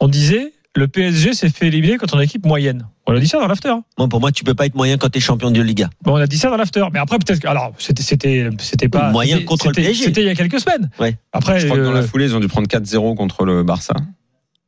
on 0.00 0.08
disait 0.08 0.52
le 0.74 0.88
PSG 0.88 1.34
s'est 1.34 1.50
fait 1.50 1.66
éliminer 1.68 1.98
contre 1.98 2.16
une 2.16 2.22
équipe 2.22 2.46
moyenne 2.46 2.86
on 3.06 3.14
a 3.14 3.20
dit 3.20 3.28
ça 3.28 3.38
dans 3.38 3.46
l'after 3.48 3.74
Moi, 3.98 4.08
pour 4.08 4.20
moi, 4.20 4.30
tu 4.32 4.42
peux 4.44 4.54
pas 4.54 4.64
être 4.66 4.74
moyen 4.76 4.96
quand 4.96 5.08
t'es 5.10 5.18
champion 5.20 5.50
de 5.50 5.60
Liga. 5.60 5.90
bon 6.02 6.12
on 6.14 6.16
a 6.16 6.26
dit 6.26 6.38
ça 6.38 6.48
dans 6.50 6.56
l'after 6.56 6.84
mais 6.92 6.98
après 6.98 7.18
peut-être 7.18 7.44
alors 7.46 7.72
c'était 7.78 8.02
c'était 8.02 8.48
c'était 8.58 8.88
pas 8.88 9.10
Moyen 9.10 9.42
contre 9.44 9.68
le 9.68 9.72
PSG. 9.74 10.04
c'était 10.04 10.22
il 10.22 10.26
y 10.26 10.30
a 10.30 10.34
quelques 10.34 10.60
semaines 10.60 10.90
Ouais. 10.98 11.16
après 11.32 11.60
Je 11.60 11.66
crois 11.66 11.78
que 11.78 11.84
dans 11.84 11.92
la 11.92 12.00
euh, 12.00 12.06
foulée, 12.06 12.24
ils 12.26 12.34
ont 12.36 12.40
dû 12.40 12.48
prendre 12.48 12.66
4-0 12.68 13.14
contre 13.16 13.44
le 13.44 13.62
Barça. 13.64 13.94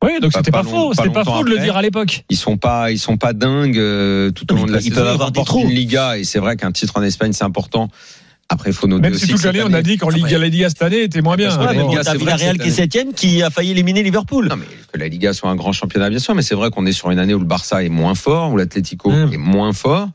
Oui, 0.05 0.19
donc 0.21 0.31
c'était 0.33 0.51
pas 0.51 0.63
faux. 0.63 0.93
C'était 0.93 1.09
pas 1.09 1.23
faux 1.25 1.43
de 1.43 1.49
le 1.49 1.59
dire 1.59 1.75
à 1.77 1.81
l'époque. 1.81 2.23
Ils 2.29 2.37
sont 2.37 2.57
pas, 2.57 2.91
ils 2.91 2.99
sont 2.99 3.17
pas 3.17 3.33
dingues 3.33 3.77
euh, 3.77 4.31
tout 4.31 4.51
au 4.53 4.55
long 4.55 4.65
de 4.65 4.71
la 4.71 4.79
ils 4.79 4.83
saison. 4.83 4.95
peuvent 4.95 5.07
avoir 5.07 5.31
des 5.31 5.43
trous. 5.43 5.61
une 5.63 5.69
Liga 5.71 6.17
et 6.17 6.23
c'est 6.23 6.39
vrai 6.39 6.55
qu'un 6.55 6.71
titre 6.71 6.93
en 6.97 7.03
Espagne 7.03 7.33
c'est 7.33 7.43
important. 7.43 7.89
Après, 8.47 8.69
il 8.69 8.73
faut 8.73 8.85
noter 8.85 9.01
Même 9.09 9.15
si 9.17 9.27
toute 9.27 9.41
l'année, 9.43 9.63
on 9.63 9.73
a 9.73 9.81
dit 9.81 9.97
qu'en 9.97 10.09
Ligue, 10.09 10.29
la 10.29 10.47
Liga 10.47 10.69
cette 10.69 10.83
année 10.83 11.01
était 11.01 11.23
moins 11.23 11.35
bien. 11.35 11.49
Ouais, 11.59 11.73
Bon. 11.79 11.89
Liga, 11.89 12.03
c'est 12.03 12.15
Villarreal 12.15 12.59
qui 12.59 12.67
est 12.67 12.71
septième, 12.71 13.11
qui 13.11 13.41
a 13.41 13.49
failli 13.49 13.71
éliminer 13.71 14.03
Liverpool. 14.03 14.47
Non, 14.49 14.55
mais 14.55 14.65
que 14.93 14.99
la 14.99 15.07
Liga 15.07 15.33
soit 15.33 15.49
un 15.49 15.55
grand 15.55 15.71
championnat, 15.73 16.11
bien 16.11 16.19
sûr, 16.19 16.35
mais 16.35 16.43
c'est 16.43 16.53
vrai 16.53 16.69
qu'on 16.69 16.85
est 16.85 16.91
sur 16.91 17.09
une 17.09 17.17
année 17.17 17.33
où 17.33 17.39
le 17.39 17.45
Barça 17.45 17.83
est 17.83 17.89
moins 17.89 18.13
fort, 18.13 18.51
où 18.51 18.57
l'Atlético 18.57 19.09
Mm. 19.09 19.33
est 19.33 19.37
moins 19.37 19.73
fort. 19.73 20.09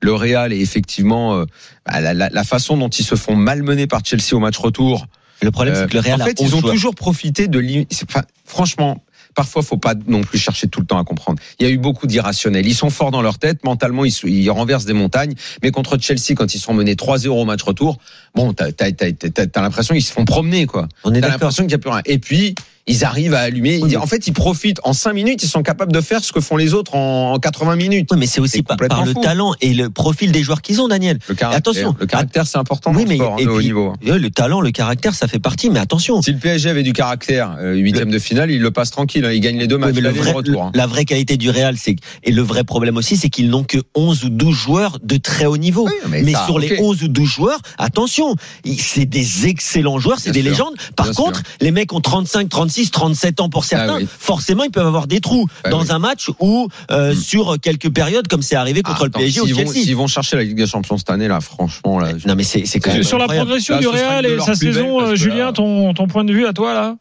Le 0.00 0.14
Real 0.14 0.54
est 0.54 0.60
effectivement 0.60 1.34
euh, 1.34 1.44
bah, 1.84 2.00
la, 2.00 2.14
la- 2.14 2.30
la 2.30 2.44
façon 2.44 2.78
dont 2.78 2.88
ils 2.88 3.04
se 3.04 3.16
font 3.16 3.36
malmener 3.36 3.86
par 3.86 4.00
Chelsea 4.02 4.32
au 4.32 4.38
match 4.38 4.56
retour. 4.56 5.04
Le 5.42 5.50
problème, 5.50 5.74
Euh, 5.74 5.82
c'est 5.82 5.88
que 5.88 5.94
le 5.94 6.00
Real 6.00 6.22
en 6.22 6.24
a 6.24 6.26
fait, 6.26 6.40
11 6.40 6.48
ils 6.48 6.54
ont 6.54 6.60
joueurs. 6.60 6.72
toujours 6.72 6.94
profité 6.94 7.48
de. 7.48 7.84
enfin, 8.08 8.22
franchement, 8.46 9.04
parfois, 9.34 9.62
faut 9.62 9.76
pas 9.76 9.94
non 10.06 10.22
plus 10.22 10.38
chercher 10.38 10.68
tout 10.68 10.80
le 10.80 10.86
temps 10.86 10.98
à 10.98 11.04
comprendre. 11.04 11.40
Il 11.58 11.66
y 11.66 11.68
a 11.68 11.72
eu 11.72 11.78
beaucoup 11.78 12.06
d'irrationnels. 12.06 12.66
Ils 12.66 12.74
sont 12.74 12.90
forts 12.90 13.10
dans 13.10 13.22
leur 13.22 13.38
tête, 13.38 13.64
mentalement, 13.64 14.04
ils, 14.04 14.10
se- 14.12 14.26
ils 14.26 14.50
renversent 14.50 14.84
des 14.84 14.92
montagnes. 14.92 15.34
Mais 15.62 15.70
contre 15.70 15.98
Chelsea, 16.00 16.34
quand 16.36 16.54
ils 16.54 16.58
sont 16.60 16.74
menés 16.74 16.94
3-0 16.94 17.28
au 17.28 17.44
match 17.44 17.62
retour, 17.62 17.98
bon, 18.34 18.52
t'as 18.52 18.72
t'as 18.72 19.60
l'impression 19.60 19.94
qu'ils 19.94 20.04
se 20.04 20.12
font 20.12 20.24
promener, 20.24 20.66
quoi. 20.66 20.88
On 21.04 21.12
est 21.14 21.20
l'impression 21.20 21.62
qu'il 21.64 21.68
n'y 21.68 21.74
a 21.74 21.78
plus 21.78 21.90
rien. 21.90 22.02
Et 22.06 22.18
puis, 22.18 22.54
ils 22.86 23.04
arrivent 23.04 23.34
à 23.34 23.40
allumer. 23.40 23.80
Oui, 23.82 23.96
En 23.96 24.06
fait, 24.06 24.26
ils 24.26 24.32
profitent. 24.32 24.80
En 24.84 24.92
5 24.92 25.12
minutes, 25.14 25.42
ils 25.42 25.48
sont 25.48 25.62
capables 25.62 25.92
de 25.92 26.00
faire 26.00 26.22
ce 26.22 26.32
que 26.32 26.40
font 26.40 26.56
les 26.56 26.74
autres 26.74 26.94
en, 26.94 27.32
en 27.32 27.38
80 27.38 27.76
minutes. 27.76 28.08
Oui, 28.12 28.18
mais 28.18 28.26
c'est 28.26 28.40
aussi 28.40 28.62
par, 28.62 28.76
le 29.04 29.12
fou. 29.12 29.20
talent 29.22 29.54
et 29.60 29.72
le 29.74 29.88
profil 29.90 30.32
des 30.32 30.42
joueurs 30.42 30.60
qu'ils 30.62 30.80
ont, 30.80 30.88
Daniel. 30.88 31.18
Le 31.28 31.34
caractère, 31.34 31.58
attention. 31.58 31.96
le 31.98 32.06
caractère, 32.06 32.46
c'est 32.46 32.58
important 32.58 32.92
Oui, 32.94 33.04
mais 33.08 33.16
sport, 33.16 33.36
et 33.38 33.44
hein, 33.44 33.48
au 33.48 33.52
haut 33.54 33.56
puis- 33.58 33.66
niveau. 33.66 33.92
Le 34.02 34.28
talent, 34.28 34.60
le 34.60 34.70
caractère, 34.70 35.14
ça 35.14 35.28
fait 35.28 35.38
partie, 35.38 35.70
mais 35.70 35.78
attention. 35.78 36.20
Si 36.22 36.32
le 36.32 36.38
PSG 36.38 36.68
avait 36.70 36.82
du 36.82 36.92
caractère, 36.92 37.56
euh, 37.60 37.74
huitième 37.74 38.10
de 38.10 38.18
finale, 38.18 38.50
il 38.50 38.60
le 38.60 38.70
passe 38.70 38.90
tranquille. 38.90 39.24
hein. 39.24 39.32
Il 39.32 39.40
gagne 39.40 39.58
les 39.58 39.66
deux 39.66 39.76
Oui, 39.76 39.80
matchs. 39.82 39.94
mais 39.94 40.00
le 40.02 40.10
vrai- 40.10 40.32
retour. 40.32 40.62
hein. 40.64 40.72
La 40.74 40.86
vraie 40.86 41.04
qualité 41.06 41.36
du 41.36 41.48
Real, 41.50 41.76
c'est 41.78 41.96
et 42.22 42.32
le 42.32 42.42
vrai 42.42 42.64
problème 42.64 42.96
aussi, 42.96 43.16
c'est 43.16 43.30
qu'ils 43.30 43.48
n'ont 43.48 43.64
que 43.64 43.78
11 43.94 44.24
ou 44.24 44.28
12 44.28 44.54
joueurs 44.54 44.98
de 45.02 45.16
très 45.16 45.46
haut 45.46 45.56
niveau. 45.56 45.86
Oui, 45.86 45.92
mais 46.10 46.22
mais 46.22 46.32
ça, 46.32 46.44
sur 46.46 46.58
les 46.58 46.72
ok. 46.72 46.78
11 46.80 47.02
ou 47.04 47.08
12 47.08 47.28
joueurs, 47.30 47.60
attention, 47.78 48.34
c'est 48.78 49.06
des 49.06 49.46
excellents 49.46 49.98
joueurs, 49.98 50.18
c'est 50.18 50.32
des 50.32 50.42
sûr. 50.42 50.50
légendes. 50.50 50.74
Par 50.96 51.10
contre, 51.12 51.42
les 51.60 51.70
mecs 51.70 51.92
ont 51.92 52.00
35, 52.00 52.48
36, 52.48 52.73
37 52.90 53.40
ans 53.40 53.48
pour 53.48 53.64
certains. 53.64 53.94
Ah 53.94 53.98
oui. 53.98 54.08
Forcément, 54.18 54.64
ils 54.64 54.70
peuvent 54.70 54.86
avoir 54.86 55.06
des 55.06 55.20
trous 55.20 55.46
Bah 55.64 55.70
dans 55.70 55.82
oui. 55.82 55.90
un 55.90 55.98
match 55.98 56.30
ou 56.40 56.68
euh, 56.90 57.12
Hmm. 57.12 57.16
sur 57.16 57.56
quelques 57.60 57.90
périodes, 57.92 58.28
comme 58.28 58.42
c'est 58.42 58.56
arrivé 58.56 58.82
contre 58.82 58.98
Ah, 59.00 59.04
le 59.04 59.08
attends, 59.10 59.18
PSG 59.20 59.40
ou 59.40 59.46
s'ils 59.46 59.54
vont, 59.54 59.60
Chelsea. 59.72 59.84
s'ils 59.84 59.96
vont 59.96 60.06
chercher 60.06 60.36
la 60.36 60.42
Ligue 60.44 60.56
des 60.56 60.66
Champions 60.66 60.98
cette 60.98 61.10
année, 61.10 61.28
là, 61.28 61.40
franchement, 61.40 61.98
là, 61.98 62.12
je- 62.16 62.26
Non, 62.28 62.34
mais 62.34 62.44
c'est 62.44 62.66
c'est 62.66 62.80
quand 62.80 62.92
même 62.92 63.02
Sur 63.02 63.18
la 63.18 63.26
progression 63.26 63.74
Là, 63.74 63.80
du 63.80 63.86
Real 63.88 64.26
et 64.26 64.40
sa 64.40 64.54
saison, 64.54 65.00
euh, 65.00 65.14
Julien, 65.16 65.46
là- 65.46 65.52
ton, 65.52 65.94
ton 65.94 66.06
point 66.06 66.24
de 66.24 66.32
vue 66.32 66.46
à 66.46 66.52
toi 66.52 66.74
là 66.74 66.96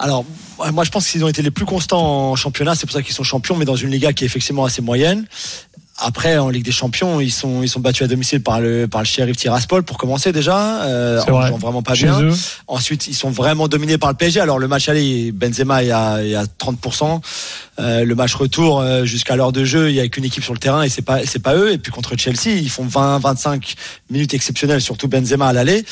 Alors, 0.00 0.24
moi, 0.72 0.84
je 0.84 0.90
pense 0.90 1.08
qu'ils 1.08 1.24
ont 1.24 1.28
été 1.28 1.42
les 1.42 1.50
plus 1.50 1.64
constants 1.64 2.30
en 2.30 2.36
championnat. 2.36 2.74
C'est 2.76 2.86
pour 2.86 2.92
ça 2.94 3.02
qu'ils 3.02 3.14
sont 3.14 3.24
champions, 3.24 3.56
mais 3.56 3.64
dans 3.64 3.74
une 3.74 3.90
Liga 3.90 4.12
qui 4.12 4.22
est 4.24 4.26
effectivement 4.26 4.64
assez 4.64 4.80
moyenne. 4.80 5.26
Après, 6.00 6.38
en 6.38 6.48
Ligue 6.48 6.64
des 6.64 6.72
Champions, 6.72 7.20
ils 7.20 7.32
sont, 7.32 7.62
ils 7.62 7.68
sont 7.68 7.80
battus 7.80 8.04
à 8.04 8.06
domicile 8.08 8.40
par 8.40 8.60
le, 8.60 8.86
par 8.86 9.00
le 9.00 9.06
Sheriff 9.06 9.36
Tiraspol 9.36 9.82
pour 9.82 9.98
commencer 9.98 10.30
déjà. 10.30 10.84
Euh, 10.84 11.20
en 11.20 11.32
vrai. 11.32 11.48
jouant 11.48 11.58
vraiment 11.58 11.82
pas 11.82 11.94
Chez 11.94 12.04
bien. 12.06 12.22
eux. 12.22 12.32
Ensuite, 12.68 13.08
ils 13.08 13.14
sont 13.14 13.30
vraiment 13.30 13.66
dominés 13.66 13.98
par 13.98 14.10
le 14.10 14.16
PSG. 14.16 14.38
Alors, 14.38 14.60
le 14.60 14.68
match 14.68 14.88
aller, 14.88 15.32
Benzema 15.32 15.82
est 15.82 15.90
à, 15.90 16.24
est 16.24 16.36
à 16.36 16.44
30%. 16.44 17.20
Euh, 17.80 18.04
le 18.04 18.14
match 18.14 18.34
retour, 18.34 18.80
euh, 18.80 19.04
jusqu'à 19.04 19.34
l'heure 19.34 19.50
de 19.50 19.64
jeu, 19.64 19.90
il 19.90 19.96
y 19.96 20.00
a 20.00 20.06
qu'une 20.08 20.24
équipe 20.24 20.44
sur 20.44 20.52
le 20.52 20.60
terrain 20.60 20.84
et 20.84 20.88
c'est 20.88 21.02
pas, 21.02 21.26
c'est 21.26 21.42
pas 21.42 21.56
eux. 21.56 21.72
Et 21.72 21.78
puis 21.78 21.90
contre 21.90 22.16
Chelsea, 22.16 22.56
ils 22.56 22.70
font 22.70 22.84
20, 22.84 23.18
25 23.18 23.74
minutes 24.10 24.34
exceptionnelles, 24.34 24.80
surtout 24.80 25.08
Benzema 25.08 25.48
à 25.48 25.52
l'aller. 25.52 25.84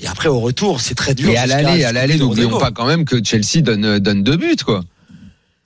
Et 0.00 0.06
après, 0.06 0.30
au 0.30 0.40
retour, 0.40 0.80
c'est 0.80 0.94
très 0.94 1.14
dur. 1.14 1.28
Et 1.28 1.36
à 1.36 1.46
l'aller, 1.46 1.84
à 1.84 1.92
l'aller, 1.92 2.16
n'oublions 2.16 2.58
pas 2.58 2.70
quand 2.70 2.86
même 2.86 3.04
que 3.04 3.22
Chelsea 3.22 3.62
donne, 3.62 3.98
donne 3.98 4.22
deux 4.22 4.38
buts, 4.38 4.56
quoi. 4.64 4.84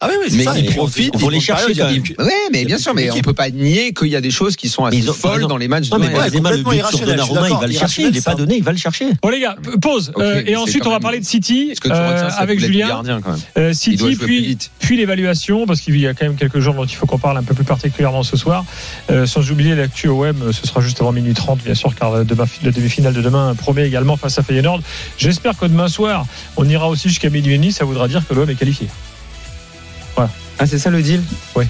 Ah 0.01 0.09
oui, 0.11 0.17
oui, 0.23 0.27
c'est 0.31 0.37
Mais 0.39 0.45
ça. 0.45 0.59
ils 0.59 0.67
puis, 0.67 0.75
profitent, 0.75 1.13
on- 1.15 1.19
faut 1.19 1.27
on- 1.27 1.31
les 1.31 1.41
chercher 1.41 1.73
quand 1.75 1.91
même. 1.91 2.03
Oui, 2.19 2.33
mais 2.53 2.65
bien 2.67 2.77
sûr, 2.79 2.95
mais 2.95 3.11
on 3.11 3.21
peut 3.21 3.33
pas 3.33 3.49
nier 3.49 3.95
qu'il 3.95 4.09
y 4.09 4.17
a 4.17 4.21
des 4.21 4.31
choses 4.33 4.55
qui 4.57 4.69
sont 4.69 4.85
assez 4.85 4.99
ils 4.99 5.09
ont- 5.09 5.15
folles 5.15 5.47
dans 5.47 5.57
les 5.57 5.69
matchs 5.69 5.89
Non, 5.91 5.97
de 5.99 6.03
mais 6.03 6.09
Ouais. 6.09 6.15
Benzema, 6.29 6.51
le 6.51 6.63
complètement 6.63 6.71
but 6.91 6.97
sur 6.97 7.07
Donnarumma, 7.07 7.49
il 7.49 7.57
va 7.57 7.67
le 7.69 7.73
chercher. 7.73 8.03
Il 8.03 8.17
est 8.17 8.25
pas 8.25 8.35
donné, 8.35 8.57
il 8.57 8.63
va 8.65 8.73
le 8.73 8.77
chercher. 8.79 9.07
Bon 9.23 9.31
les 9.31 9.41
gars, 9.41 9.57
pause. 9.81 10.13
Euh, 10.19 10.43
et 10.45 10.57
ensuite, 10.57 10.87
on 10.87 10.91
va 10.91 11.01
parler 11.01 11.21
de 11.21 11.25
City 11.25 11.73
euh, 11.87 12.29
avec 12.37 12.59
Julien. 12.61 12.89
gardien, 12.89 13.21
quand 13.23 13.31
même. 13.31 13.41
Euh, 13.57 13.73
City, 13.73 14.17
puis, 14.79 14.97
l'évaluation, 14.97 15.65
parce 15.67 15.81
qu'il 15.81 15.99
y 15.99 16.07
a 16.07 16.13
quand 16.13 16.27
même 16.27 16.37
quelques 16.37 16.59
jours 16.61 16.75
dont 16.75 16.85
il 16.85 16.95
faut 16.95 17.07
qu'on 17.07 17.19
parle 17.19 17.39
un 17.39 17.43
peu 17.43 17.55
plus 17.55 17.65
particulièrement 17.65 18.23
ce 18.25 18.37
soir. 18.37 18.65
Sans 19.27 19.51
oublier 19.51 19.75
l'actu 19.75 20.09
OM, 20.09 20.53
ce 20.53 20.67
sera 20.67 20.81
juste 20.81 21.01
avant 21.01 21.13
minuit 21.13 21.35
30, 21.35 21.63
bien 21.65 21.75
sûr, 21.75 21.95
car 21.95 22.25
demain, 22.25 22.45
la 22.63 22.73
demi-finale 22.73 23.15
de 23.15 23.23
demain 23.23 23.55
promet 23.55 23.87
également 23.87 24.17
face 24.17 24.39
à 24.39 24.43
Feyenoord. 24.43 24.81
J'espère 25.19 25.57
que 25.57 25.65
demain 25.67 25.89
soir, 25.89 26.27
on 26.57 26.69
ira 26.69 26.89
aussi 26.91 27.09
jusqu'à 27.09 27.31
minuit 27.31 27.55
et 27.55 27.59
demi, 27.59 27.73
ça 27.73 27.85
voudra 27.85 28.07
dire 28.09 28.23
que 28.29 28.35
l'OM 28.35 28.51
est 28.51 28.55
qualifié. 28.55 28.89
Ah, 30.59 30.67
c'est 30.67 30.79
ça 30.79 30.91
le 30.91 31.03
deal 31.03 31.23
Ouais. 31.55 31.67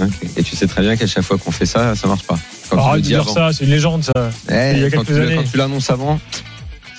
Ok. 0.00 0.10
Et 0.36 0.42
tu 0.42 0.54
sais 0.56 0.66
très 0.66 0.82
bien 0.82 0.96
qu'à 0.96 1.06
chaque 1.06 1.24
fois 1.24 1.38
qu'on 1.38 1.50
fait 1.50 1.66
ça, 1.66 1.94
ça 1.96 2.06
marche 2.06 2.24
pas. 2.24 2.38
Quand 2.68 2.76
tu 2.76 2.82
le 2.82 2.82
Arrête 2.82 3.00
de 3.02 3.06
dire 3.06 3.20
avant. 3.20 3.34
ça, 3.34 3.50
c'est 3.52 3.64
une 3.64 3.70
légende 3.70 4.04
ça. 4.04 4.30
Eh, 4.50 4.72
il 4.74 4.80
y 4.80 4.84
a 4.84 4.90
quand 4.90 5.04
quelques 5.04 5.16
tu 5.18 5.22
années. 5.22 5.36
Quand 5.36 5.50
tu 5.50 5.56
l'annonces 5.56 5.90
avant, 5.90 6.20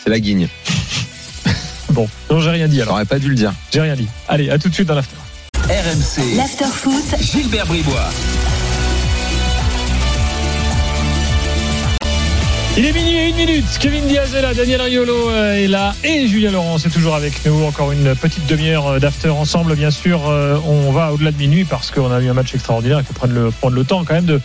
c'est 0.04 0.10
la 0.10 0.20
guigne. 0.20 0.48
Bon, 1.90 2.10
non, 2.32 2.40
j'ai 2.40 2.50
rien 2.50 2.68
dit 2.68 2.82
alors. 2.82 2.96
J'aurais 2.96 3.06
pas 3.06 3.20
dû 3.20 3.30
le 3.30 3.36
dire. 3.36 3.54
J'ai 3.72 3.82
rien 3.82 3.96
dit. 3.96 4.08
Allez, 4.28 4.50
à 4.50 4.58
tout 4.58 4.68
de 4.68 4.74
suite 4.74 4.88
dans 4.88 4.96
l'after. 4.96 5.16
RMC. 5.70 6.36
L'after-foot, 6.38 7.22
Gilbert 7.22 7.68
Bribois. 7.68 8.10
Il 12.76 12.86
est 12.88 12.92
minuit 12.92 13.18
et 13.18 13.30
une 13.30 13.36
minute. 13.36 13.66
Kevin 13.80 14.08
Diaz 14.08 14.34
est 14.34 14.42
là, 14.42 14.56
Daniel 14.56 14.82
Riolo 14.82 15.30
euh, 15.30 15.64
est 15.64 15.68
là 15.68 15.94
et 16.04 16.26
Julien 16.26 16.50
Laurent 16.50 16.78
est 16.78 16.90
toujours 16.90 17.14
avec 17.14 17.46
nous. 17.46 17.64
Encore 17.66 17.92
une 17.92 18.16
petite 18.16 18.48
demi-heure 18.48 18.88
euh, 18.88 19.00
d'after 19.00 19.30
ensemble. 19.30 19.76
Bien 19.76 19.92
sûr, 19.92 20.28
euh, 20.28 20.58
on 20.66 20.92
va 20.92 21.14
au-delà 21.14 21.32
de 21.32 21.38
minuit 21.38 21.66
parce 21.66 21.92
qu'on 21.92 22.12
a 22.12 22.20
eu 22.20 22.30
un 22.30 22.34
match 22.34 22.56
extraordinaire. 22.56 23.00
Il 23.00 23.06
faut 23.06 23.14
prendre 23.14 23.36
le, 23.36 23.52
prendre 23.52 23.76
le 23.76 23.84
temps 23.84 24.04
quand 24.04 24.16
même 24.16 24.26
de, 24.26 24.42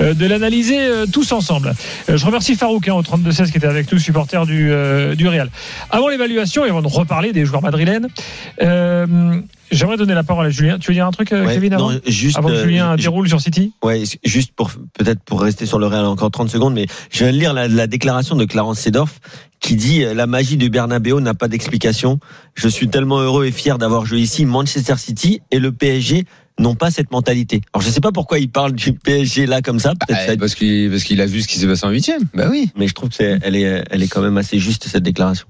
de 0.00 0.26
l'analyser 0.26 0.88
tous 1.12 1.30
ensemble. 1.30 1.72
Je 2.08 2.26
remercie 2.26 2.56
Farouk 2.56 2.88
hein, 2.88 2.94
au 2.94 3.02
32-16 3.02 3.52
qui 3.52 3.58
était 3.58 3.68
avec 3.68 3.92
nous, 3.92 4.00
supporter 4.00 4.44
du, 4.44 4.72
du 5.16 5.28
Real. 5.28 5.48
Avant 5.90 6.08
l'évaluation 6.08 6.66
et 6.66 6.70
avant 6.70 6.82
de 6.82 6.88
reparler 6.88 7.32
des 7.32 7.44
joueurs 7.44 7.62
madrilènes, 7.62 8.08
euh, 8.60 9.06
j'aimerais 9.70 9.96
donner 9.96 10.14
la 10.14 10.22
parole 10.22 10.46
à 10.46 10.50
Julien. 10.50 10.78
Tu 10.78 10.88
veux 10.90 10.94
dire 10.94 11.06
un 11.06 11.10
truc, 11.10 11.32
euh, 11.32 11.44
Ouais, 11.46 11.54
Kevin, 11.54 11.74
avant, 11.74 11.90
non, 11.92 12.00
juste, 12.06 12.36
avant 12.38 12.48
que 12.48 12.54
euh, 12.54 12.64
Julien 12.64 12.96
je- 12.96 13.02
déroule 13.02 13.28
sur 13.28 13.40
City? 13.40 13.72
Ouais, 13.82 14.02
juste 14.24 14.52
pour 14.54 14.70
peut-être 14.98 15.20
pour 15.24 15.40
rester 15.40 15.66
sur 15.66 15.78
le 15.78 15.86
Real 15.86 16.04
encore 16.06 16.30
30 16.30 16.50
secondes, 16.50 16.74
mais 16.74 16.86
je 17.10 17.24
viens 17.24 17.32
de 17.32 17.38
lire 17.38 17.52
la, 17.52 17.68
la 17.68 17.86
déclaration 17.86 18.36
de 18.36 18.44
Clarence 18.44 18.80
Sedorf 18.80 19.20
qui 19.60 19.74
dit 19.76 20.04
euh, 20.04 20.14
la 20.14 20.26
magie 20.26 20.56
du 20.56 20.70
Bernabéu 20.70 21.20
n'a 21.20 21.34
pas 21.34 21.48
d'explication. 21.48 22.18
Je 22.54 22.68
suis 22.68 22.88
tellement 22.88 23.18
heureux 23.20 23.46
et 23.46 23.52
fier 23.52 23.78
d'avoir 23.78 24.06
joué 24.06 24.20
ici. 24.20 24.44
Manchester 24.46 24.96
City 24.96 25.40
et 25.50 25.58
le 25.58 25.72
PSG 25.72 26.24
n'ont 26.60 26.74
pas 26.74 26.90
cette 26.90 27.12
mentalité. 27.12 27.60
Alors 27.72 27.82
je 27.82 27.90
sais 27.90 28.00
pas 28.00 28.10
pourquoi 28.10 28.38
il 28.40 28.50
parle 28.50 28.72
du 28.72 28.92
PSG 28.92 29.46
là 29.46 29.62
comme 29.62 29.78
ça, 29.78 29.94
peut-être 29.94 30.18
ça- 30.26 30.32
Eh, 30.34 30.36
parce 30.36 30.54
qu'il 30.56 30.90
parce 30.90 31.04
qu'il 31.04 31.20
a 31.20 31.26
vu 31.26 31.40
ce 31.42 31.46
qui 31.48 31.56
s'est 31.58 31.66
passé 31.68 31.86
en 31.86 31.90
huitième. 31.90 32.22
Bah 32.34 32.48
oui. 32.50 32.70
mais 32.76 32.88
je 32.88 32.94
trouve 32.94 33.10
que 33.10 33.14
c'est 33.14 33.38
elle 33.42 33.54
est 33.54 33.84
elle 33.90 34.02
est 34.02 34.08
quand 34.08 34.22
même 34.22 34.36
assez 34.38 34.58
juste 34.58 34.88
cette 34.88 35.04
déclaration. 35.04 35.46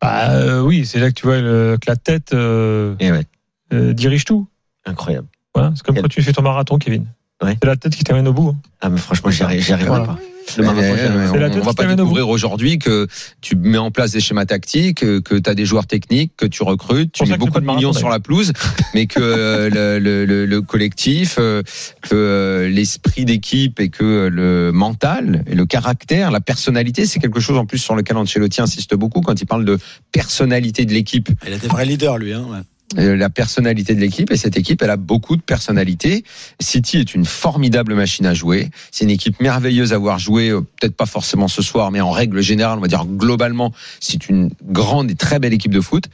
Bah 0.00 0.30
euh, 0.30 0.62
oui, 0.62 0.86
c'est 0.86 0.98
là 0.98 1.08
que 1.10 1.14
tu 1.14 1.26
vois 1.26 1.40
le- 1.40 1.76
que 1.78 1.90
la 1.90 1.96
tête 1.96 2.32
euh, 2.32 2.94
Et 3.00 3.12
ouais, 3.12 3.24
euh, 3.72 3.92
dirige 3.92 4.24
tout. 4.24 4.46
incroyable. 4.86 5.28
Voilà, 5.54 5.72
c'est 5.74 5.82
comme 5.84 5.94
Quel- 5.96 6.02
quand 6.02 6.08
tu 6.08 6.22
fais 6.22 6.32
ton 6.32 6.42
marathon, 6.42 6.78
Kevin. 6.78 7.06
Ouais. 7.42 7.56
C'est 7.60 7.66
la 7.66 7.76
tête 7.76 7.96
qui 7.96 8.04
t'amène 8.04 8.28
au 8.28 8.32
bout. 8.34 8.48
hein. 8.50 8.56
Ah 8.82 8.90
mais 8.90 8.98
franchement, 8.98 9.30
j'y 9.30 9.42
arrive- 9.42 9.72
arriverai 9.72 9.88
Voilà. 9.88 10.04
pas. 10.04 10.12
Le. 10.14 10.26
C'est 10.46 10.62
la 10.62 10.70
on, 10.70 10.74
tête 10.74 11.10
on 11.12 11.38
va 11.38 11.70
qui 11.70 11.76
pas 11.76 11.82
t'amène 11.82 12.00
au 12.00 12.04
découvrir 12.04 12.28
aujourd'hui 12.28 12.78
que 12.78 13.06
tu 13.40 13.56
mets 13.56 13.78
en 13.78 13.90
place 13.90 14.12
des 14.12 14.20
schémas 14.20 14.46
tactiques, 14.46 14.98
que, 15.00 15.38
tu 15.38 15.48
as 15.48 15.54
des 15.54 15.64
joueurs 15.64 15.86
techniques, 15.86 16.32
que 16.36 16.44
tu 16.46 16.62
recrutes, 16.64 17.12
tu 17.12 17.24
mets 17.24 17.36
beaucoup 17.38 17.60
de 17.60 17.64
millions 17.66 17.80
marathon, 17.92 17.98
sur 17.98 18.08
la 18.08 18.20
pelouse, 18.20 18.52
mais 18.94 19.06
que 19.06 19.20
euh, 19.20 19.70
le, 19.98 19.98
le- 19.98 20.24
le- 20.26 20.44
le 20.46 20.62
collectif, 20.62 21.36
euh, 21.38 21.62
que 22.02 22.14
euh, 22.14 22.68
l'esprit 22.68 23.24
d'équipe 23.24 23.80
et 23.80 23.88
que 23.90 24.28
le 24.30 24.70
mental 24.72 25.44
et 25.46 25.54
le 25.54 25.66
caractère, 25.66 26.30
la 26.30 26.40
personnalité, 26.40 27.06
c'est 27.06 27.20
quelque 27.20 27.40
chose 27.40 27.56
en 27.56 27.64
plus 27.66 27.78
sur 27.78 27.94
lequel 27.94 28.16
Ancelotti 28.16 28.60
insiste 28.60 28.94
beaucoup 28.96 29.20
quand 29.20 29.40
il 29.40 29.46
parle 29.46 29.64
de 29.64 29.78
personnalité 30.10 30.84
de 30.84 30.92
l'équipe. 30.92 31.28
Il 31.46 31.52
a 31.52 31.58
des 31.58 31.68
vrais 31.68 31.86
leaders, 31.86 32.18
lui. 32.18 32.32
Hein, 32.32 32.44
ouais. 32.50 32.58
Euh, 32.98 33.14
la 33.14 33.30
personnalité 33.30 33.94
de 33.94 34.00
l'équipe 34.00 34.32
et 34.32 34.36
cette 34.36 34.56
équipe 34.56 34.82
elle 34.82 34.90
a 34.90 34.96
beaucoup 34.96 35.36
de 35.36 35.42
personnalité. 35.42 36.24
City 36.60 36.98
est 36.98 37.14
une 37.14 37.24
formidable 37.24 37.94
machine 37.94 38.26
à 38.26 38.34
jouer. 38.34 38.68
C'est 38.90 39.04
une 39.04 39.10
équipe 39.10 39.40
merveilleuse 39.40 39.92
à 39.92 39.98
voir 39.98 40.18
jouer, 40.18 40.48
euh, 40.48 40.60
peut-être 40.60 40.96
pas 40.96 41.06
forcément 41.06 41.46
ce 41.46 41.62
soir, 41.62 41.92
mais 41.92 42.00
en 42.00 42.10
règle 42.10 42.40
générale, 42.40 42.78
on 42.78 42.80
va 42.80 42.88
dire 42.88 43.06
globalement, 43.06 43.72
c'est 44.00 44.28
une 44.28 44.50
grande 44.64 45.08
et 45.10 45.14
très 45.14 45.38
belle 45.38 45.52
équipe 45.52 45.72
de 45.72 45.80
foot. 45.80 46.04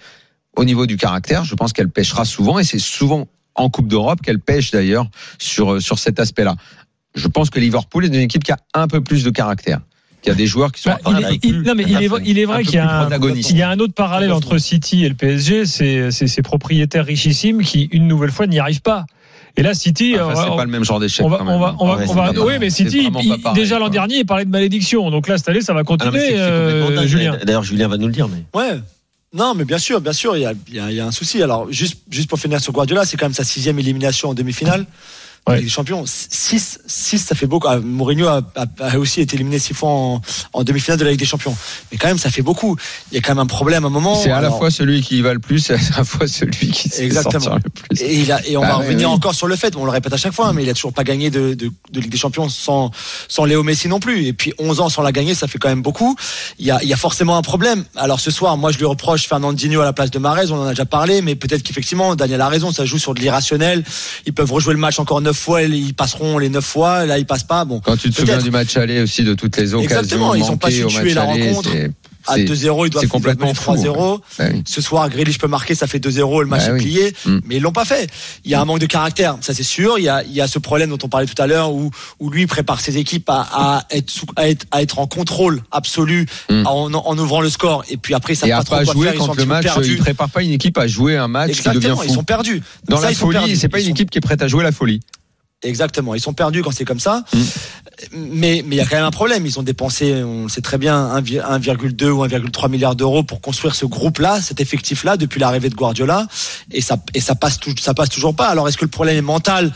Au 0.55 0.65
niveau 0.65 0.85
du 0.85 0.99
caractère, 0.99 1.45
je 1.45 1.55
pense 1.55 1.73
qu'elle 1.73 1.89
pêchera 1.89 2.27
souvent 2.27 2.59
et 2.59 2.65
c'est 2.65 2.79
souvent 2.79 3.27
en 3.55 3.71
Coupe 3.71 3.89
d'Europe 3.89 4.21
qu'elle 4.21 4.41
pêche 4.41 4.71
d'ailleurs 4.71 5.09
sur 5.39 5.75
euh, 5.75 5.81
sur 5.81 5.99
cet 5.99 6.21
aspect-là. 6.21 6.57
Je 7.15 7.29
pense 7.29 7.49
que 7.49 7.59
Liverpool 7.59 8.05
est 8.05 8.09
une 8.09 8.15
équipe 8.17 8.45
qui 8.45 8.53
a 8.53 8.59
un 8.75 8.87
peu 8.87 9.01
plus 9.01 9.25
de 9.25 9.31
caractère, 9.31 9.81
qui 10.27 10.31
a 10.33 10.35
des 10.35 10.47
joueurs 10.47 10.73
qui 10.73 10.83
sont 10.83 10.91
Bah, 10.91 10.99
un 11.05 11.19
il, 11.21 11.25
est, 11.25 11.35
il- 11.35 11.53
plus- 11.53 11.62
non, 11.65 11.75
mais 11.77 11.85
il 11.87 12.03
est, 12.03 12.09
vrai- 12.09 12.23
il 12.25 12.39
est 12.39 12.47
qu'il 12.65 12.75
y, 12.75 12.79
a 12.79 12.99
un, 12.99 13.01
protagonistes. 13.03 13.51
il 13.51 13.57
y 13.59 13.62
a 13.62 13.71
un 13.71 13.79
autre 13.79 13.95
parallèle 13.95 14.33
entre 14.33 14.59
City 14.59 15.05
et 15.05 15.09
le 15.09 15.15
PSG, 15.15 15.65
c'est 15.67 16.11
ces 16.11 16.43
propriétaires 16.43 17.05
richissimes 17.07 17.62
qui, 17.62 17.89
une 17.93 18.09
nouvelle 18.09 18.33
fois, 18.33 18.47
n'y 18.49 18.59
arrivent 18.59 18.83
pas. 18.83 19.07
Et 19.57 19.62
là, 19.62 19.73
City, 19.73 20.17
Enfin, 20.17 20.33
euh, 20.33 20.35
c'est 20.45 20.51
on- 20.51 20.57
pas 20.57 20.65
le 20.65 20.71
même 20.71 20.85
genre 20.85 20.99
d'échec. 21.01 21.25
on 21.25 21.29
va, 21.29 21.39
on 21.41 21.45
même. 21.45 21.61
va, 21.61 21.77
on 21.79 21.87
va, 21.87 21.95
Ouais, 21.97 22.05
on 22.05 22.09
c'est 22.09 22.15
va- 22.15 22.33
pas 22.35 22.41
oui, 22.45 22.55
mais 22.61 22.69
City, 22.71 23.09
il- 23.23 23.41
pareil, 23.41 23.55
déjà 23.55 23.79
l'an 23.79 23.89
dernier, 23.89 24.17
il 24.19 24.27
parlait 24.27 24.45
de 24.45 24.51
malédiction. 24.51 25.11
Donc 25.11 25.29
là, 25.29 25.39
cette 25.39 25.49
année, 25.49 25.61
ça 25.62 25.73
va 25.73 25.81
Ah 25.81 25.85
continuer, 25.85 26.39
euh. 26.39 27.07
Julien. 27.07 27.39
D'ailleurs, 27.45 27.62
Julien 27.62 27.89
va 27.89 27.97
nous 27.97 28.07
le 28.07 28.12
dire. 28.12 28.29
Mais 28.29 28.43
Ouais. 28.53 28.81
Non, 29.33 29.55
mais 29.55 29.65
bien 29.65 29.79
sûr, 29.79 30.01
bien 30.01 30.12
sûr, 30.12 30.37
il 30.37 30.43
y 30.43 30.47
a, 30.47 30.53
il 30.69 30.75
y 30.75 30.81
a- 30.81 30.91
il 30.91 30.97
y 30.97 31.01
a 31.01 31.07
un 31.07 31.11
souci. 31.11 31.43
Alors, 31.43 31.71
juste, 31.71 31.99
juste 32.11 32.29
pour 32.29 32.39
finir 32.39 32.61
sur 32.61 32.73
Guardiola, 32.73 33.05
c'est 33.05 33.17
quand 33.17 33.27
même 33.27 33.35
sa 33.35 33.45
sixième 33.45 33.79
élimination 33.79 34.31
en 34.31 34.35
demi-finale. 34.35 34.87
Ouais. 35.48 35.56
Ligue 35.59 35.66
des 35.66 35.70
Champions. 35.70 36.02
6, 36.06 36.80
6, 36.87 37.18
ça 37.18 37.35
fait 37.37 37.46
beaucoup. 37.46 37.68
Ah, 37.68 37.78
Mourinho 37.78 38.26
a, 38.26 38.40
a- 38.56 38.66
a 38.80 38.98
aussi 38.98 39.20
été 39.20 39.37
éliminé 39.37 39.59
six 39.61 39.74
fois 39.74 39.90
en, 39.90 40.20
en 40.52 40.64
demi-finale 40.64 40.98
de 40.98 41.04
la 41.04 41.11
Ligue 41.12 41.20
des 41.20 41.24
Champions. 41.26 41.56
Mais 41.92 41.98
quand 41.98 42.09
même, 42.09 42.18
ça 42.18 42.30
fait 42.30 42.42
beaucoup. 42.42 42.76
Il 43.12 43.14
y 43.14 43.18
a 43.18 43.20
quand 43.20 43.30
même 43.32 43.38
un 43.42 43.46
problème 43.46 43.85
à 43.85 43.87
un 43.87 43.90
moment. 43.90 44.16
C'est 44.16 44.32
à 44.32 44.40
la 44.40 44.50
fois 44.50 44.72
celui 44.72 45.02
qui 45.02 45.18
y 45.18 45.22
va 45.22 45.32
le 45.35 45.38
plus 45.38 45.70
et 45.70 45.74
à 45.74 45.78
la 45.98 46.04
fois 46.04 46.26
celui 46.26 46.70
qui 46.72 46.88
se 46.88 47.00
Exactement. 47.00 47.54
le 47.54 47.61
plus. 47.70 48.02
Et, 48.02 48.16
il 48.16 48.32
a- 48.32 48.44
et 48.46 48.56
on 48.56 48.61
Bah 48.61 48.66
va 48.68 48.78
ouais, 48.78 48.85
revenir 48.87 49.09
oui. 49.09 49.14
encore 49.14 49.35
sur 49.37 49.46
le 49.46 49.54
fait, 49.54 49.76
on 49.76 49.85
le 49.85 49.90
répète 49.92 50.12
à 50.12 50.16
chaque 50.16 50.32
fois, 50.32 50.52
mais 50.52 50.64
il 50.64 50.68
a 50.68 50.74
toujours 50.74 50.92
pas 50.92 51.04
gagné 51.04 51.30
de, 51.30 51.54
de, 51.54 51.70
de 51.92 52.00
Ligue 52.00 52.11
des 52.11 52.16
Champions 52.18 52.48
sans, 52.48 52.90
sans 53.28 53.44
Léo 53.44 53.62
Messi 53.62 53.87
non 53.87 54.00
plus. 54.00 54.26
Et 54.26 54.32
puis 54.32 54.52
11 54.59 54.80
ans 54.80 54.88
sans 54.88 55.02
la 55.02 55.12
gagner, 55.12 55.35
ça 55.37 55.46
fait 55.46 55.59
quand 55.59 55.68
même 55.68 55.82
beaucoup. 55.82 56.16
Il 56.59 56.66
y 56.66 56.72
a, 56.72 56.82
il 56.82 56.88
y 56.88 56.92
a 56.92 56.96
forcément 56.96 57.37
un 57.37 57.42
problème. 57.42 57.85
Alors 57.94 58.18
ce 58.18 58.32
soir, 58.32 58.56
moi 58.56 58.72
je 58.72 58.78
lui 58.78 58.85
reproche 58.87 59.28
Fernandinho 59.28 59.80
à 59.80 59.85
la 59.85 59.92
place 59.92 60.11
de 60.11 60.18
Marez, 60.18 60.50
on 60.50 60.56
en 60.61 60.66
a 60.66 60.70
déjà 60.70 60.87
parlé, 60.87 61.22
mais 61.22 61.37
peut-être 61.37 61.62
qu'effectivement, 61.62 62.16
Daniel 62.16 62.40
a 62.40 62.48
raison, 62.48 62.72
ça 62.72 62.85
joue 62.85 62.98
sur 62.98 63.14
de 63.14 63.20
l'irrationnel. 63.20 63.85
Ils 64.26 64.32
peuvent 64.32 64.50
rejouer 64.52 64.74
le 64.74 64.80
match 64.80 64.98
encore 64.98 65.20
neuf 65.37 65.44
fois, 65.44 65.62
ils 65.62 65.94
passeront 65.94 66.38
les 66.38 66.49
neuf 66.49 66.64
fois, 66.64 67.05
là 67.07 67.18
ils 67.18 67.27
passent 67.27 67.44
pas. 67.44 67.64
Bon, 67.64 67.81
Quand 67.81 67.96
tu 67.96 68.11
te 68.11 68.16
souviens 68.16 68.38
du 68.38 68.51
match 68.51 68.77
aller 68.77 69.03
aussi 69.03 69.22
de 69.22 69.35
toutes 69.35 69.57
les 69.57 69.75
occasions 69.75 69.83
Exactement, 69.99 70.35
ils 70.35 70.44
ont 70.44 70.57
pas 70.57 70.70
su 70.70 70.87
tuer 70.87 71.12
la 71.14 71.22
aller, 71.22 71.49
rencontre. 71.49 71.70
à 72.29 72.35
c'est- 72.35 72.44
2-0, 72.44 72.87
ils 72.87 72.90
doivent 72.90 73.05
ils 73.05 73.09
complètement 73.09 73.46
mener 73.46 73.55
fou, 73.55 73.62
3-0. 73.77 74.20
Bah 74.38 74.44
oui. 74.53 74.62
Ce 74.66 74.81
soir, 74.81 75.09
Grealish 75.09 75.38
peut 75.38 75.46
marquer, 75.46 75.77
ça 75.77 75.87
fait 75.87 76.01
2-0, 76.01 76.40
le 76.42 76.49
match 76.49 76.62
Bah 76.64 76.70
est 76.70 76.72
oui. 76.72 76.81
plié. 76.81 77.14
Mm. 77.25 77.38
Mais 77.44 77.57
ils 77.57 77.62
l'ont 77.62 77.70
pas 77.70 77.85
fait. 77.85 78.11
Il 78.44 78.51
y 78.51 78.55
a 78.55 78.61
un 78.61 78.64
manque 78.64 78.81
de 78.81 78.87
caractère, 78.87 79.37
ça 79.42 79.55
c'est 79.55 79.62
sûr. 79.62 79.99
Il 79.99 80.05
y 80.05 80.09
a, 80.09 80.25
il 80.25 80.33
y 80.33 80.40
a 80.40 80.49
ce 80.49 80.59
problème 80.59 80.90
dont 80.90 80.99
on 81.05 81.09
parlait 81.09 81.27
tout 81.29 81.40
à 81.40 81.46
l'heure 81.46 81.72
où, 81.72 81.90
où 82.18 82.31
lui 82.31 82.46
prépare 82.49 82.81
ses 82.81 82.96
équipes 82.99 83.29
à, 83.31 83.46
à 83.53 83.85
être, 83.92 84.11
sous- 84.11 84.27
à, 84.35 84.49
être, 84.49 84.66
à 84.72 84.83
être 84.83 84.99
en 84.99 85.07
contrôle 85.07 85.62
absolu 85.70 86.27
Mm. 86.51 86.66
en, 86.66 86.92
en 86.94 87.18
ouvrant 87.18 87.40
le 87.42 87.49
score. 87.51 87.85
Et 87.90 87.96
puis 87.96 88.12
après, 88.14 88.35
ça 88.35 88.49
Et 88.49 88.51
pas 88.51 88.64
trop 88.64 88.77
pas 88.77 88.85
quoi 88.85 88.92
jouer 88.94 89.07
faire. 89.07 89.14
Ils 89.14 89.18
sont 89.20 89.27
quand 89.29 89.37
le 89.37 89.44
match, 89.46 89.62
perdus. 89.64 89.92
il 89.92 89.99
prépare 89.99 90.31
pas 90.31 90.42
une 90.42 90.51
équipe 90.53 90.79
à 90.79 90.88
jouer 90.88 91.16
un 91.16 91.29
match 91.29 91.53
qui 91.53 91.62
devient 91.68 91.77
Exactement, 91.77 92.03
ils 92.03 92.11
sont 92.12 92.25
perdus. 92.25 92.61
Dans 92.88 92.96
Ça, 92.96 93.05
la 93.05 93.11
ils 93.12 93.14
folie, 93.14 93.57
c'est 93.57 93.68
pas 93.68 93.79
Ils 93.79 93.85
une 93.87 93.90
équipe 93.92 94.11
qui 94.11 94.18
est 94.18 94.20
prête 94.20 94.42
à 94.42 94.49
jouer 94.49 94.64
la 94.64 94.72
folie. 94.72 95.01
Exactement, 95.62 96.14
ils 96.14 96.21
sont 96.21 96.35
perdus 96.35 96.62
quand 96.62 96.71
c'est 96.71 96.85
comme 96.85 97.01
ça. 97.01 97.25
Mm. 97.33 97.38
Mais 98.12 98.62
mais 98.66 98.77
il 98.77 98.79
y 98.79 98.81
a 98.81 98.85
quand 98.85 98.97
même 98.97 99.07
un 99.07 99.11
problème. 99.11 99.47
Ils 99.47 99.59
ont 99.59 99.62
dépensé, 99.62 100.23
on 100.23 100.45
le 100.45 100.49
sait 100.51 100.61
très 100.61 100.77
bien, 100.77 100.95
1, 100.95 101.21
1,2 101.23 102.05
ou 102.09 102.25
1,3 102.27 102.71
milliard 102.71 102.95
d'euros 102.95 103.23
pour 103.23 103.40
construire 103.40 103.75
ce 103.75 103.87
groupe-là, 103.87 104.42
cet 104.42 104.61
effectif-là, 104.61 105.16
depuis 105.16 105.40
l'arrivée 105.40 105.71
de 105.71 105.75
Guardiola, 105.75 106.27
et 106.73 106.83
ça 106.83 106.99
et 107.14 107.21
ça 107.21 107.35
passe 107.35 107.59
tout, 107.59 107.75
ça 107.81 107.95
passe 107.95 108.11
toujours 108.11 108.37
pas. 108.37 108.49
Alors 108.49 108.69
est-ce 108.69 108.77
que 108.77 108.85
le 108.85 108.90
problème 108.90 109.16
est 109.16 109.23
mental 109.23 109.73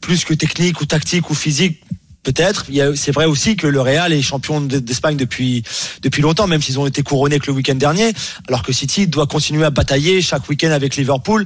plus 0.00 0.24
que 0.24 0.34
technique 0.34 0.80
ou 0.80 0.86
tactique 0.86 1.30
ou 1.30 1.34
physique? 1.34 1.82
Peut-être. 2.24 2.64
C'est 2.96 3.12
vrai 3.12 3.26
aussi 3.26 3.54
que 3.54 3.66
le 3.66 3.80
Real 3.82 4.12
est 4.12 4.22
champion 4.22 4.60
de- 4.62 4.78
d'Espagne 4.78 5.16
depuis 5.16 5.62
depuis 6.02 6.22
longtemps, 6.22 6.46
même 6.46 6.62
s'ils 6.62 6.78
ont 6.80 6.86
été 6.86 7.02
couronnés 7.02 7.38
que 7.38 7.46
le 7.48 7.52
week-end 7.52 7.74
dernier, 7.74 8.12
alors 8.48 8.62
que 8.62 8.72
City 8.72 9.06
doit 9.06 9.26
continuer 9.26 9.64
à 9.64 9.70
batailler 9.70 10.22
chaque 10.22 10.48
week-end 10.48 10.70
avec 10.70 10.96
Liverpool, 10.96 11.44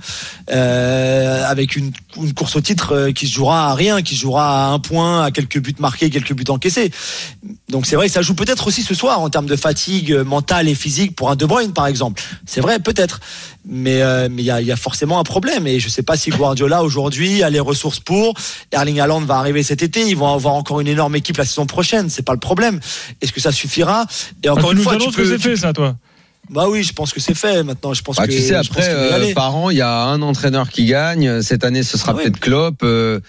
euh, 0.53 1.45
avec 1.47 1.75
une, 1.75 1.93
une 2.17 2.33
course 2.33 2.55
au 2.55 2.61
titre 2.61 2.93
euh, 2.95 3.13
qui 3.13 3.27
se 3.27 3.35
jouera 3.35 3.71
à 3.71 3.75
rien, 3.75 4.03
qui 4.03 4.15
se 4.15 4.21
jouera 4.21 4.67
à 4.67 4.69
un 4.71 4.79
point, 4.79 5.25
à 5.25 5.31
quelques 5.33 5.59
buts 5.59 5.75
marqués, 5.81 6.11
quelques 6.11 6.33
buts 6.33 6.45
encaissés. 6.49 6.93
Donc 7.69 7.85
c'est 7.87 7.97
vrai 7.97 8.09
ça 8.09 8.23
joue 8.23 8.35
peut-être 8.35 8.69
aussi 8.69 8.83
ce 8.83 8.95
soir 8.95 9.21
en 9.21 9.31
termes 9.31 9.47
de 9.47 9.57
fatigue 9.57 10.15
mentale 10.15 10.69
et 10.69 10.77
physique 10.77 11.17
pour 11.17 11.29
un 11.31 11.37
De 11.37 11.45
Bruyne 11.45 11.73
par 11.73 11.89
exemple. 11.89 12.23
C'est 12.47 12.61
vrai 12.61 12.79
peut-être, 12.79 13.19
mais 13.67 14.01
euh, 14.01 14.29
mais 14.31 14.43
il 14.43 14.47
y 14.47 14.51
a, 14.53 14.61
y 14.61 14.71
a 14.71 14.77
forcément 14.77 15.19
un 15.19 15.25
problème 15.25 15.67
et 15.67 15.81
je 15.81 15.89
sais 15.89 16.03
pas 16.05 16.17
si 16.17 16.31
Guardiola 16.31 16.85
aujourd'hui 16.85 17.43
a 17.43 17.51
les 17.51 17.61
ressources 17.61 17.99
pour. 17.99 18.35
Erling 18.71 19.01
Haaland 19.01 19.23
va 19.23 19.39
arriver 19.39 19.65
cet 19.65 19.83
été, 19.83 20.07
ils 20.09 20.17
vont 20.17 20.33
avoir 20.33 20.55
encore 20.55 20.68
une 20.81 20.89
énorme 20.89 21.17
équipe 21.17 21.37
la 21.39 21.45
saison 21.45 21.67
prochaine, 21.67 22.11
c'est 22.11 22.23
pas 22.25 22.33
le 22.35 22.39
problème. 22.39 22.81
Est-ce 23.21 23.33
que 23.33 23.41
ça 23.41 23.53
suffira? 23.53 24.07
Et 24.43 24.49
Ah, 24.49 24.53
encore 24.53 24.67
tu 24.71 24.73
une 24.73 24.79
nous 24.79 24.83
fois, 24.85 24.97
tu 24.97 25.03
annonces 25.03 25.17
que 25.17 25.23
peux, 25.23 25.29
c'est 25.29 25.39
fait, 25.39 25.57
ça, 25.57 25.73
toi. 25.73 25.97
bah 26.51 26.67
oui, 26.69 26.83
je 26.83 26.93
pense 26.93 27.13
que 27.13 27.21
c'est 27.21 27.35
fait 27.35 27.63
maintenant. 27.63 27.95
Je 27.95 28.03
pense 28.03 28.17
Bah, 28.17 28.27
que 28.27 28.33
tu 28.33 28.41
sais, 28.41 28.55
après, 28.55 28.87
euh, 28.89 29.33
par 29.35 29.55
an, 29.57 29.71
il 29.71 29.77
y 29.79 29.83
a 29.83 30.03
un 30.05 30.21
entraîneur 30.23 30.69
qui 30.71 30.85
gagne. 30.85 31.43
Cette 31.43 31.65
année, 31.65 31.83
ce 31.83 31.97
sera 31.99 32.13
Ah 32.13 32.17
oui. 32.17 32.23
peut-être 32.25 32.41
Klopp. 32.41 32.83
euh, 32.83 33.21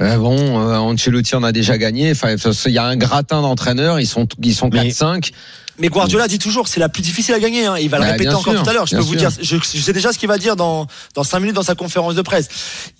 euh, 0.00 0.16
bon, 0.18 0.36
euh, 0.60 0.76
Ancelotti 0.76 1.34
en 1.36 1.42
a 1.42 1.52
déjà 1.52 1.78
gagné. 1.78 2.10
Enfin, 2.10 2.34
il 2.66 2.72
y 2.72 2.78
a 2.78 2.84
un 2.84 2.96
gratin 2.96 3.40
d'entraîneurs. 3.42 3.98
Ils 4.00 4.06
sont, 4.06 4.28
ils 4.42 4.54
sont 4.54 4.68
Mais- 4.72 4.88
4-5. 4.90 5.30
Mais 5.78 5.88
Guardiola 5.88 6.26
dit 6.28 6.38
toujours, 6.38 6.68
c'est 6.68 6.80
la 6.80 6.88
plus 6.88 7.02
difficile 7.02 7.34
à 7.34 7.38
gagner. 7.38 7.66
Hein. 7.66 7.76
Il 7.78 7.88
va 7.90 7.98
le 7.98 8.04
Bah, 8.04 8.10
répéter 8.12 8.28
bien 8.30 8.38
encore 8.38 8.52
sûr, 8.54 8.62
tout 8.62 8.70
à 8.70 8.72
l'heure. 8.72 8.86
Je 8.86 8.96
peux 8.96 9.02
vous 9.02 9.18
sûr. 9.18 9.30
dire, 9.30 9.30
je, 9.42 9.56
je 9.56 9.80
sais 9.80 9.92
déjà 9.92 10.12
ce 10.12 10.18
qu'il 10.18 10.28
va 10.28 10.38
dire 10.38 10.56
dans 10.56 10.86
dans 11.14 11.24
cinq 11.24 11.40
minutes 11.40 11.54
dans 11.56 11.62
sa 11.62 11.74
conférence 11.74 12.14
de 12.14 12.22
presse. 12.22 12.48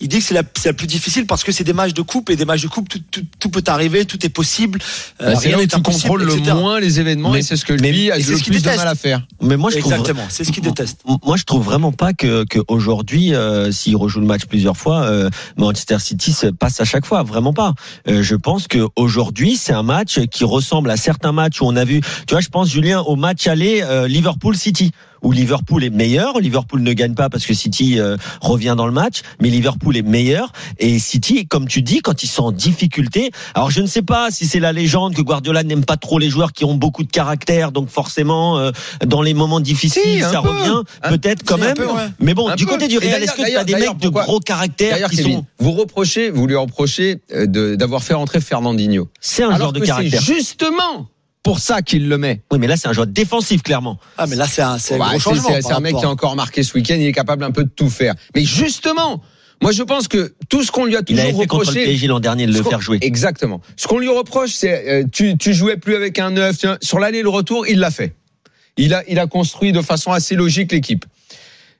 Il 0.00 0.08
dit 0.08 0.18
que 0.18 0.24
c'est 0.24 0.34
la, 0.34 0.42
c'est 0.56 0.68
la 0.68 0.72
plus 0.74 0.86
difficile 0.86 1.26
parce 1.26 1.42
que 1.44 1.52
c'est 1.52 1.64
des 1.64 1.72
matchs 1.72 1.94
de 1.94 2.02
coupe 2.02 2.30
et 2.30 2.36
des 2.36 2.44
matchs 2.44 2.62
de 2.62 2.68
coupe, 2.68 2.88
tout, 2.88 3.00
tout, 3.10 3.22
tout 3.38 3.48
peut 3.50 3.62
arriver, 3.66 4.04
tout 4.04 4.24
est 4.24 4.30
possible. 4.30 4.78
Euh, 5.22 5.32
Bah, 5.32 5.38
c'est 5.40 5.48
rien 5.48 5.56
là 5.58 5.62
où 5.62 5.66
tu 5.66 5.80
contrôles 5.82 6.22
le 6.24 6.34
etc. 6.36 6.52
moins 6.54 6.78
les 6.80 7.00
événements 7.00 7.30
Mais- 7.30 7.38
et 7.40 7.42
c'est 7.42 7.56
ce 7.56 7.64
que 7.64 7.72
mais- 7.72 7.92
lui 7.92 8.10
a 8.10 8.16
c'est 8.20 8.30
le 8.30 8.36
plus 8.38 8.50
de 8.50 8.56
déteste. 8.56 8.76
mal 8.78 8.88
à 8.88 8.94
faire. 8.94 9.22
Mais 9.40 9.56
moi, 9.56 9.70
je. 9.70 9.76
Exactement, 9.78 10.24
c'est 10.28 10.44
ce 10.44 10.52
qu'il 10.52 10.62
déteste. 10.62 11.00
Moi, 11.24 11.36
je 11.36 11.44
trouve 11.44 11.64
vraiment 11.64 11.92
pas 11.92 12.12
que, 12.12 12.44
que 12.44 12.58
aujourd'hui, 12.68 13.34
euh, 13.34 13.72
s'il 13.72 13.96
rejoue 13.96 14.20
le 14.20 14.26
match 14.26 14.44
plusieurs 14.46 14.76
fois, 14.76 15.02
euh, 15.04 15.30
Manchester 15.56 15.98
City 15.98 16.32
se 16.32 16.46
passe 16.48 16.80
à 16.80 16.84
chaque 16.84 17.06
fois. 17.06 17.22
Vraiment 17.22 17.52
pas. 17.52 17.72
Euh, 18.08 18.22
je 18.22 18.34
pense 18.34 18.66
que 18.68 18.86
aujourd'hui, 18.96 19.56
c'est 19.56 19.72
un 19.72 19.82
match 19.82 20.20
qui 20.30 20.44
ressemble 20.44 20.90
à 20.90 20.96
certains 20.96 21.32
matchs 21.32 21.60
où 21.60 21.64
on 21.66 21.76
a 21.76 21.84
vu. 21.84 22.00
Tu 22.26 22.34
vois, 22.34 22.40
je 22.40 22.48
pense 22.48 22.65
Julien 22.66 23.00
au 23.00 23.16
match 23.16 23.46
aller 23.46 23.82
euh, 23.82 24.06
Liverpool 24.08 24.56
City 24.56 24.90
où 25.22 25.32
Liverpool 25.32 25.82
est 25.82 25.90
meilleur. 25.90 26.38
Liverpool 26.38 26.82
ne 26.82 26.92
gagne 26.92 27.14
pas 27.14 27.28
parce 27.30 27.46
que 27.46 27.54
City 27.54 27.98
euh, 27.98 28.16
revient 28.42 28.74
dans 28.76 28.86
le 28.86 28.92
match, 28.92 29.22
mais 29.40 29.48
Liverpool 29.48 29.96
est 29.96 30.02
meilleur. 30.02 30.52
Et 30.78 30.98
City, 30.98 31.46
comme 31.48 31.66
tu 31.66 31.80
dis, 31.82 32.00
quand 32.00 32.22
ils 32.22 32.26
sont 32.28 32.44
en 32.44 32.52
difficulté, 32.52 33.30
alors 33.54 33.70
je 33.70 33.80
ne 33.80 33.86
sais 33.86 34.02
pas 34.02 34.30
si 34.30 34.46
c'est 34.46 34.60
la 34.60 34.72
légende 34.72 35.14
que 35.14 35.22
Guardiola 35.22 35.64
n'aime 35.64 35.84
pas 35.84 35.96
trop 35.96 36.18
les 36.18 36.28
joueurs 36.28 36.52
qui 36.52 36.64
ont 36.64 36.74
beaucoup 36.74 37.02
de 37.02 37.10
caractère, 37.10 37.72
donc 37.72 37.88
forcément 37.88 38.58
euh, 38.58 38.70
dans 39.06 39.22
les 39.22 39.32
moments 39.34 39.58
difficiles, 39.60 40.02
Si, 40.04 40.20
ça 40.20 40.42
peu. 40.42 40.48
revient 40.50 40.82
peut-être 41.08 41.42
quand 41.44 41.56
si, 41.56 41.62
même. 41.62 41.76
peu, 41.76 41.86
ouais. 41.86 42.08
Mais 42.20 42.34
bon, 42.34 42.48
Un 42.50 42.54
du 42.54 42.66
peu. 42.66 42.72
côté 42.72 42.86
du 42.86 42.98
Real, 42.98 43.20
est-ce 43.22 43.32
que 43.32 43.50
tu 43.50 43.56
as 43.56 43.64
des 43.64 43.74
mecs 43.74 43.96
de 43.98 44.08
gros 44.10 44.38
caractère 44.38 45.08
qui 45.10 45.16
Kevin, 45.16 45.36
sont 45.38 45.46
vous 45.58 45.72
reprochez, 45.72 46.30
vous 46.30 46.46
lui 46.46 46.56
reprochez 46.56 47.18
d'avoir 47.32 48.02
fait 48.02 48.14
rentrer 48.14 48.40
Fernandinho. 48.40 49.08
C'est 49.20 49.42
un 49.42 49.46
Alors 49.46 49.58
joueur 49.58 49.72
de 49.72 49.80
caractère. 49.80 50.20
justement 50.22 51.08
pour 51.46 51.60
ça 51.60 51.80
qu'il 51.80 52.08
le 52.08 52.18
met. 52.18 52.42
Oui, 52.52 52.58
mais 52.58 52.66
là 52.66 52.76
c'est 52.76 52.88
un 52.88 52.92
joueur 52.92 53.06
défensif 53.06 53.62
clairement. 53.62 53.98
Ah, 54.18 54.26
mais 54.26 54.34
là, 54.36 54.46
c'est 54.46 54.62
un, 54.62 54.78
c'est 54.78 54.94
un 54.94 54.98
Bah, 54.98 55.04
gros 55.10 55.14
c'est- 55.18 55.20
changement. 55.20 55.42
c'est 55.48 55.60
par 55.60 55.62
c'est 55.62 55.72
un 55.72 55.80
mec 55.80 55.92
rapport- 55.92 56.00
qui 56.00 56.06
a 56.06 56.10
encore 56.10 56.36
marqué 56.36 56.62
ce 56.62 56.74
week-end, 56.74 56.96
il 56.98 57.06
est 57.06 57.12
capable 57.12 57.44
un 57.44 57.52
peu 57.52 57.62
de 57.64 57.70
tout 57.70 57.88
faire. 57.88 58.14
Mais 58.34 58.44
justement, 58.44 59.22
moi 59.62 59.70
je 59.72 59.82
pense 59.84 60.08
que 60.08 60.34
tout 60.48 60.62
ce 60.64 60.70
qu'on 60.72 60.84
lui 60.86 60.96
a 60.96 61.00
Il 61.00 61.04
toujours 61.04 61.22
avait 61.22 61.32
fait 61.32 61.46
contre 61.46 61.62
le 61.62 61.68
reproché. 61.68 61.84
PSG 61.84 62.06
l'an 62.08 62.20
dernier 62.20 62.46
de 62.46 62.52
le 62.52 62.62
faire 62.62 62.80
jouer. 62.80 62.98
Exactement. 63.00 63.60
Ce 63.76 63.86
qu'on 63.86 63.98
lui 63.98 64.08
reproche, 64.08 64.50
c'est 64.50 64.88
euh, 64.88 65.04
tu, 65.10 65.38
tu 65.38 65.54
jouais 65.54 65.76
plus 65.76 65.94
avec 65.94 66.18
un 66.18 66.30
neuf. 66.32 66.58
tiens, 66.58 66.78
Sur 66.82 66.98
l'aller 66.98 67.18
et 67.18 67.22
le 67.22 67.28
retour, 67.28 67.66
il 67.68 67.78
l'a 67.78 67.90
fait. 67.90 68.14
Il 68.76 68.92
a, 68.92 69.02
il 69.08 69.18
a 69.18 69.26
construit 69.26 69.70
de 69.72 69.80
façon 69.80 70.10
assez 70.12 70.34
logique 70.34 70.72
l'équipe. 70.72 71.04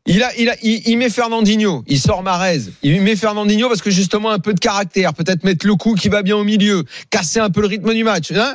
Il, 0.06 0.22
a, 0.22 0.30
il, 0.38 0.48
a, 0.48 0.54
il, 0.62 0.82
il 0.86 0.96
met 0.98 1.10
Fernandinho, 1.10 1.82
il 1.88 1.98
sort 1.98 2.22
Marez. 2.22 2.60
Il 2.84 3.02
met 3.02 3.16
Fernandinho 3.16 3.68
parce 3.68 3.82
que 3.82 3.90
justement 3.90 4.30
un 4.30 4.38
peu 4.38 4.54
de 4.54 4.60
caractère, 4.60 5.12
peut-être 5.12 5.42
mettre 5.42 5.66
le 5.66 5.74
coup 5.74 5.94
qui 5.94 6.08
va 6.08 6.22
bien 6.22 6.36
au 6.36 6.44
milieu, 6.44 6.84
casser 7.10 7.40
un 7.40 7.50
peu 7.50 7.60
le 7.60 7.66
rythme 7.66 7.92
du 7.92 8.04
match. 8.04 8.30
Hein 8.30 8.54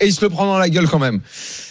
et 0.00 0.06
il 0.06 0.12
se 0.12 0.20
le 0.20 0.28
prend 0.30 0.46
dans 0.46 0.58
la 0.58 0.68
gueule 0.68 0.86
quand 0.88 0.98
même. 0.98 1.20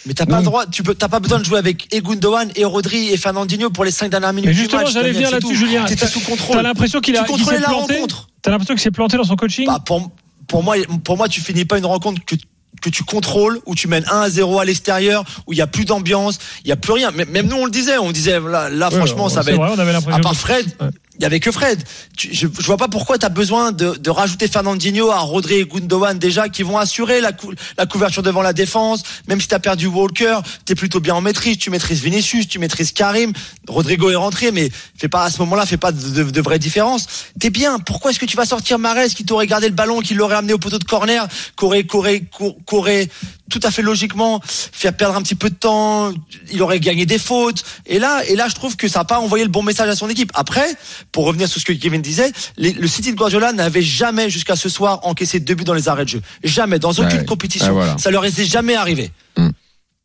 Mais 0.06 0.14
t'as 0.14 0.26
pas 0.26 0.38
le 0.38 0.44
droit, 0.44 0.66
tu 0.66 0.82
peux, 0.82 0.94
t'as 0.94 1.08
pas 1.08 1.20
besoin 1.20 1.38
de 1.38 1.44
jouer 1.44 1.58
avec 1.58 1.92
Egundogan 1.94 2.50
et 2.56 2.64
Rodri 2.64 3.08
et 3.08 3.16
Fernandinho 3.16 3.70
pour 3.70 3.84
les 3.84 3.90
cinq 3.90 4.08
dernières 4.10 4.32
minutes 4.32 4.48
Mais 4.50 4.54
justement, 4.54 4.82
match. 4.82 4.92
j'allais 4.92 5.12
venir 5.12 5.30
là-dessus, 5.30 5.52
tout. 5.54 5.58
Julien. 5.58 5.84
T'étais 5.84 6.00
T'as- 6.06 6.08
sous 6.12 6.20
T'as 6.20 6.26
contrôle. 6.26 6.60
l'impression 6.62 7.00
qu'il 7.00 7.16
a 7.16 7.24
Tu 7.24 7.32
la 7.32 7.60
planté. 7.68 7.94
rencontre. 7.94 8.28
T'as 8.42 8.50
l'impression 8.50 8.74
qu'il 8.74 8.82
s'est 8.82 8.90
planté 8.90 9.16
dans 9.16 9.24
son 9.24 9.36
coaching. 9.36 9.66
Bah, 9.66 9.78
pour, 9.84 10.10
pour 10.46 10.62
moi, 10.62 10.76
pour 11.04 11.16
moi, 11.16 11.28
tu 11.28 11.40
finis 11.40 11.64
pas 11.64 11.78
une 11.78 11.86
rencontre 11.86 12.24
que 12.24 12.34
que 12.80 12.88
tu 12.88 13.02
contrôles, 13.04 13.60
où 13.66 13.74
tu 13.74 13.88
mènes 13.88 14.04
1 14.10 14.20
à 14.22 14.30
0 14.30 14.58
à 14.58 14.64
l'extérieur, 14.64 15.22
où 15.46 15.52
il 15.52 15.58
y 15.58 15.60
a 15.60 15.66
plus 15.66 15.84
d'ambiance, 15.84 16.38
il 16.64 16.68
y 16.68 16.72
a 16.72 16.76
plus 16.76 16.92
rien. 16.92 17.10
Même 17.10 17.46
nous, 17.46 17.56
on 17.56 17.66
le 17.66 17.70
disait, 17.70 17.98
on 17.98 18.10
disait, 18.10 18.40
là, 18.40 18.70
là 18.70 18.88
Ouais, 18.88 18.96
franchement, 18.96 19.28
ça 19.28 19.40
va 19.40 19.42
c'est 19.42 19.50
être. 19.50 19.56
vrai, 19.58 19.70
on 19.74 19.78
avait 19.78 19.92
l'impression. 19.92 20.18
À 20.18 20.22
part 20.22 20.34
Fred, 20.34 20.64
Ouais. 20.80 20.86
Il 21.20 21.22
y 21.24 21.26
avait 21.26 21.38
que 21.38 21.52
Fred. 21.52 21.84
Je, 22.18 22.46
je 22.46 22.66
vois 22.66 22.78
pas 22.78 22.88
pourquoi 22.88 23.18
tu 23.18 23.26
as 23.26 23.28
besoin 23.28 23.72
de, 23.72 24.08
rajouter 24.08 24.48
Fernandinho 24.48 25.10
à 25.10 25.18
Rodri 25.18 25.56
et 25.56 25.66
Gundogan 25.66 26.18
déjà 26.18 26.48
qui 26.48 26.62
vont 26.62 26.78
assurer 26.78 27.20
la, 27.20 27.32
cou- 27.32 27.52
la 27.76 27.84
couverture 27.84 28.22
devant 28.22 28.40
la 28.40 28.54
défense. 28.54 29.02
Même 29.28 29.38
si 29.38 29.46
tu 29.46 29.54
as 29.54 29.58
perdu 29.58 29.86
Walker, 29.86 30.38
tu 30.64 30.72
es 30.72 30.74
plutôt 30.74 30.98
bien 30.98 31.14
en 31.14 31.20
maîtrise. 31.20 31.58
Tu 31.58 31.68
maîtrises 31.68 32.00
Vinicius, 32.00 32.48
tu 32.48 32.58
maîtrises 32.58 32.92
Karim. 32.92 33.34
Rodrigo 33.68 34.08
est 34.08 34.16
rentré, 34.16 34.50
mais 34.50 34.70
fais 34.96 35.08
pas 35.08 35.24
à 35.24 35.30
ce 35.30 35.38
moment-là, 35.40 35.66
fais 35.66 35.76
pas 35.76 35.92
de, 35.92 36.08
de, 36.08 36.30
de 36.30 36.40
vraie 36.40 36.58
différence. 36.58 37.06
T'es 37.38 37.50
bien. 37.50 37.78
Pourquoi 37.80 38.12
est-ce 38.12 38.18
que 38.18 38.24
tu 38.24 38.38
vas 38.38 38.46
sortir 38.46 38.78
Marez 38.78 39.10
qui 39.10 39.26
t'aurait 39.26 39.46
gardé 39.46 39.68
le 39.68 39.74
ballon, 39.74 40.00
qui 40.00 40.14
l'aurait 40.14 40.36
amené 40.36 40.54
au 40.54 40.58
poteau 40.58 40.78
de 40.78 40.84
corner, 40.84 41.28
qu'aurait, 41.54 41.84
qu'aurait, 41.84 42.22
qu'aurait 42.64 43.08
tout 43.50 43.60
à 43.62 43.70
fait 43.70 43.82
logiquement 43.82 44.40
faire 44.44 44.96
perdre 44.96 45.16
un 45.16 45.22
petit 45.22 45.34
peu 45.34 45.50
de 45.50 45.54
temps, 45.54 46.12
il 46.50 46.62
aurait 46.62 46.80
gagné 46.80 47.04
des 47.04 47.18
fautes. 47.18 47.62
Et 47.86 47.98
là, 47.98 48.22
et 48.26 48.36
là, 48.36 48.48
je 48.48 48.54
trouve 48.54 48.76
que 48.76 48.88
ça 48.88 49.00
n'a 49.00 49.04
pas 49.04 49.18
envoyé 49.20 49.44
le 49.44 49.50
bon 49.50 49.62
message 49.62 49.88
à 49.88 49.96
son 49.96 50.08
équipe. 50.08 50.32
Après, 50.34 50.66
pour 51.12 51.24
revenir 51.26 51.48
sur 51.48 51.60
ce 51.60 51.66
que 51.66 51.72
Kevin 51.72 52.00
disait, 52.00 52.32
les- 52.56 52.72
le 52.72 52.88
City 52.88 53.10
de 53.12 53.16
Guardiola 53.16 53.52
n'avait 53.52 53.82
jamais 53.82 54.30
jusqu'à 54.30 54.56
ce 54.56 54.68
soir 54.68 55.00
encaissé 55.02 55.40
deux 55.40 55.54
buts 55.54 55.64
dans 55.64 55.74
les 55.74 55.88
arrêts 55.88 56.04
de 56.04 56.10
jeu. 56.10 56.22
Jamais, 56.44 56.78
dans 56.78 56.92
aucune 56.92 57.04
Ouais. 57.18 57.24
compétition. 57.24 57.66
Ouais, 57.68 57.72
voilà. 57.72 57.98
Ça 57.98 58.10
leur 58.10 58.24
était 58.24 58.44
jamais 58.44 58.74
arrivé. 58.76 59.10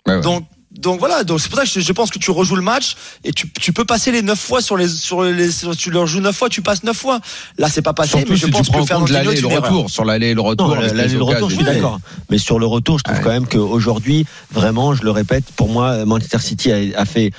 Ouais. 0.08 0.22
Donc, 0.22 0.46
donc 0.78 1.00
voilà, 1.00 1.24
donc 1.24 1.40
c'est 1.40 1.50
pour 1.50 1.58
ça 1.58 1.66
que 1.66 1.70
je, 1.72 1.80
je 1.80 1.92
pense 1.94 2.10
que 2.12 2.20
tu 2.20 2.32
rejoues 2.32 2.56
le 2.56 2.62
match 2.62 2.96
et 3.24 3.32
tu, 3.34 3.50
tu 3.52 3.74
peux 3.74 3.86
passer 3.86 4.12
les 4.12 4.22
neuf 4.22 4.40
fois 4.40 4.62
sur 4.62 4.78
les 4.78 4.88
sur 4.88 5.24
les 5.24 5.52
sur- 5.52 5.76
tu 5.76 5.90
leur 5.92 6.06
joues 6.08 6.20
neuf 6.22 6.36
fois, 6.36 6.50
tu 6.50 6.62
passes 6.62 6.84
neuf 6.84 6.98
fois. 6.98 7.20
Là, 7.58 7.70
c'est 7.70 7.82
pas 7.82 7.94
passé, 7.94 8.10
Surtout 8.12 8.32
mais 8.32 8.36
si 8.36 8.42
je 8.42 8.46
tu 8.48 8.52
pense 8.52 8.68
prends 8.70 8.82
que 8.82 8.86
Fernandinho 8.88 9.24
l'aller 9.24 9.38
et 9.38 9.42
le 9.42 9.48
retour. 9.48 9.90
Sur 9.90 10.06
l'aller 10.06 10.28
et 10.28 10.34
le 10.34 10.42
retour. 10.42 10.76
L'aller 10.76 11.14
et 11.14 11.18
le 11.18 11.24
retour, 11.24 11.50
je 11.50 11.56
suis 11.56 11.64
d'accord. 11.66 12.00
Mais 12.30 12.38
sur 12.38 12.60
le 12.60 12.66
retour, 12.66 12.98
je 13.00 13.04
trouve 13.04 13.18
Ouais. 13.18 13.24
quand 13.24 13.30
même 13.32 13.48
qu'aujourd'hui, 13.48 14.26
vraiment, 14.52 14.94
je 14.94 15.04
le 15.04 15.12
répète, 15.12 15.46
pour 15.56 15.70
moi, 15.70 16.06
Manchester 16.06 16.40
City 16.40 16.72
a, 16.72 17.00
a 17.02 17.06
fait 17.06 17.32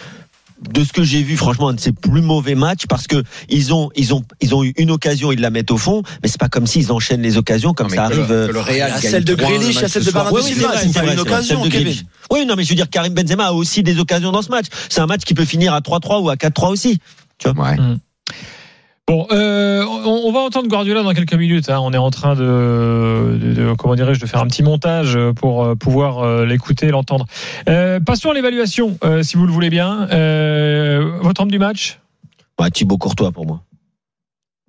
de 0.71 0.85
ce 0.85 0.93
que 0.93 1.03
j'ai 1.03 1.23
vu, 1.23 1.37
franchement, 1.37 1.69
un 1.69 1.75
de 1.75 1.81
ses 1.81 1.93
plus 1.93 2.23
mauvais 2.23 2.55
matchs 2.55 2.87
parce 2.89 3.07
que 3.07 3.23
ils 3.49 3.75
ont, 3.75 3.91
ils 3.95 4.15
ont, 4.15 4.25
ils 4.41 4.55
ont 4.55 4.65
eu 4.65 4.73
une 4.79 4.91
occasion, 4.91 5.31
ils 5.33 5.41
la 5.41 5.51
mettent 5.51 5.71
au 5.71 5.77
fond, 5.77 6.03
mais 6.23 6.29
c'est 6.29 6.41
pas 6.41 6.49
comme 6.49 6.67
s'ils 6.67 6.91
enchaînent 6.93 7.21
les 7.23 7.37
occasions 7.37 7.75
comme 7.75 7.89
Non, 7.89 7.95
ça 7.95 8.05
arrive. 8.05 8.19
le- 8.29 8.35
euh, 8.35 8.53
le 8.53 8.61
Real 8.61 8.77
y 8.79 8.83
a 8.83 9.01
gagne 9.01 9.11
celle 9.11 9.25
de 9.25 9.35
3-1 9.35 9.37
Grealish, 9.37 9.61
il 9.61 9.75
y 9.75 9.79
a 9.79 9.81
le 9.81 9.81
match 9.83 9.93
celle 9.93 10.03
ce 10.03 10.09
de. 10.09 10.13
Bernardo 10.15 10.37
Oui, 10.37 10.43
oui, 10.57 10.63
c'est 10.83 10.89
une 11.13 11.21
occasion. 11.21 11.61
Oui, 12.31 12.47
non, 12.47 12.55
mais 12.57 12.65
je 12.65 12.69
veux 12.71 12.75
dire, 12.75 12.89
Karim 12.91 13.13
Benzema 13.15 13.47
a 13.47 13.53
aussi 13.53 13.83
des 13.83 13.99
occasions 13.99 14.33
dans 14.33 14.43
ce 14.43 14.49
match. 14.51 14.67
C'est 14.89 15.01
un 15.01 15.07
match 15.07 15.23
qui 15.23 15.35
peut 15.35 15.45
finir 15.45 15.75
à 15.75 15.81
3-3 15.81 16.21
ou 16.23 16.31
à 16.31 16.37
4-3 16.37 16.71
aussi. 16.71 16.99
Ouais. 17.45 17.77
Bon, 19.09 19.25
euh, 19.31 19.85
on, 19.85 20.23
on 20.27 20.33
va 20.33 20.41
entendre 20.41 20.67
Guardiola 20.69 21.05
dans 21.05 21.13
quelques 21.15 21.35
minutes. 21.35 21.71
hein. 21.71 21.79
On 21.81 21.93
est 21.93 21.97
en 21.97 22.11
train 22.11 22.35
de, 22.35 23.39
de- 23.41 23.53
de- 23.55 23.73
comment 23.75 23.95
dirais-je, 23.95 24.19
de 24.21 24.27
faire 24.27 24.41
un 24.41 24.49
petit 24.49 24.65
montage 24.65 25.17
pour 25.37 25.63
euh, 25.65 25.75
pouvoir 25.77 26.19
euh, 26.25 26.45
l'écouter, 26.45 26.89
l'entendre. 26.91 27.25
Euh, 27.69 28.01
passons 28.01 28.31
à 28.31 28.35
l'évaluation, 28.35 28.99
euh, 29.05 29.23
si 29.23 29.37
vous 29.37 29.47
le 29.47 29.53
voulez 29.53 29.71
bien. 29.71 30.09
Euh, 30.11 31.19
votre 31.21 31.41
homme 31.41 31.51
du 31.53 31.61
match? 31.61 32.01
Bah, 32.59 32.69
Thibaut 32.71 32.99
Courtois 32.99 33.31
pour 33.31 33.47
moi. 33.47 33.63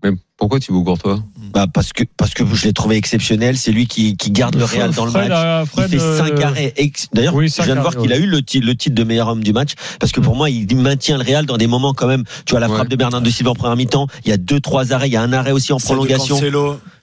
Mais 0.04 0.12
pourquoi 0.38 0.60
Thibaut 0.60 0.84
Courtois? 0.84 1.20
Bah 1.54 1.66
parce 1.72 1.94
que 1.94 2.04
parce 2.18 2.34
que 2.34 2.44
je 2.54 2.66
l'ai 2.66 2.74
trouvé 2.74 2.96
exceptionnel. 2.98 3.58
C'est 3.58 3.72
lui 3.72 3.88
qui, 3.88 4.16
qui 4.18 4.32
garde 4.32 4.56
le 4.56 4.64
Real 4.66 4.92
dans 4.92 5.06
le 5.06 5.12
Fred 5.12 5.30
match. 5.30 5.38
a- 5.38 5.64
Il 5.78 5.84
fait 5.84 6.00
euh, 6.02 6.18
5 6.18 6.40
arrêts. 6.42 6.74
ex- 6.78 7.08
D'ailleurs, 7.14 7.34
Oui, 7.36 7.50
je 7.50 7.62
viens 7.64 7.76
de 7.76 7.80
voir 7.82 7.94
arrêts, 7.94 8.02
qu'il 8.04 8.14
a 8.14 8.18
eu 8.18 8.26
le 8.28 8.42
titre, 8.42 8.66
le 8.66 8.76
titre 8.76 8.96
de 8.96 9.04
meilleur 9.04 9.28
homme 9.30 9.44
du 9.44 9.54
match. 9.54 9.72
Parce 10.00 10.12
que 10.12 10.20
pour 10.20 10.36
moi, 10.36 10.50
il 10.50 10.76
maintient 10.76 11.18
le 11.18 11.24
Real 11.24 11.46
dans 11.46 11.58
des 11.58 11.68
moments 11.68 11.94
quand 11.94 12.08
même. 12.08 12.24
Tu 12.46 12.52
vois, 12.52 12.60
la 12.60 12.68
Ouais. 12.70 12.76
frappe 12.76 12.90
de 12.90 12.96
Bernardo 12.96 13.30
Silva 13.30 13.52
en 13.52 13.56
première 13.56 13.76
mi-temps. 13.78 14.08
Il 14.26 14.30
y 14.30 14.34
a 14.34 14.38
deux, 14.38 14.60
trois 14.60 14.94
arrêts. 14.94 15.08
Il 15.08 15.14
y 15.14 15.18
a 15.18 15.22
un 15.22 15.34
arrêt 15.34 15.52
aussi 15.52 15.74
en 15.74 15.78
de 15.78 15.82
prolongation. 15.84 16.40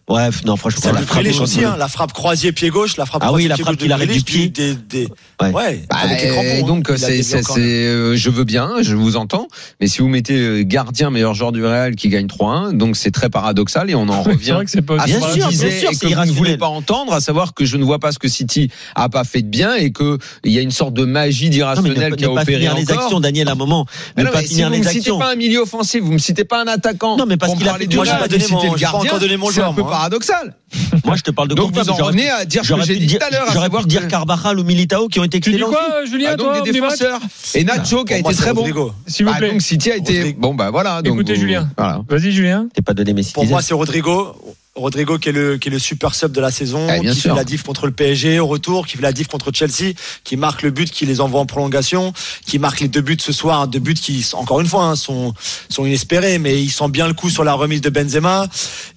Bref, 0.06 0.44
non, 0.44 0.56
franchement, 0.56 0.80
Celle 0.82 0.94
la 0.94 1.00
frappe 1.00 1.26
aussi, 1.40 1.64
hein, 1.64 1.76
la 1.78 1.88
frappe 1.88 2.12
croisée 2.12 2.52
pied 2.52 2.68
gauche, 2.68 2.96
la 2.98 3.06
frappe 3.06 3.22
Ah 3.24 3.32
oui, 3.32 3.48
la 3.48 3.56
frappe 3.56 3.76
qu'il 3.76 3.90
arrête 3.90 4.10
du 4.10 4.20
pied. 4.22 4.48
Des, 4.48 4.74
des, 4.74 5.08
Ouais. 5.42 5.50
ouais, 5.50 5.82
Bah, 5.90 5.96
avec 6.02 6.22
les 6.22 6.28
crampons, 6.28 6.42
et 6.46 6.60
hein. 6.60 6.66
donc 6.66 6.86
c'est 6.96 7.06
dévié 7.08 7.22
c'est 7.22 7.38
encore. 7.40 7.56
c'est, 7.56 7.60
euh, 7.62 8.14
je 8.16 8.30
veux 8.30 8.44
bien, 8.44 8.70
je 8.82 8.94
vous 8.94 9.16
entends, 9.16 9.48
mais 9.80 9.86
si 9.88 9.98
vous 9.98 10.08
mettez 10.08 10.34
euh, 10.38 10.62
gardien 10.62 11.10
meilleur 11.10 11.34
joueur 11.34 11.50
du 11.52 11.64
Real 11.64 11.96
qui 11.96 12.08
gagne 12.08 12.26
3-1, 12.26 12.76
donc 12.76 12.96
c'est 12.96 13.10
très 13.10 13.30
paradoxal 13.30 13.90
et 13.90 13.94
on 13.94 14.08
en 14.08 14.22
C'est 14.24 14.30
revient 14.30 14.50
vrai 14.52 14.64
que 14.66 14.70
c'est 14.70 14.82
pas. 14.82 15.00
à 15.00 15.06
Bien 15.06 15.20
ce 15.20 15.26
qu'on 15.26 15.32
sûr, 15.34 15.48
disait 15.48 15.68
bien 15.68 15.78
sûr, 15.80 15.90
et 15.90 15.96
que 15.96 16.06
vous 16.14 16.24
ne 16.26 16.30
voulez 16.32 16.56
pas 16.56 16.68
entendre, 16.68 17.12
à 17.14 17.20
savoir 17.20 17.52
que 17.54 17.64
je 17.64 17.76
ne 17.78 17.84
vois 17.84 17.98
pas 17.98 18.12
ce 18.12 18.18
que 18.18 18.28
City 18.28 18.70
a 18.94 19.08
pas 19.08 19.24
fait 19.24 19.42
de 19.42 19.48
bien 19.48 19.74
et 19.74 19.90
que 19.90 20.18
il 20.44 20.52
y 20.52 20.58
a 20.58 20.62
une 20.62 20.70
sorte 20.70 20.94
de 20.94 21.04
magie 21.04 21.50
d'irrationnel 21.50 22.12
ne, 22.12 22.16
qui 22.16 22.24
a 22.26 22.30
opéré 22.30 22.54
finir 22.58 22.74
les 22.76 22.82
encore. 22.84 23.02
actions, 23.04 23.20
Daniel, 23.20 23.48
à 23.48 23.52
un 23.52 23.56
moment. 23.56 23.86
Mais 24.16 24.22
Ne 24.24 24.28
pas 24.28 24.38
mais 24.40 24.42
si 24.46 24.50
finir 24.50 24.68
vous 24.68 24.72
les 24.74 24.78
me 24.80 24.84
citez 24.84 24.98
actions. 24.98 25.18
pas 25.18 25.32
un 25.32 25.36
milieu 25.36 25.60
offensif, 25.62 26.00
vous 26.02 26.12
me 26.12 26.18
citez 26.18 26.44
pas 26.44 26.62
un 26.62 26.66
attaquant. 26.68 27.16
Non, 27.16 27.26
mais 27.26 27.36
parce 27.36 27.54
qu'il 27.54 27.66
a 27.68 27.72
Moi, 27.72 28.04
j'ai 28.04 28.10
pas 28.12 28.28
donné 28.28 28.44
mon- 28.50 28.60
j'ai 28.60 28.68
pas 28.68 28.76
gardien, 28.76 29.00
encore 29.10 29.18
donné 29.18 29.36
mon 29.36 29.50
joueur, 29.50 29.72
hein. 29.94 29.98
paradoxal. 29.98 30.54
Moi, 31.04 31.16
je 31.16 31.22
te 31.22 31.30
parle 31.30 31.48
de 31.48 31.54
Donc 31.54 31.72
vous 31.72 31.88
en 31.90 31.94
revenez 31.94 32.28
à 32.30 32.44
dire 32.44 32.64
ce 32.64 32.72
que 32.74 32.83
j'ai 32.83 32.96
dit 32.96 33.07
dire, 33.07 33.18
tout 33.20 33.26
à 33.26 33.30
l'heure, 33.30 33.46
j'aurais 33.52 33.64
savoir 33.66 33.83
pu 33.83 33.88
dire 33.88 34.02
que- 34.02 34.07
Carvajal 34.11 34.59
ou 34.59 34.64
Militao 34.64 35.09
qui 35.09 35.20
ont 35.20 35.24
été 35.24 35.40
Tu 35.40 35.50
dis 35.50 35.57
excellents. 35.57 35.70
quoi, 35.72 36.02
aussi. 36.02 36.11
Julien, 36.12 36.30
Ah, 36.33 36.37
toi, 36.37 36.61
des 36.62 36.72
défenseurs. 36.72 37.20
Et 37.54 37.64
Nacho 37.64 38.04
qui 38.04 38.14
a 38.14 38.18
été 38.18 38.35
très 38.35 38.52
bon. 38.52 38.92
S'il 39.07 39.26
vous 39.26 39.35
plaît. 39.35 39.50
donc 39.52 39.62
City 39.62 39.90
a 39.92 39.96
été 39.96 40.18
Rodrigo. 40.18 40.40
bon 40.40 40.54
bah 40.54 40.70
voilà. 40.70 41.02
donc 41.02 41.14
Écoutez, 41.14 41.35
vous- 41.35 41.40
Julien. 41.40 41.68
Voilà. 41.76 42.00
Vas-y, 42.09 42.33
Julien. 42.33 42.68
T'es 42.74 42.83
pas 42.83 42.94
donné 42.94 43.12
mes 43.12 43.22
Pour 43.33 43.46
moi, 43.46 43.62
c'est 43.62 43.74
Rodrigo. 43.74 44.35
Rodrigo 44.76 45.18
qui 45.18 45.28
est 45.28 45.32
le 45.32 45.56
qui 45.56 45.68
est 45.68 45.70
le 45.70 45.78
super 45.78 46.14
sub 46.14 46.32
de 46.32 46.40
la 46.40 46.50
saison, 46.50 46.87
bien 47.00 47.12
qui 47.12 47.20
sûr. 47.20 47.30
fait 47.30 47.37
la 47.37 47.44
diff 47.44 47.62
contre 47.62 47.87
le 47.87 47.92
PSG 47.92 48.40
au 48.40 48.46
retour, 48.46 48.87
qui 48.87 48.96
fait 48.96 49.02
la 49.02 49.12
diff 49.12 49.28
contre 49.28 49.50
Chelsea, 49.54 49.92
qui 50.24 50.37
marque 50.37 50.62
le 50.62 50.70
but, 50.70 50.90
qui 50.90 51.06
les 51.06 51.20
envoie 51.20 51.40
en 51.40 51.46
prolongation, 51.46 52.12
qui 52.44 52.58
marque 52.58 52.80
les 52.80 52.88
deux 52.88 53.00
buts 53.00 53.16
ce 53.20 53.32
soir, 53.32 53.60
hein, 53.62 53.66
deux 53.68 53.78
buts 53.78 53.94
qui 53.94 54.26
encore 54.32 54.60
une 54.60 54.66
fois 54.66 54.84
hein, 54.84 54.96
sont 54.96 55.32
sont 55.68 55.87
inespérés, 55.87 56.38
mais 56.38 56.60
il 56.60 56.70
sent 56.70 56.88
bien 56.88 57.06
le 57.06 57.14
coup 57.14 57.30
sur 57.30 57.44
la 57.44 57.54
remise 57.54 57.82
de 57.82 57.90
Benzema 57.90 58.48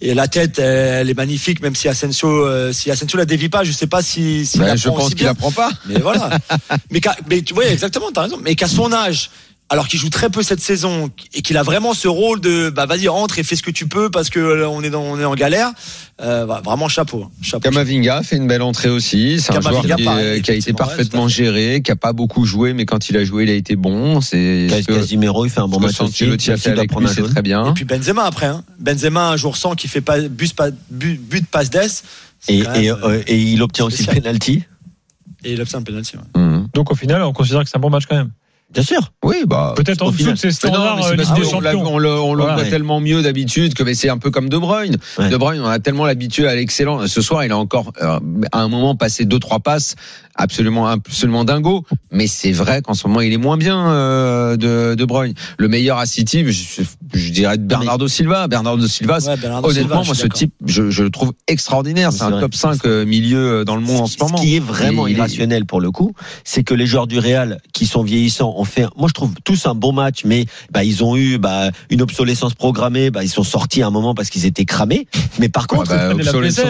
et 0.02 0.14
la 0.16 0.28
tête 0.28 0.58
elle 0.58 1.10
est 1.10 1.14
magnifique, 1.18 1.62
même 1.62 1.76
si 1.76 1.88
Asensio 1.88 2.28
euh, 2.46 2.74
si 2.74 2.90
Asensio 2.90 3.18
la 3.18 3.26
dévie 3.26 3.50
pas, 3.50 3.64
je 3.64 3.72
sais 3.72 3.88
pas 3.88 4.02
si, 4.02 4.46
si 4.48 4.58
Bah, 4.58 4.68
la 4.68 4.76
je 4.76 4.88
prend 4.90 4.98
pense 4.98 5.10
qu'il 5.10 5.18
bien. 5.20 5.30
apprend 5.32 5.52
pas. 5.52 5.70
Mais 5.86 6.00
voilà. 6.00 6.30
mais, 6.92 7.02
mais 7.30 7.42
tu 7.44 7.54
vois, 7.54 7.66
exactement, 7.68 8.12
t'as 8.12 8.24
raison. 8.24 8.40
Mais 8.42 8.56
qu'à 8.56 8.68
son 8.68 8.92
âge, 8.92 9.30
alors 9.70 9.88
qu'il 9.88 10.00
joue 10.00 10.10
très 10.10 10.30
peu 10.30 10.44
cette 10.44 10.62
saison 10.62 11.10
et 11.34 11.42
qu'il 11.42 11.58
a 11.58 11.64
vraiment 11.64 11.94
ce 11.94 12.08
rôle 12.08 12.40
de, 12.40 12.70
bah 12.70 12.86
vas-y 12.86 13.08
rentre 13.08 13.38
et 13.38 13.44
fais 13.44 13.56
ce 13.56 13.64
que 13.64 13.72
tu 13.72 13.88
peux 13.88 14.10
parce 14.10 14.30
que 14.30 14.40
euh, 14.40 14.70
on 14.70 14.82
est 14.82 14.90
dans, 14.90 15.02
on 15.02 15.20
est 15.20 15.26
en 15.26 15.36
galère. 15.36 15.72
Euh, 16.22 16.46
bah, 16.46 16.62
vraiment 16.64 16.88
chapeau, 16.88 17.24
hein. 17.26 17.32
chapeau. 17.42 17.70
Kamavinga 17.70 18.24
fait 18.24 18.38
une 18.38 18.48
belle 18.48 18.62
entrée 18.62 18.90
aussi. 18.90 19.40
C'est 19.40 19.56
un 19.56 19.62
joueur 19.62 19.82
Kamavinga, 19.84 19.96
qui, 19.98 20.04
pareil, 20.04 20.42
qui 20.42 20.52
a 20.52 20.54
été 20.56 20.74
parfaitement 20.74 21.24
ouais, 21.24 21.30
géré, 21.30 21.82
qui 21.84 21.92
a 21.92 21.96
pas 21.96 22.14
beaucoup 22.14 22.46
joué, 22.46 22.74
mais 22.74 22.86
quand 22.86 23.10
il 23.10 23.18
a 23.18 23.24
joué, 23.24 23.44
il 23.44 23.50
a 23.50 23.54
été 23.54 23.76
bon. 23.76 24.22
C'est 24.22 24.68
Casimiro, 24.88 25.46
il 25.46 25.52
fait 25.52 25.60
un 25.60 25.68
bon 25.68 25.80
match 25.80 26.00
aussi. 26.02 26.24
Ancelotti 26.24 26.50
a 26.50 26.54
Même 26.54 26.60
fait 26.60 26.72
avec 26.72 26.90
prendre 26.90 27.08
lui, 27.08 27.14
c'est 27.14 27.24
très 27.24 27.42
bien. 27.42 27.70
Et 27.70 27.74
puis 27.74 27.86
Benzema 27.86 28.24
après. 28.24 28.48
Hein. 28.48 28.64
Benzema 28.80 29.30
un 29.30 29.38
jour 29.38 29.58
sans 29.58 29.76
qui 29.76 29.88
fait 29.88 30.02
pas 30.02 30.22
but, 30.22 30.56
pas 30.56 30.70
but, 30.90 31.46
passe 31.46 31.70
d'ess. 31.70 32.04
Et, 32.48 32.64
euh, 32.66 32.96
euh, 33.04 33.24
il 33.28 33.62
obtient 33.62 33.86
aussi 33.86 34.06
le 34.06 34.14
penalty. 34.14 34.64
et 35.44 35.54
il 35.54 35.62
obtient 35.62 35.80
un 35.80 35.84
penalty. 35.84 36.16
ouais. 36.16 36.42
Mhm. 36.42 36.70
Donc 36.74 36.92
au 36.92 36.96
final, 36.96 37.22
on 37.24 37.34
considère 37.34 37.64
que 37.64 37.70
c'est 37.70 37.78
un 37.78 37.82
bon 37.82 37.90
match 37.90 38.06
quand 38.08 38.16
même. 38.16 38.32
Bien 38.74 38.84
sûr. 38.84 39.00
Oui, 39.24 39.38
bah. 39.46 39.74
Peut-être 39.78 40.02
en 40.04 40.12
dessous 40.12 40.32
de 40.32 40.36
ses 40.36 40.48
Mais 40.48 40.52
non, 40.52 40.56
standards 40.76 40.98
mais 40.98 41.06
euh, 41.06 41.16
parce 41.16 41.34
des 41.34 41.44
Champions. 41.50 41.84
on 41.94 41.98
le, 41.98 42.10
on 42.12 42.34
le 42.34 42.42
Voilà. 42.42 42.56
voit 42.56 42.64
Ouais. 42.64 42.70
tellement 42.70 43.00
mieux 43.00 43.22
d'habitude 43.22 43.74
que 43.74 43.84
mais 43.84 43.94
c'est 43.94 44.10
un 44.10 44.18
peu 44.18 44.30
comme 44.30 44.50
De 44.50 44.58
Bruyne. 44.58 44.98
Ouais. 45.18 45.30
De 45.30 45.38
Bruyne, 45.38 45.62
on 45.62 45.68
a 45.68 45.80
tellement 45.80 46.06
l'habitude 46.06 46.46
à 46.46 46.54
l'excellent. 46.56 47.08
Ce 47.08 47.22
soir, 47.22 47.46
il 47.46 47.52
a 47.54 47.58
encore 47.58 47.94
euh, 48.02 48.20
à 48.52 48.60
un 48.62 48.68
moment 48.68 48.96
passé 48.96 49.24
deux 49.26 49.40
trois 49.40 49.60
passes 49.60 49.96
absolument 50.40 50.86
absolument 50.88 51.46
dingo. 51.46 51.84
Mais 52.12 52.28
c'est 52.28 52.52
vrai 52.52 52.82
qu'en 52.82 52.94
ce 52.94 53.08
moment, 53.08 53.22
il 53.22 53.34
est 53.34 53.38
moins 53.38 53.58
bien 53.58 53.90
euh, 53.90 54.58
de, 54.58 54.96
de 54.96 55.06
Bruyne. 55.06 55.34
Le 55.58 55.68
meilleur 55.68 55.98
à 55.98 56.06
City, 56.06 56.44
je, 56.52 56.82
je 57.14 57.32
dirais 57.32 57.58
Bernardo 57.58 58.08
Silva. 58.08 58.48
Bernardo 58.48 58.86
Silva, 58.88 59.18
Ouais, 59.20 59.38
Bernardo 59.38 59.70
honnêtement, 59.70 60.04
Silva, 60.04 60.06
moi, 60.06 60.16
ce 60.16 60.28
type, 60.28 60.54
je, 60.66 60.90
je 60.92 61.04
le 61.04 61.10
trouve 61.10 61.32
extraordinaire. 61.48 62.12
C'est 62.12 62.24
un 62.24 62.30
vrai. 62.32 62.42
top 62.42 62.54
5 62.54 62.86
euh, 62.86 63.06
milieu 63.06 63.66
dans 63.66 63.76
le 63.76 63.82
monde 63.82 64.02
en 64.02 64.08
ce 64.08 64.18
moment. 64.20 64.38
Ce 64.38 64.44
qui 64.44 64.56
est 64.58 64.60
vraiment 64.60 65.08
est- 65.08 65.14
irrationnel 65.14 65.66
pour 65.66 65.82
le 65.82 65.90
coup, 65.90 66.14
c'est 66.44 66.64
que 66.64 66.74
les 66.76 66.86
joueurs 66.86 67.08
du 67.08 67.18
Real 67.18 67.60
qui 67.74 67.86
sont 67.88 68.04
vieillissants 68.04 68.54
ont 68.58 68.64
fait, 68.66 68.86
moi 68.96 69.08
je 69.08 69.14
trouve 69.14 69.32
tous 69.44 69.66
un 69.66 69.76
bon 69.76 69.92
match, 69.94 70.22
mais 70.26 70.46
bah, 70.72 70.84
ils 70.84 71.04
ont 71.04 71.16
eu 71.16 71.38
bah, 71.38 71.70
une 71.90 72.02
obsolescence 72.02 72.54
programmée, 72.54 73.12
bah, 73.12 73.24
ils 73.24 73.30
sont 73.30 73.44
sortis 73.44 73.82
à 73.82 73.88
un 73.88 73.92
moment 73.92 74.16
parce 74.16 74.30
qu'ils 74.30 74.46
étaient 74.46 74.66
cramés. 74.66 75.08
Mais 75.40 75.50
par 75.50 75.68
contre, 75.68 75.92
Ah 75.92 76.10
bah, 76.10 76.14
obsolescence- 76.16 76.66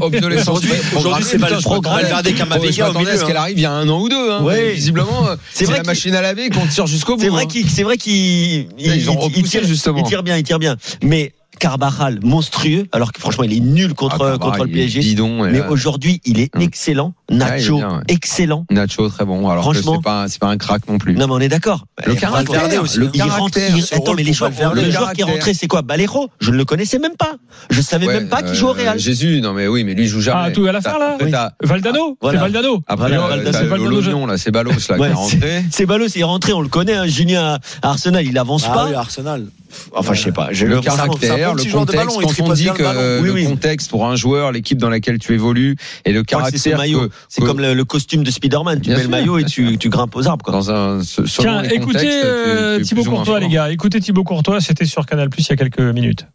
obsolescence 0.00 0.48
Aujourd'hui- 0.58 0.70
aujourd'hui, 0.96 1.24
c'est 1.24 1.36
je 1.38 1.42
Valverde 1.42 1.62
crois 1.62 1.78
que- 1.80 2.32
Camavinga 2.32 2.90
au 2.90 2.98
milieu, 2.98 3.10
à 3.10 3.16
ce 3.16 3.24
qu'elle 3.24 3.36
hein. 3.36 3.40
arrive 3.40 3.58
il 3.58 3.62
y 3.62 3.66
a 3.66 3.72
un 3.72 3.88
an 3.88 4.00
ou 4.00 4.08
deux. 4.08 4.32
Hein. 4.32 4.42
Ouais. 4.42 4.72
Visiblement, 4.74 5.26
C'est 5.52 5.64
vrai 5.64 5.78
la 5.78 5.82
machine 5.84 6.14
à 6.14 6.22
laver 6.22 6.50
qu'on 6.50 6.66
tire 6.66 6.86
jusqu'au 6.86 7.16
bout. 7.16 7.22
c'est 7.22 7.28
vrai 7.28 7.44
hein. 7.44 7.46
qu'il, 7.46 7.68
c'est 7.70 7.82
vrai 7.82 7.96
qu'il, 7.96 8.66
Ils 8.78 9.10
ont 9.10 9.14
repoussé, 9.18 9.42
tire, 9.60 9.64
justement. 9.64 9.98
il 9.98 10.04
tire 10.04 10.22
bien, 10.22 10.36
il 10.36 10.42
tire 10.42 10.58
bien. 10.58 10.76
Mais 11.02 11.32
Carvajal, 11.58 12.18
monstrueux, 12.22 12.86
alors 12.92 13.12
que 13.12 13.20
franchement 13.20 13.44
il 13.44 13.52
est 13.56 13.60
nul 13.60 13.94
contre, 13.94 14.32
Ah, 14.34 14.38
contre 14.38 14.64
le 14.64 14.70
il 14.70 14.78
est 14.78 14.82
PSG. 14.84 15.00
Bidon, 15.00 15.42
Mais 15.44 15.58
là, 15.58 15.70
aujourd'hui, 15.70 16.20
il 16.24 16.40
est 16.40 16.54
Hum. 16.56 16.62
excellent. 16.62 17.14
il 17.28 17.36
est 17.36 17.38
Nacho, 17.38 17.76
bien, 17.76 17.96
ouais. 17.98 18.02
excellent. 18.08 18.66
Nacho 18.70 19.08
très 19.08 19.24
bon. 19.24 19.48
Alors 19.48 19.62
Franchement. 19.64 19.94
c'est 19.96 20.02
pas 20.02 20.28
c'est 20.28 20.40
pas 20.40 20.48
un 20.48 20.56
crack 20.56 20.88
non 20.88 20.98
plus. 20.98 21.14
Non, 21.14 21.26
mais 21.28 21.32
on 21.34 21.40
est 21.40 21.48
d'accord. 21.48 21.86
le 22.04 22.14
caractère, 22.14 22.82
aussi, 22.82 22.98
le. 22.98 23.10
Il 23.14 23.22
rentre, 23.22 23.36
caractère. 23.54 23.76
il- 23.76 23.82
ce 23.82 23.94
attends, 23.94 24.14
mais 24.14 24.22
les 24.24 24.32
joueurs, 24.32 24.50
le 24.74 24.82
le 24.82 24.90
joueur 24.90 25.12
qui 25.12 25.20
est 25.20 25.24
rentré, 25.24 25.54
c'est 25.54 25.68
quoi? 25.68 25.82
Balero 25.82 26.28
Je 26.40 26.50
ne 26.50 26.56
le 26.56 26.64
connaissais 26.64 26.98
même 26.98 27.16
pas. 27.16 27.34
Je 27.70 27.80
savais 27.80 28.06
Ouais, 28.06 28.14
même 28.14 28.28
pas 28.28 28.42
qu'il 28.42 28.50
euh, 28.50 28.54
joue 28.54 28.68
au 28.68 28.72
Real. 28.72 28.98
Jésus, 28.98 29.40
non 29.40 29.52
mais 29.52 29.68
oui, 29.68 29.84
mais 29.84 29.94
lui 29.94 30.04
il 30.04 30.08
joue 30.08 30.20
jamais. 30.20 30.40
Ah, 30.46 30.50
tout 30.50 30.64
à 30.66 30.72
la 30.72 30.80
fin, 30.80 30.98
là? 30.98 31.16
Oui. 31.20 31.30
Valdano? 31.62 32.16
Voilà. 32.20 32.38
C'est 32.38 32.42
Valdano. 32.44 32.82
Après, 32.86 33.08
Voilà, 33.08 33.16
euh, 33.24 33.28
Valdano, 33.28 33.50
t'as 33.52 33.58
c'est 33.58 33.64
Valdano, 33.66 34.26
là, 34.26 34.38
c'est 34.38 34.50
Balos 34.50 34.72
là 34.72 34.96
qui 34.96 35.02
est 35.04 35.12
rentré. 35.12 35.64
C'est 35.70 35.86
Ballot, 35.86 36.08
c'est 36.08 36.22
rentré, 36.22 36.52
on 36.52 36.60
le 36.60 36.68
connaît. 36.68 37.08
Julien 37.08 37.58
à 37.82 37.88
Arsenal, 37.90 38.26
il 38.26 38.36
avance 38.38 38.64
Ah 38.68 38.72
pas. 38.74 38.98
Arsenal. 38.98 39.46
Enfin, 39.94 40.12
je 40.14 40.22
sais 40.22 40.32
pas. 40.32 40.48
J'ai 40.52 40.66
Le 40.66 40.80
caractère, 40.80 41.41
le 41.48 41.72
contexte, 41.72 42.18
quand 42.20 42.40
on 42.40 42.52
dit 42.52 42.68
que 42.74 43.22
le 43.22 43.46
contexte 43.46 43.90
pour 43.90 44.06
un 44.06 44.16
joueur, 44.16 44.52
l'équipe 44.52 44.78
dans 44.78 44.90
laquelle 44.90 45.18
tu 45.18 45.34
évolues, 45.34 45.76
et 46.04 46.12
le 46.12 46.22
caractère 46.22 46.80
C'est 47.28 47.42
comme 47.42 47.60
le, 47.60 47.84
costume 47.84 48.22
de 48.22 48.30
Spider-Man. 48.30 48.80
Tu 48.80 48.90
mets 48.90 49.02
le 49.02 49.08
maillot 49.08 49.38
et 49.38 49.44
tu, 49.44 49.76
grimpes 49.88 50.16
aux 50.16 50.26
arbres. 50.26 50.44
Quoi. 50.44 50.52
dans 50.52 50.70
un 50.70 51.00
Tiens, 51.26 51.62
écoutez 51.64 52.22
euh, 52.24 52.80
Thibaut 52.80 53.04
Courtois, 53.04 53.40
les 53.40 53.48
gars. 53.48 53.70
Écoutez 53.70 54.00
Thibaut 54.00 54.24
Courtois, 54.24 54.60
c'était 54.60 54.86
sur 54.86 55.06
Canal 55.06 55.28
Plus 55.28 55.46
il 55.46 55.50
y 55.50 55.52
a 55.52 55.56
quelques 55.56 55.80
minutes. 55.80 56.26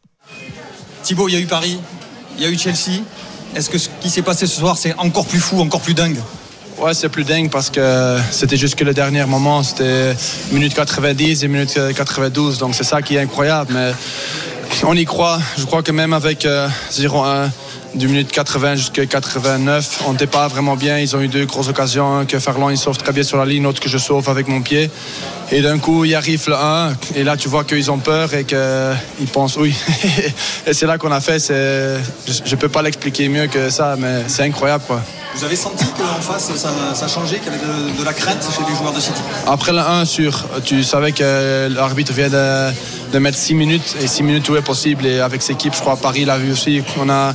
Thibaut, 1.03 1.27
il 1.29 1.33
y 1.33 1.37
a 1.37 1.39
eu 1.39 1.45
Paris, 1.45 1.79
il 2.37 2.43
y 2.43 2.45
a 2.45 2.49
eu 2.49 2.57
Chelsea. 2.57 3.01
Est-ce 3.55 3.69
que 3.69 3.77
ce 3.77 3.89
qui 4.01 4.09
s'est 4.09 4.21
passé 4.21 4.45
ce 4.45 4.59
soir, 4.59 4.77
c'est 4.77 4.93
encore 4.97 5.25
plus 5.25 5.39
fou, 5.39 5.59
encore 5.61 5.81
plus 5.81 5.93
dingue? 5.93 6.17
Ouais, 6.77 6.93
c'est 6.93 7.09
plus 7.09 7.23
dingue 7.23 7.49
parce 7.49 7.71
que 7.71 8.17
c'était 8.29 8.55
jusque 8.55 8.81
le 8.81 8.93
dernier 8.93 9.25
moment. 9.25 9.63
C'était 9.63 10.15
minute 10.51 10.75
90 10.75 11.43
et 11.43 11.47
minute 11.47 11.79
92. 11.95 12.59
Donc 12.59 12.75
c'est 12.75 12.83
ça 12.83 13.01
qui 13.01 13.15
est 13.15 13.19
incroyable. 13.19 13.73
Mais 13.73 13.93
on 14.83 14.93
y 14.93 15.05
croit. 15.05 15.39
Je 15.57 15.65
crois 15.65 15.81
que 15.81 15.91
même 15.91 16.13
avec 16.13 16.45
euh, 16.45 16.67
0-1, 16.91 17.49
du 17.97 18.07
minute 18.07 18.31
80 18.31 18.75
jusqu'à 18.75 19.05
89, 19.05 20.03
on 20.07 20.11
n'était 20.11 20.27
pas 20.27 20.47
vraiment 20.47 20.75
bien. 20.75 20.99
Ils 20.99 21.15
ont 21.15 21.21
eu 21.21 21.27
deux 21.27 21.45
grosses 21.45 21.67
occasions. 21.69 22.17
Un 22.19 22.25
que 22.25 22.39
Ferland 22.39 22.69
il 22.69 22.77
sauve 22.77 22.97
très 22.97 23.11
bien 23.11 23.23
sur 23.23 23.37
la 23.37 23.45
ligne, 23.45 23.63
l'autre 23.63 23.79
que 23.79 23.89
je 23.89 23.97
sauve 23.97 24.29
avec 24.29 24.47
mon 24.47 24.61
pied. 24.61 24.89
Et 25.51 25.61
d'un 25.61 25.79
coup, 25.79 26.05
il 26.05 26.13
arrive 26.13 26.43
le 26.47 26.55
1. 26.55 26.93
Et 27.15 27.23
là, 27.23 27.37
tu 27.37 27.47
vois 27.49 27.63
qu'ils 27.63 27.89
ont 27.89 27.97
peur 27.97 28.33
et 28.33 28.43
qu'ils 28.43 29.27
pensent 29.33 29.57
oui. 29.57 29.73
et 30.67 30.73
c'est 30.73 30.85
là 30.85 30.97
qu'on 30.97 31.11
a 31.11 31.21
fait. 31.21 31.39
c'est- 31.39 31.97
Je 32.45 32.51
ne 32.51 32.59
peux 32.59 32.69
pas 32.69 32.81
l'expliquer 32.81 33.29
mieux 33.29 33.47
que 33.47 33.69
ça, 33.69 33.95
mais 33.97 34.23
c'est 34.27 34.43
incroyable. 34.43 34.83
quoi. 34.85 35.01
Vous 35.35 35.43
avez 35.43 35.55
senti 35.55 35.85
qu'en 35.85 36.19
face, 36.21 36.51
ça, 36.55 36.69
ça 36.95 37.07
changeait, 37.07 37.37
qu'il 37.37 37.51
y 37.51 37.55
avait 37.55 37.59
de, 37.59 37.99
de 37.99 38.03
la 38.03 38.13
crainte 38.13 38.43
chez 38.55 38.63
les 38.69 38.75
joueurs 38.75 38.93
de 38.93 38.99
City? 38.99 39.21
Après 39.45 39.71
le 39.71 39.79
1 39.79 40.05
sur, 40.05 40.45
tu 40.65 40.83
savais 40.83 41.11
que 41.11 41.67
l'arbitre 41.73 42.11
vient 42.13 42.29
de, 42.29 42.71
de 43.11 43.19
mettre 43.19 43.37
6 43.37 43.55
minutes 43.55 43.95
et 44.01 44.07
6 44.07 44.23
minutes 44.23 44.43
tout 44.43 44.55
est 44.55 44.61
possible. 44.61 45.05
Et 45.05 45.19
avec 45.19 45.41
cette 45.41 45.55
équipe, 45.55 45.73
je 45.73 45.81
crois 45.81 45.95
Paris 45.95 46.25
l'a 46.25 46.37
vu 46.37 46.51
aussi, 46.51 46.83
qu'on 46.95 47.09
a, 47.09 47.33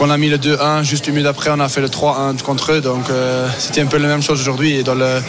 a 0.00 0.16
mis 0.18 0.28
le 0.28 0.38
2-1, 0.38 0.82
juste 0.82 1.06
une 1.06 1.14
minute 1.14 1.28
après 1.28 1.50
on 1.50 1.60
a 1.60 1.68
fait 1.68 1.80
le 1.80 1.88
3-1 1.88 2.40
contre 2.42 2.72
eux. 2.72 2.80
Donc 2.80 3.10
euh, 3.10 3.48
c'était 3.58 3.80
un 3.80 3.86
peu 3.86 3.98
la 3.98 4.08
même 4.08 4.22
chose 4.22 4.40
aujourd'hui. 4.40 4.76
Et 4.76 4.82
dans 4.82 4.94
le 4.94 5.20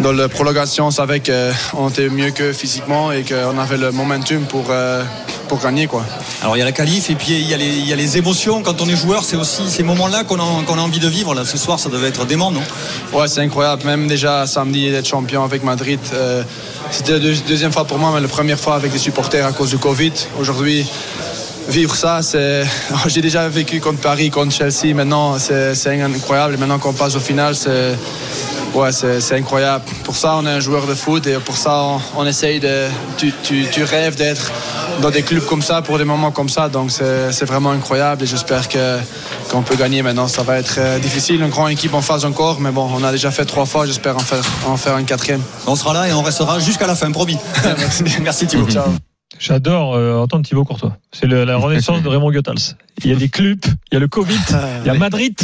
dans 0.00 0.12
la 0.12 0.28
prolongation, 0.28 0.86
on 0.86 0.90
savait 0.92 1.20
qu'on 1.20 1.88
était 1.88 2.08
mieux 2.08 2.30
que 2.30 2.52
physiquement 2.52 3.10
et 3.10 3.24
qu'on 3.24 3.58
avait 3.58 3.78
le 3.78 3.90
momentum 3.90 4.44
pour, 4.44 4.66
euh, 4.70 5.02
pour 5.48 5.60
gagner. 5.60 5.86
Quoi. 5.86 6.04
Alors 6.42 6.56
il 6.56 6.60
y 6.60 6.62
a 6.62 6.64
la 6.64 6.72
qualif 6.72 7.10
et 7.10 7.14
puis 7.14 7.32
il 7.32 7.48
y 7.48 7.54
a 7.54 7.56
les, 7.56 7.66
il 7.66 7.88
y 7.88 7.92
a 7.92 7.96
les 7.96 8.18
émotions. 8.18 8.62
Quand 8.62 8.80
on 8.80 8.88
est 8.88 8.96
joueur, 8.96 9.24
c'est 9.24 9.36
aussi 9.36 9.68
ces 9.68 9.82
moments-là 9.82 10.24
qu'on 10.24 10.38
a, 10.38 10.42
a 10.42 10.80
envie 10.80 11.00
de 11.00 11.08
vivre. 11.08 11.34
Là, 11.34 11.44
ce 11.44 11.58
soir, 11.58 11.80
ça 11.80 11.88
devait 11.88 12.08
être 12.08 12.24
dément, 12.26 12.50
non? 12.50 12.62
Ouais, 13.12 13.26
c'est 13.26 13.40
incroyable. 13.40 13.84
Même 13.86 14.06
déjà 14.06 14.46
samedi 14.46 14.90
d'être 14.90 15.08
champion 15.08 15.42
avec 15.42 15.64
Madrid, 15.64 15.98
euh, 16.12 16.42
c'était 16.90 17.12
la 17.12 17.18
deux- 17.18 17.34
deuxième 17.48 17.72
fois 17.72 17.84
pour 17.84 17.98
moi, 17.98 18.12
mais 18.14 18.20
la 18.20 18.28
première 18.28 18.58
fois 18.60 18.74
avec 18.76 18.92
des 18.92 18.98
supporters 18.98 19.44
à 19.46 19.52
cause 19.52 19.70
du 19.70 19.78
Covid. 19.78 20.12
Aujourd'hui, 20.38 20.86
vivre 21.68 21.94
ça, 21.96 22.20
c'est. 22.22 22.64
J'ai 23.06 23.20
déjà 23.20 23.48
vécu 23.48 23.80
contre 23.80 24.00
Paris, 24.00 24.30
contre 24.30 24.52
Chelsea. 24.54 24.94
Maintenant, 24.94 25.38
c'est 25.38 25.74
c'est 25.74 26.00
incroyable. 26.00 26.54
Et 26.54 26.56
maintenant 26.56 26.78
qu'on 26.78 26.92
passe 26.92 27.16
au 27.16 27.20
final, 27.20 27.54
c'est. 27.56 27.96
Ouais, 28.74 28.92
c'est 28.92 29.34
incroyable. 29.34 29.84
Pour 30.04 30.16
ça, 30.16 30.36
on 30.36 30.46
est 30.46 30.50
un 30.50 30.60
joueur 30.60 30.86
de 30.86 30.94
foot 30.94 31.26
et 31.26 31.34
pour 31.34 31.56
ça, 31.56 31.82
on, 31.82 32.00
on 32.16 32.26
essaye 32.26 32.60
de. 32.60 32.86
Tu, 33.16 33.32
tu, 33.42 33.66
tu 33.70 33.82
rêves 33.82 34.14
d'être 34.16 34.52
dans 35.00 35.10
des 35.10 35.22
clubs 35.22 35.44
comme 35.44 35.62
ça 35.62 35.82
pour 35.82 35.98
des 35.98 36.04
moments 36.04 36.30
comme 36.30 36.48
ça. 36.48 36.68
Donc, 36.68 36.90
c'est 36.90 37.32
c'est 37.32 37.44
vraiment 37.44 37.70
incroyable 37.70 38.22
et 38.22 38.26
j'espère 38.26 38.68
que 38.68 38.98
qu'on 39.50 39.62
peut 39.62 39.76
gagner 39.76 40.02
maintenant. 40.02 40.28
Ça 40.28 40.42
va 40.42 40.58
être 40.58 40.76
euh, 40.78 40.98
difficile. 40.98 41.40
Une 41.40 41.48
grande 41.48 41.70
équipe 41.70 41.94
en 41.94 42.02
phase 42.02 42.24
encore, 42.24 42.60
mais 42.60 42.70
bon, 42.70 42.88
on 42.94 43.02
a 43.02 43.10
déjà 43.10 43.30
fait 43.30 43.44
trois 43.44 43.66
fois. 43.66 43.86
J'espère 43.86 44.16
en 44.16 44.20
faire, 44.20 44.42
en 44.66 44.76
faire 44.76 44.96
une 44.98 45.06
quatrième. 45.06 45.42
On 45.66 45.74
sera 45.74 45.92
là 45.94 46.08
et 46.08 46.12
on 46.12 46.22
restera 46.22 46.58
jusqu'à 46.58 46.86
la 46.86 46.94
fin, 46.94 47.10
promis. 47.10 47.38
Merci, 47.64 48.04
Merci 48.22 48.46
Thibaut. 48.46 48.68
Ciao. 48.70 49.07
J'adore 49.38 49.94
euh, 49.94 50.16
entendre 50.18 50.44
Thibaut 50.44 50.64
Courtois. 50.64 50.96
C'est 51.12 51.26
la 51.26 51.56
renaissance 51.58 52.02
de 52.02 52.08
Raymond 52.08 52.32
Goethals. 52.32 52.76
Il 53.04 53.10
y 53.10 53.12
a 53.12 53.16
des 53.16 53.28
clubs, 53.28 53.60
il 53.90 53.94
y 53.94 53.96
a 53.96 54.00
le 54.00 54.08
Covid, 54.08 54.34
il 54.82 54.86
y 54.86 54.90
a 54.90 54.94
Madrid, 54.94 55.36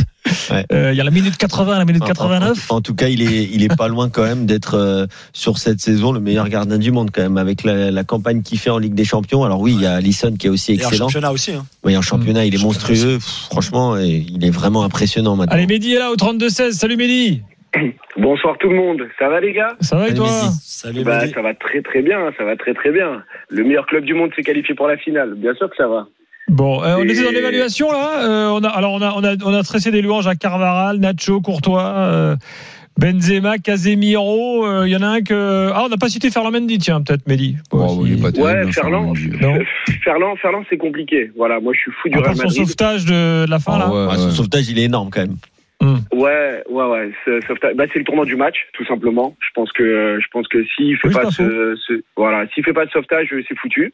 Ouais. 0.51 0.65
euh, 0.73 0.91
il 0.93 0.97
y 0.97 1.01
a 1.01 1.05
la 1.05 1.11
minute 1.11 1.37
80, 1.37 1.79
la 1.79 1.85
minute 1.85 2.03
En- 2.03 2.07
en- 2.07 2.09
89. 2.09 2.71
En, 2.71 2.77
en 2.77 2.81
tout 2.81 2.95
cas, 2.95 3.09
il 3.09 3.21
est, 3.23 3.45
il 3.53 3.63
est 3.63 3.77
pas 3.77 3.89
loin 3.89 4.09
quand 4.09 4.23
même 4.25 4.47
d'être 4.47 4.75
euh, 4.75 5.07
sur 5.35 5.59
cette 5.59 5.81
saison 5.81 6.13
le 6.13 6.19
meilleur 6.21 6.49
gardien 6.49 6.79
du 6.79 6.91
monde 6.91 7.11
quand 7.13 7.23
même 7.23 7.37
avec 7.37 7.63
la, 7.63 7.91
la 7.91 8.05
campagne 8.05 8.43
qu'il 8.43 8.59
fait 8.59 8.71
en 8.71 8.79
Ligue 8.79 8.95
des 8.95 9.05
Champions. 9.05 9.45
Alors 9.45 9.61
oui, 9.61 9.75
il 9.75 9.83
y 9.83 9.87
a 9.87 9.95
Alisson 9.97 10.35
qui 10.39 10.47
est 10.47 10.51
aussi 10.51 10.73
Et 10.73 10.85
en 10.85 10.89
excellent. 10.89 11.09
championnat 11.09 11.31
aussi. 11.33 11.53
Hein. 11.53 11.67
Oui, 11.85 11.95
en 11.97 12.03
championnat, 12.03 12.47
il 12.47 12.55
est 12.55 12.59
Championnat 12.59 12.89
monstrueux. 12.89 13.19
Pff, 13.19 13.47
Franchement, 13.51 13.97
et 13.99 14.27
il 14.29 14.45
est 14.45 14.51
vraiment 14.51 14.83
impressionnant 14.83 15.37
maintenant. 15.37 15.55
Allez, 15.55 15.67
Mehdi 15.67 15.93
est 15.93 15.99
là 15.99 16.11
au 16.11 16.17
32-16. 16.17 16.73
Salut 16.73 16.97
Mehdi. 16.97 17.43
Bonsoir 18.17 18.57
tout 18.59 18.69
le 18.69 18.77
monde, 18.77 19.03
ça 19.19 19.29
va 19.29 19.41
les 19.41 19.53
gars? 19.53 19.77
Ça 19.81 19.97
va 19.97 20.09
et 20.09 20.15
toi? 20.15 20.29
Salut, 20.63 21.03
Bah 21.05 21.27
ça 21.29 21.43
va 21.43 21.55
très 21.55 21.83
très 21.83 22.03
bien, 22.03 22.31
ça 22.39 22.45
va 22.45 22.57
très 22.57 22.75
très 22.75 22.91
bien. 22.93 23.23
Le 23.49 23.65
meilleur 23.65 23.87
club 23.87 24.05
du 24.05 24.15
monde 24.15 24.31
s'est 24.37 24.43
qualifié 24.43 24.75
pour 24.75 24.87
la 24.89 24.97
finale, 24.97 25.35
bien 25.37 25.55
sûr 25.55 25.69
que 25.71 25.77
ça 25.77 25.89
va. 25.89 26.07
Bon, 26.49 26.83
euh, 26.83 26.97
on 26.99 27.05
Et- 27.05 27.11
était 27.13 27.25
dans 27.25 27.31
l'évaluation 27.31 27.91
là. 27.91 28.25
Euh, 28.25 28.49
on 28.51 28.63
a, 28.63 28.69
alors 28.69 28.93
on 28.93 29.03
a, 29.03 29.13
on 29.17 29.25
a, 29.25 29.35
on 29.45 29.55
a 29.55 29.63
tressé 29.63 29.91
des 29.91 30.03
louanges 30.03 30.27
à 30.27 30.35
Carvaral, 30.35 30.99
Nacho, 30.99 31.41
Courtois, 31.41 31.83
euh, 31.97 32.37
Benzema, 33.01 33.57
Casemiro. 33.59 34.67
euh, 34.67 34.87
Il 34.87 34.93
y 34.93 34.97
en 34.97 35.03
a 35.03 35.07
un 35.09 35.23
que. 35.23 35.71
Ah, 35.75 35.83
on 35.85 35.89
n'a 35.89 35.97
pas 35.97 36.09
cité 36.11 36.31
Ferland 36.31 36.53
Mendy, 36.53 36.79
tiens, 36.79 37.01
peut-être 37.03 37.27
Mehdi. 37.27 37.57
Oh, 37.73 38.05
il 38.07 38.21
terrible, 38.21 38.41
Ouais, 38.41 38.61
hein, 38.67 38.73
Ferland, 38.73 39.15
Ferland. 39.17 39.63
Ferland, 40.05 40.37
Ferland 40.41 40.65
c'est 40.69 40.77
compliqué. 40.77 41.33
Voilà, 41.37 41.61
moi 41.61 41.73
je 41.75 41.79
suis 41.81 41.91
fou 42.03 42.09
du 42.11 42.19
Real 42.19 42.27
part 42.27 42.37
son 42.37 42.43
Madrid. 42.45 42.59
sauvetage 42.67 43.05
de, 43.07 43.47
de 43.47 43.51
la 43.51 43.59
fin 43.59 43.79
là. 43.79 43.87
Ah 43.89 43.93
ouais, 43.93 44.07
Ah, 44.11 44.17
son 44.19 44.31
sauvetage, 44.31 44.69
il 44.69 44.79
est 44.79 44.85
énorme 44.85 45.09
quand 45.11 45.23
même. 45.23 45.37
Ouais, 46.13 46.63
ouais, 46.69 46.85
ouais. 46.87 47.11
c'est- 47.25 47.75
bah, 47.75 47.85
c'est 47.93 47.99
le 47.99 48.05
tournant 48.05 48.25
du 48.25 48.37
match, 48.37 48.67
tout 48.73 48.85
simplement. 48.85 49.37
Je 49.41 49.49
pense 49.55 49.73
que, 49.73 50.19
je 50.21 50.27
pense 50.31 50.47
que 50.49 50.65
s'il 50.65 50.97
fait 50.99 51.09
Oui, 51.09 51.15
pas 51.15 51.31
ce, 51.31 51.77
ce- 51.77 52.03
voilà, 52.17 52.47
s'il 52.49 52.65
fait 52.65 52.73
pas 52.73 52.87
de 52.87 52.91
sauvetage, 52.91 53.35
c'est 53.49 53.59
foutu. 53.59 53.93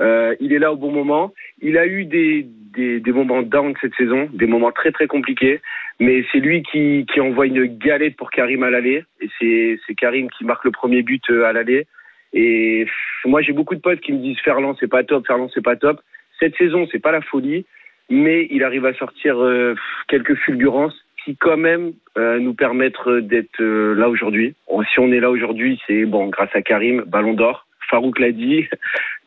Euh, 0.00 0.34
il 0.40 0.52
est 0.52 0.58
là 0.58 0.72
au 0.72 0.76
bon 0.76 0.90
moment. 0.90 1.32
Il 1.60 1.76
a 1.76 1.86
eu 1.86 2.04
des, 2.06 2.46
des, 2.74 3.00
des 3.00 3.12
moments 3.12 3.42
down 3.42 3.74
cette 3.80 3.94
saison, 3.96 4.28
des 4.32 4.46
moments 4.46 4.72
très 4.72 4.92
très 4.92 5.06
compliqués. 5.06 5.60
Mais 5.98 6.24
c'est 6.32 6.38
lui 6.38 6.62
qui, 6.62 7.04
qui 7.12 7.20
envoie 7.20 7.46
une 7.46 7.66
galette 7.66 8.16
pour 8.16 8.30
Karim 8.30 8.62
à 8.62 8.70
l'aller. 8.70 9.04
Et 9.20 9.28
c'est, 9.38 9.78
c'est 9.86 9.94
Karim 9.94 10.30
qui 10.30 10.44
marque 10.44 10.64
le 10.64 10.70
premier 10.70 11.02
but 11.02 11.22
euh, 11.28 11.44
à 11.44 11.52
l'aller. 11.52 11.86
Et 12.32 12.86
moi, 13.26 13.42
j'ai 13.42 13.52
beaucoup 13.52 13.74
de 13.74 13.80
potes 13.80 14.00
qui 14.00 14.12
me 14.12 14.18
disent 14.22 14.38
Ferland, 14.42 14.74
c'est 14.80 14.88
pas 14.88 15.04
top, 15.04 15.26
Ferland, 15.26 15.50
c'est 15.52 15.62
pas 15.64 15.76
top. 15.76 16.00
Cette 16.38 16.56
saison, 16.56 16.86
c'est 16.90 17.00
pas 17.00 17.12
la 17.12 17.20
folie, 17.20 17.66
mais 18.08 18.46
il 18.50 18.64
arrive 18.64 18.86
à 18.86 18.94
sortir 18.94 19.38
euh, 19.42 19.74
quelques 20.08 20.36
fulgurances 20.36 20.96
qui, 21.24 21.36
quand 21.36 21.56
même, 21.56 21.92
euh, 22.18 22.38
nous 22.38 22.54
permettent 22.54 23.08
d'être 23.22 23.60
euh, 23.60 23.94
là 23.94 24.08
aujourd'hui. 24.08 24.54
Si 24.92 24.98
on 24.98 25.12
est 25.12 25.20
là 25.20 25.30
aujourd'hui, 25.30 25.80
c'est 25.86 26.04
bon, 26.04 26.28
grâce 26.28 26.50
à 26.54 26.62
Karim, 26.62 27.04
Ballon 27.06 27.34
d'Or. 27.34 27.66
Farouk 27.90 28.18
l'a 28.18 28.32
dit. 28.32 28.66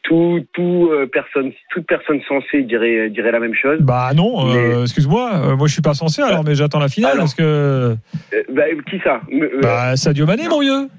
Tout, 0.06 0.46
tout 0.52 0.90
euh, 0.92 1.08
personne, 1.08 1.54
toute 1.72 1.88
personne 1.88 2.20
sensée 2.28 2.64
dirait, 2.64 3.10
dirait 3.10 3.32
la 3.32 3.40
même 3.40 3.56
chose. 3.56 3.80
Bah 3.80 4.12
non, 4.14 4.54
euh, 4.54 4.82
excuse-moi, 4.82 5.56
moi 5.56 5.66
je 5.68 5.72
suis 5.72 5.82
pas 5.82 5.94
censé 5.94 6.22
alors, 6.22 6.44
mais 6.44 6.56
j'attends 6.56 6.80
la 6.80 6.90
finale 6.90 7.14
Alors. 7.14 7.24
parce 7.24 7.36
que 7.36 7.96
bah, 8.50 8.64
qui 8.90 9.00
ça? 9.00 9.22
Bah 9.62 9.96
Sadio 9.96 10.26
Mané, 10.26 10.50
mon 10.50 10.60
vieux. 10.60 10.90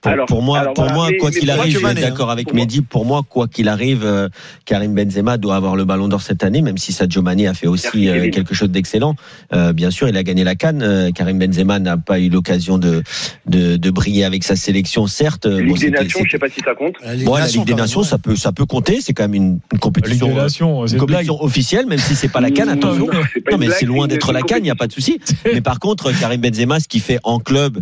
Pour, 0.00 0.10
Alors- 0.10 0.26
pour 0.26 0.42
moi, 0.42 0.58
alors 0.58 0.74
pour 0.74 0.84
voilà, 0.84 0.96
moi, 0.98 1.08
mais- 1.10 1.16
quoi 1.18 1.30
qu'il 1.30 1.48
arrive, 1.50 1.72
je 1.74 1.78
Mané, 1.78 2.00
d'accord 2.00 2.28
hein. 2.30 2.32
avec 2.32 2.48
Pour 2.48 2.56
Mehdi. 2.56 2.80
Pour 2.82 3.04
moi, 3.04 3.22
quoi 3.28 3.46
qu'il 3.48 3.68
arrive, 3.68 4.04
euh, 4.04 4.28
Karim 4.64 4.94
Benzema 4.94 5.38
doit 5.38 5.54
avoir 5.56 5.76
le 5.76 5.84
Ballon 5.84 6.08
d'Or 6.08 6.20
cette 6.22 6.42
année, 6.44 6.60
même 6.60 6.76
si 6.78 6.92
Sadio 6.92 7.22
Mané 7.22 7.46
a 7.46 7.54
fait 7.54 7.68
aussi 7.68 8.08
euh, 8.08 8.28
quelque 8.30 8.54
chose 8.54 8.70
d'excellent. 8.70 9.14
Euh, 9.52 9.72
bien 9.72 9.90
sûr, 9.90 10.08
il 10.08 10.16
a 10.16 10.22
gagné 10.22 10.42
la 10.44 10.54
Cannes. 10.56 11.12
Karim 11.14 11.38
Benzema 11.38 11.78
n'a 11.78 11.96
pas 11.96 12.18
eu 12.18 12.28
l'occasion 12.30 12.78
de, 12.78 13.02
de 13.46 13.76
de 13.76 13.90
briller 13.90 14.24
avec 14.24 14.42
sa 14.44 14.56
sélection, 14.56 15.06
certes. 15.06 15.46
Ligue 15.46 15.68
Bon, 15.68 15.74
des 15.76 15.90
Nations, 15.90 16.08
je 16.08 16.16
c'était- 16.18 16.30
sais 16.32 16.38
pas 16.38 16.48
si 16.48 16.60
ça 16.64 16.74
compte. 16.74 16.96
La 17.04 17.14
Ligue 17.14 17.24
Bon, 17.26 17.32
des 17.34 17.38
la 17.38 17.44
Nations, 17.46 17.60
Ligue 17.60 17.66
des 17.68 17.72
quand 17.72 17.76
même, 17.76 17.84
Nations, 17.84 18.00
ouais. 18.00 18.06
ça 18.06 18.18
peut, 18.18 18.36
ça 18.36 18.52
peut 18.52 18.66
compter. 18.66 19.00
C'est 19.00 19.12
quand 19.14 19.24
même 19.24 19.34
une, 19.34 19.42
une 19.44 19.58
Ligue 19.72 19.80
compétition, 19.80 20.26
des 20.28 20.34
Nations, 20.34 20.86
c'est 20.86 20.94
une 20.96 21.00
une 21.00 21.06
blague. 21.06 21.26
compétition 21.26 21.44
officielle, 21.44 21.86
même 21.86 21.98
si 21.98 22.14
c'est 22.16 22.28
pas 22.28 22.40
la 22.40 22.50
Cannes. 22.50 22.66
Non, 22.68 22.72
Attention. 22.88 23.06
non, 23.50 23.58
mais 23.58 23.68
c'est 23.70 23.86
loin 23.86 24.08
d'être 24.08 24.32
la 24.32 24.42
Cannes, 24.42 24.58
il 24.60 24.64
n'y 24.64 24.70
a 24.70 24.74
pas 24.74 24.88
de 24.88 24.92
souci. 24.92 25.20
Mais 25.52 25.60
par 25.60 25.78
contre, 25.78 26.10
Karim 26.18 26.40
Benzema, 26.40 26.80
ce 26.80 26.88
qu'il 26.88 27.00
fait 27.00 27.18
en 27.22 27.38
club 27.38 27.78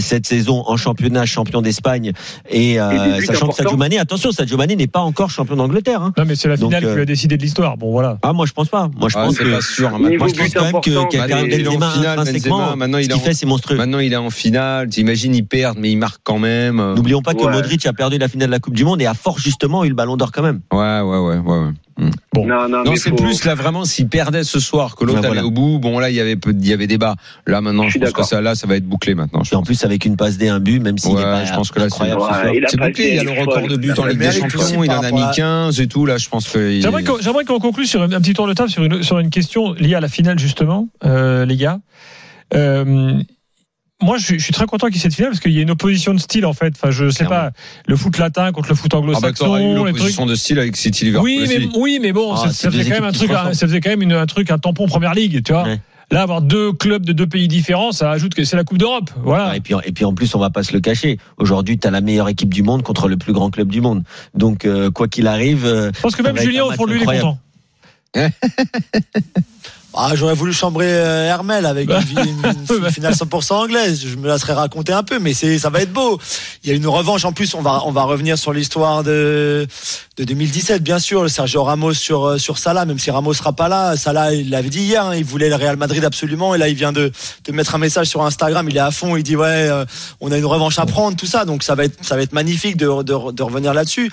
cette 0.00 0.26
saison, 0.26 0.62
en 0.66 0.76
championnat, 0.76 1.24
champion 1.32 1.62
d'Espagne, 1.62 2.12
et, 2.50 2.80
euh, 2.80 3.16
Et 3.18 3.24
sachant 3.24 3.48
que 3.48 3.54
Sadio. 3.54 3.76
Mané, 3.76 3.98
attention, 3.98 4.30
Sadio 4.32 4.56
Mané 4.56 4.76
n'est 4.76 4.86
pas 4.86 5.00
encore 5.00 5.30
champion 5.30 5.56
d'Angleterre. 5.56 6.02
Hein. 6.02 6.12
Non, 6.16 6.24
mais 6.26 6.34
c'est 6.36 6.48
la 6.48 6.56
Donc, 6.56 6.70
finale 6.70 6.84
euh, 6.84 6.94
qui 6.94 7.00
a 7.00 7.04
décidé 7.04 7.36
de 7.36 7.42
l'histoire. 7.42 7.76
Bon, 7.76 7.90
voilà. 7.90 8.18
Ah, 8.22 8.32
moi 8.32 8.46
je 8.46 8.52
pense 8.52 8.68
pas. 8.68 8.88
Moi 8.96 9.08
je 9.08 9.16
Ah, 9.18 9.24
pense 9.24 9.38
que 9.38 9.44
pas 9.50 9.60
sûr. 9.60 9.88
hein, 9.88 9.98
moi 9.98 10.10
je 10.10 10.34
pense 10.34 10.54
quand 10.54 10.62
même 10.64 10.80
que, 10.80 10.90
bah, 10.90 11.26
Karim 11.26 11.46
il 11.50 11.60
est 11.60 11.66
en 11.68 11.72
Benzema, 11.72 11.90
finale, 11.92 12.18
intrinsèquement, 12.20 12.76
maintenant, 12.76 12.98
il 12.98 13.04
ce 13.04 13.10
qu'il 13.10 13.20
fait 13.20 13.34
c'est 13.34 13.46
monstrueux. 13.46 13.76
Maintenant, 13.76 13.98
il 13.98 14.12
est 14.12 14.16
en 14.16 14.30
finale. 14.30 14.88
T'imagines, 14.88 15.34
il 15.34 15.44
perd, 15.46 15.78
mais 15.78 15.90
il 15.90 15.96
marque 15.96 16.20
quand 16.22 16.38
même. 16.38 16.78
Euh, 16.80 16.94
N'oublions 16.94 17.22
pas 17.22 17.34
que. 17.34 17.42
Modric 17.42 17.84
a 17.86 17.92
perdu 17.92 18.18
la 18.18 18.28
finale 18.28 18.48
de 18.48 18.52
la 18.52 18.58
Coupe 18.60 18.74
du 18.74 18.84
Monde 18.84 19.00
et 19.02 19.06
a 19.06 19.14
fort 19.14 19.38
justement 19.38 19.84
eu 19.84 19.88
le 19.88 19.94
Ballon 19.94 20.16
d'Or 20.16 20.32
quand 20.32 20.42
même. 20.42 20.60
Ouais, 20.72 21.00
ouais, 21.00 21.18
ouais, 21.18 21.38
ouais. 21.38 21.58
ouais. 21.58 21.70
Bon. 22.32 22.46
Non, 22.46 22.68
non, 22.68 22.84
Non, 22.84 22.96
c'est 22.96 23.10
faut- 23.10 23.16
plus 23.16 23.44
là 23.44 23.54
vraiment 23.54 23.84
s'il 23.84 24.08
perdait 24.08 24.44
ce 24.44 24.58
soir 24.58 24.96
que 24.96 25.04
l'autre 25.04 25.20
Ouais, 25.20 25.26
allait 25.26 25.40
voilà. 25.40 25.46
au 25.46 25.50
bout. 25.50 25.78
Bon 25.78 25.98
là 25.98 26.08
il 26.10 26.16
y 26.16 26.20
avait 26.20 26.36
peu, 26.36 26.52
il 26.58 26.66
y 26.66 26.72
avait 26.72 26.86
débat. 26.86 27.14
Là 27.46 27.60
maintenant 27.60 27.88
Je 27.88 27.98
pense 27.98 28.12
que 28.12 28.22
ça 28.24 28.40
là 28.40 28.54
ça 28.54 28.66
va 28.66 28.76
être 28.76 28.86
bouclé 28.86 29.14
maintenant. 29.14 29.42
Et 29.50 29.54
en 29.54 29.62
plus 29.62 29.84
avec 29.84 30.04
une 30.04 30.16
passe 30.16 30.38
D, 30.38 30.48
un 30.48 30.60
but, 30.60 30.80
même 30.80 30.96
Ouais, 31.04 31.22
pas 31.22 31.44
je 31.44 31.52
pense 31.52 31.70
que 31.70 31.78
là, 31.80 31.88
c'est- 31.90 32.02
Ouais, 32.02 32.08
bouclé. 32.88 33.08
Il 33.08 33.14
y 33.16 33.18
a 33.18 33.24
le 33.24 33.40
record 33.40 33.66
de 33.68 33.76
buts 33.76 33.92
en. 33.98 34.06
Ligue 34.06 34.18
des 34.18 34.32
Champions. 34.32 34.82
Il 34.84 34.90
en 34.90 35.02
a 35.02 35.10
mis 35.10 35.22
à- 35.22 35.32
15 35.34 35.80
et 35.80 35.86
tout 35.86 36.06
là. 36.06 36.16
Je 36.18 36.28
pense 36.28 36.48
que. 36.48 36.58
il- 36.72 36.82
J'aimerais 36.82 37.04
qu'on 37.04 37.18
j'aimerais 37.20 37.44
qu'on 37.44 37.58
conclue 37.60 37.86
sur 37.86 38.02
un 38.02 38.10
un 38.12 38.20
petit 38.20 38.34
tour 38.34 38.46
de 38.46 38.52
table 38.54 38.70
sur 38.70 38.82
une, 38.84 39.02
sur 39.02 39.18
une 39.18 39.30
question 39.30 39.72
liée 39.74 39.94
à 39.94 40.00
la 40.00 40.08
finale, 40.08 40.38
justement, 40.38 40.88
euh, 41.04 41.44
les 41.44 41.56
gars. 41.56 41.78
Euh, 42.54 43.20
moi, 44.02 44.18
je 44.18 44.24
suis, 44.24 44.38
je 44.38 44.44
suis 44.44 44.52
très 44.52 44.66
content 44.66 44.88
qu'il 44.88 44.96
y 44.96 44.98
ait 44.98 45.02
cette 45.02 45.14
finale 45.14 45.30
parce 45.30 45.40
qu'il 45.40 45.52
y 45.52 45.58
a 45.58 45.62
une 45.62 45.70
opposition 45.70 46.12
de 46.14 46.18
style, 46.20 46.44
en 46.46 46.52
fait. 46.52 46.74
Enfin, 46.76 46.90
je 46.90 47.08
sais 47.10 47.24
Clairement. 47.24 47.50
pas, 47.50 47.52
le 47.86 47.96
foot 47.96 48.18
latin 48.18 48.52
contre 48.52 48.68
le 48.68 48.74
foot 48.74 48.90
Ah 48.94 48.96
bah 48.96 49.02
anglo-saxon, 49.02 49.54
les 49.56 49.74
trucs. 49.74 49.86
l'opposition 49.96 50.26
de 50.26 50.34
style 50.34 50.58
avec 50.58 50.76
City 50.76 51.04
Liverpool. 51.06 51.28
Oui, 51.30 51.44
mais, 51.48 51.68
oui, 51.76 51.98
mais 52.02 52.12
bon, 52.12 52.34
Ah, 52.34 52.36
ça, 52.36 52.48
c'est 52.48 52.62
ça 52.64 52.70
faisait 52.70 52.84
quand 52.84 52.90
même 52.96 53.04
un 53.04 53.12
truc, 53.12 53.28
se 53.30 53.34
ressemblent. 53.34 53.54
ça 53.54 53.66
faisait 53.66 53.80
quand 53.80 53.90
même 53.90 54.02
une- 54.02 54.12
un 54.12 54.26
truc, 54.26 54.50
un 54.50 54.58
tampon 54.58 54.86
première 54.86 55.14
ligue, 55.14 55.42
tu 55.42 55.52
vois. 55.52 55.64
Ouais. 55.64 55.80
Là, 56.10 56.20
avoir 56.22 56.42
deux 56.42 56.72
clubs 56.74 57.06
de 57.06 57.12
deux 57.14 57.26
pays 57.26 57.48
différents, 57.48 57.90
ça 57.90 58.10
ajoute 58.10 58.34
que 58.34 58.44
c'est 58.44 58.54
la 58.56 58.64
Coupe 58.64 58.76
d'Europe. 58.76 59.10
Voilà. 59.24 59.56
Et 59.56 59.60
puis, 59.60 59.72
et 59.84 59.92
puis 59.92 60.04
en 60.04 60.12
plus, 60.12 60.34
on 60.34 60.38
va 60.38 60.50
pas 60.50 60.62
se 60.62 60.74
le 60.74 60.80
cacher. 60.80 61.16
Aujourd'hui, 61.38 61.78
tu 61.78 61.86
as 61.86 61.90
la 61.90 62.02
meilleure 62.02 62.28
équipe 62.28 62.52
du 62.52 62.62
monde 62.62 62.82
contre 62.82 63.08
le 63.08 63.16
plus 63.16 63.32
grand 63.32 63.48
club 63.50 63.68
du 63.68 63.80
monde. 63.80 64.02
Donc, 64.34 64.66
euh, 64.66 64.90
quoi 64.90 65.08
qu'il 65.08 65.26
arrive, 65.26 65.64
euh, 65.64 65.90
Je 65.94 66.00
pense 66.02 66.14
que 66.14 66.22
même 66.22 66.36
Julien, 66.38 66.64
au 66.64 66.72
fond 66.72 66.84
de 66.84 66.92
lui, 66.92 67.00
il 67.02 67.10
est 67.10 67.20
content. 67.20 67.38
Ah, 69.94 70.12
j'aurais 70.14 70.34
voulu 70.34 70.52
chambrer 70.54 70.86
euh, 70.88 71.26
Hermel 71.28 71.66
avec 71.66 71.88
une, 71.90 71.96
une- 72.18 72.76
une 72.84 72.90
finale 72.90 73.12
100% 73.12 73.52
anglaise. 73.52 74.02
Je 74.06 74.16
me 74.16 74.26
la 74.26 74.38
serais 74.38 74.54
raconter 74.54 74.92
un 74.92 75.02
peu, 75.02 75.18
mais 75.18 75.34
c'est, 75.34 75.58
ça 75.58 75.68
va 75.70 75.82
être 75.82 75.92
beau. 75.92 76.18
Il 76.64 76.70
y 76.70 76.72
a 76.72 76.76
une 76.76 76.86
revanche. 76.86 77.24
En 77.26 77.32
plus, 77.32 77.54
on 77.54 77.60
va, 77.62 77.82
on 77.84 77.92
va 77.92 78.04
revenir 78.04 78.38
sur 78.38 78.52
l'histoire 78.54 79.02
de, 79.04 79.66
de 80.16 80.24
2017, 80.24 80.82
bien 80.82 80.98
sûr. 80.98 81.28
Sergio 81.28 81.62
Ramos 81.64 81.92
sur, 81.94 82.24
euh, 82.24 82.38
sur 82.38 82.56
Salah, 82.58 82.84
même 82.86 82.98
si 82.98 83.10
Ramos 83.10 83.34
sera 83.34 83.52
pas 83.52 83.68
là. 83.68 83.96
Salah, 83.96 84.32
il 84.32 84.48
l'avait 84.50 84.70
dit 84.70 84.80
hier, 84.80 85.04
hein, 85.04 85.14
il 85.14 85.24
voulait 85.24 85.50
le 85.50 85.56
Real 85.56 85.76
Madrid 85.76 86.04
absolument. 86.04 86.54
Et 86.54 86.58
là, 86.58 86.68
il 86.68 86.74
vient 86.74 86.92
de, 86.92 87.12
de 87.44 87.52
mettre 87.52 87.74
un 87.74 87.78
message 87.78 88.06
sur 88.06 88.22
Instagram. 88.24 88.66
Il 88.70 88.76
est 88.76 88.80
à 88.80 88.90
fond. 88.90 89.16
Il 89.16 89.22
dit, 89.22 89.36
ouais, 89.36 89.46
euh, 89.68 89.84
on 90.20 90.32
a 90.32 90.38
une 90.38 90.46
revanche 90.46 90.78
à 90.78 90.86
prendre, 90.86 91.16
tout 91.18 91.26
ça. 91.26 91.44
Donc, 91.44 91.62
ça 91.62 91.74
va 91.74 91.84
être, 91.84 92.02
ça 92.02 92.16
va 92.16 92.22
être 92.22 92.32
magnifique 92.32 92.76
de, 92.78 92.86
de, 93.02 93.32
de 93.32 93.42
revenir 93.42 93.74
là-dessus. 93.74 94.10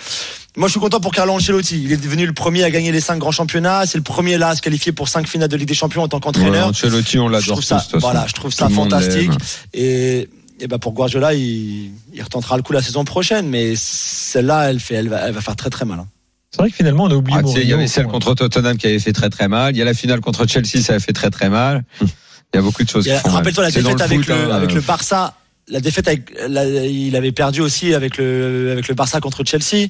Moi, 0.60 0.67
je 0.67 0.72
suis 0.72 0.80
content 0.82 1.00
pour 1.00 1.13
Carlo 1.13 1.34
Ancelotti. 1.34 1.82
Il 1.82 1.91
est 1.93 1.98
devenu 1.98 2.26
le 2.26 2.34
premier 2.34 2.63
à 2.65 2.69
gagner 2.69 2.91
les 2.91 3.00
cinq 3.00 3.17
grands 3.17 3.32
championnats. 3.32 3.86
C'est 3.86 3.98
le 3.98 4.04
premier 4.04 4.38
là 4.38 4.50
à 4.50 4.56
se 4.58 4.62
qualifier 4.62 4.91
pour 4.91 5.08
cinq 5.08 5.26
finales 5.26 5.48
de 5.48 5.56
Ligue 5.56 5.69
des 5.69 5.74
Champions 5.74 6.04
en 6.04 6.08
tant 6.10 6.17
Ouais, 6.17 6.22
qu'entraîneur. 6.24 6.67
Ancelotti 6.67 7.17
on 7.17 7.30
l'adore 7.30 7.63
ça, 7.63 7.82
voilà, 7.93 8.26
je 8.28 8.34
trouve 8.34 8.52
ça 8.52 8.67
Tout 8.67 8.74
fantastique. 8.74 9.32
Et, 9.74 10.28
et 10.60 10.67
ben 10.67 10.78
pour 10.78 10.91
Guardiola, 10.91 11.34
il, 11.34 11.91
il 12.13 12.22
retentera 12.22 12.58
le 12.58 12.63
coup 12.63 12.74
la 12.74 12.82
saison 12.82 13.06
prochaine, 13.06 13.48
mais 13.48 13.74
celle-là, 13.78 14.69
elle 14.69 14.82
fait, 14.82 14.95
elle 14.95 15.08
va, 15.08 15.28
elle 15.28 15.34
va 15.34 15.39
faire 15.41 15.56
très 15.56 15.69
très 15.69 15.86
mal. 15.86 16.00
hein. 16.00 16.08
C'est 16.52 16.60
vrai 16.62 16.69
que 16.72 16.76
finalement, 16.76 17.04
on 17.06 17.12
a 17.12 17.15
oublié 17.15 17.38
Ah, 17.41 17.48
il 17.56 17.69
y 17.69 17.74
avait 17.74 17.88
celle 17.88 18.08
contre 18.08 18.34
Tottenham 18.36 18.76
qui 18.78 18.88
avait 18.88 19.00
fait 19.00 19.13
très 19.13 19.30
très 19.30 19.48
mal. 19.48 19.74
Il 19.76 19.78
y 19.78 19.82
a 19.82 19.86
la 19.86 19.93
finale 19.93 20.19
contre 20.19 20.45
Chelsea, 20.45 20.82
ça 20.84 20.95
a 20.95 21.00
fait 21.00 21.13
très 21.13 21.30
très 21.30 21.50
mal. 21.50 21.84
Il 22.02 22.58
y 22.58 22.60
a 22.60 22.63
beaucoup 22.63 22.84
de 22.84 22.89
choses. 22.89 23.08
Rappelle-toi 23.26 23.64
la 23.64 23.70
défaite 23.72 24.01
avec, 24.01 24.18
foot, 24.22 24.28
le, 24.30 24.34
hein, 24.51 24.55
avec 24.55 24.72
euh, 24.72 24.76
le 24.76 24.82
Barça. 24.82 25.36
La 25.70 25.80
défaite 25.80 26.07
avec, 26.07 26.32
la- 26.47 26.65
il 26.65 27.15
avait 27.15 27.32
perdu 27.32 27.61
aussi 27.61 27.93
avec 27.93 28.17
le 28.17 28.70
avec 28.72 28.88
le 28.88 28.95
Barça 28.95 29.20
contre 29.20 29.43
Chelsea. 29.45 29.88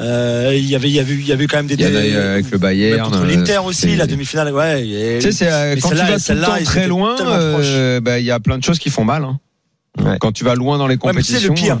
Euh, 0.00 0.52
il 0.56 0.64
y 0.68 0.74
avait 0.76 0.88
il 0.88 0.94
y 0.94 1.00
avait 1.00 1.14
il 1.14 1.26
y 1.26 1.32
avait 1.32 1.46
quand 1.46 1.56
même 1.56 1.66
des 1.66 1.74
Il 1.74 1.80
y 1.80 1.84
en 1.84 1.88
a 1.94 2.06
eu 2.06 2.10
des- 2.10 2.16
avec 2.16 2.50
le 2.50 2.58
Bayern. 2.58 3.02
contre 3.10 3.22
euh, 3.22 3.26
l'Inter 3.26 3.58
aussi 3.64 3.80
c'est- 3.82 3.96
la 3.96 4.06
demi-finale 4.06 4.52
ouais 4.52 4.86
et- 4.86 5.18
Tu 5.18 5.22
sais, 5.26 5.32
c'est, 5.32 5.52
euh, 5.52 5.74
quand 5.80 5.88
tu 5.90 5.96
celle-là- 5.96 6.02
vas 6.04 6.08
tout 6.08 6.12
le 6.14 6.18
celle-là, 6.20 6.46
temps 6.46 6.64
très 6.64 6.86
loin, 6.86 7.16
euh, 7.20 8.00
bah, 8.00 8.18
il 8.20 8.24
y 8.24 8.30
a 8.30 8.38
plein 8.40 8.58
de 8.58 8.64
choses 8.64 8.78
qui 8.78 8.90
font 8.90 9.04
mal. 9.04 9.24
hein. 9.24 9.38
Ouais. 10.00 10.16
Quand 10.20 10.30
tu 10.32 10.44
vas 10.44 10.54
loin 10.54 10.78
dans 10.78 10.86
les 10.86 10.94
Ouais, 11.02 11.12
mais 11.12 11.22
tu 11.22 11.32
sais, 11.32 11.46
compétitions, 11.48 11.54
le 11.74 11.78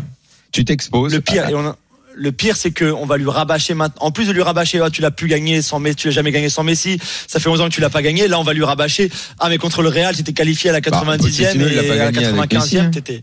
tu 0.50 0.64
t'exposes. 0.64 1.14
le 1.14 1.20
pire 1.20 1.48
et 1.48 1.54
on 1.54 1.64
a- 1.66 1.76
le 2.18 2.32
pire, 2.32 2.56
c'est 2.56 2.72
que 2.72 2.84
on 2.84 3.06
va 3.06 3.16
lui 3.16 3.28
rabâcher 3.28 3.74
maintenant. 3.74 4.06
En 4.06 4.10
plus 4.10 4.26
de 4.26 4.32
lui 4.32 4.42
rabâcher, 4.42 4.80
ah, 4.82 4.90
tu 4.90 5.00
l'as 5.00 5.10
plus 5.10 5.28
gagné 5.28 5.62
sans 5.62 5.78
Messi, 5.78 5.96
tu 5.96 6.08
l'as 6.08 6.14
jamais 6.14 6.32
gagné 6.32 6.50
sans 6.50 6.64
Messi. 6.64 6.98
Ça 7.26 7.38
fait 7.40 7.48
11 7.48 7.60
ans 7.60 7.68
que 7.68 7.74
tu 7.74 7.80
l'as 7.80 7.90
pas 7.90 8.02
gagné. 8.02 8.28
Là, 8.28 8.38
on 8.40 8.42
va 8.42 8.52
lui 8.52 8.64
rabâcher. 8.64 9.10
Ah, 9.38 9.48
mais 9.48 9.58
contre 9.58 9.82
le 9.82 9.88
Real, 9.88 10.14
t'étais 10.14 10.32
qualifié 10.32 10.70
à 10.70 10.72
la 10.72 10.80
90e 10.80 11.18
Pochettino, 11.18 11.66
il 11.66 11.78
a 11.78 11.82
et 11.82 11.90
à 11.90 11.94
la 11.94 12.12
gagné 12.12 12.26
avec 12.26 12.50
95e, 12.50 12.54
Messi, 12.54 12.90
t'étais. 12.90 13.22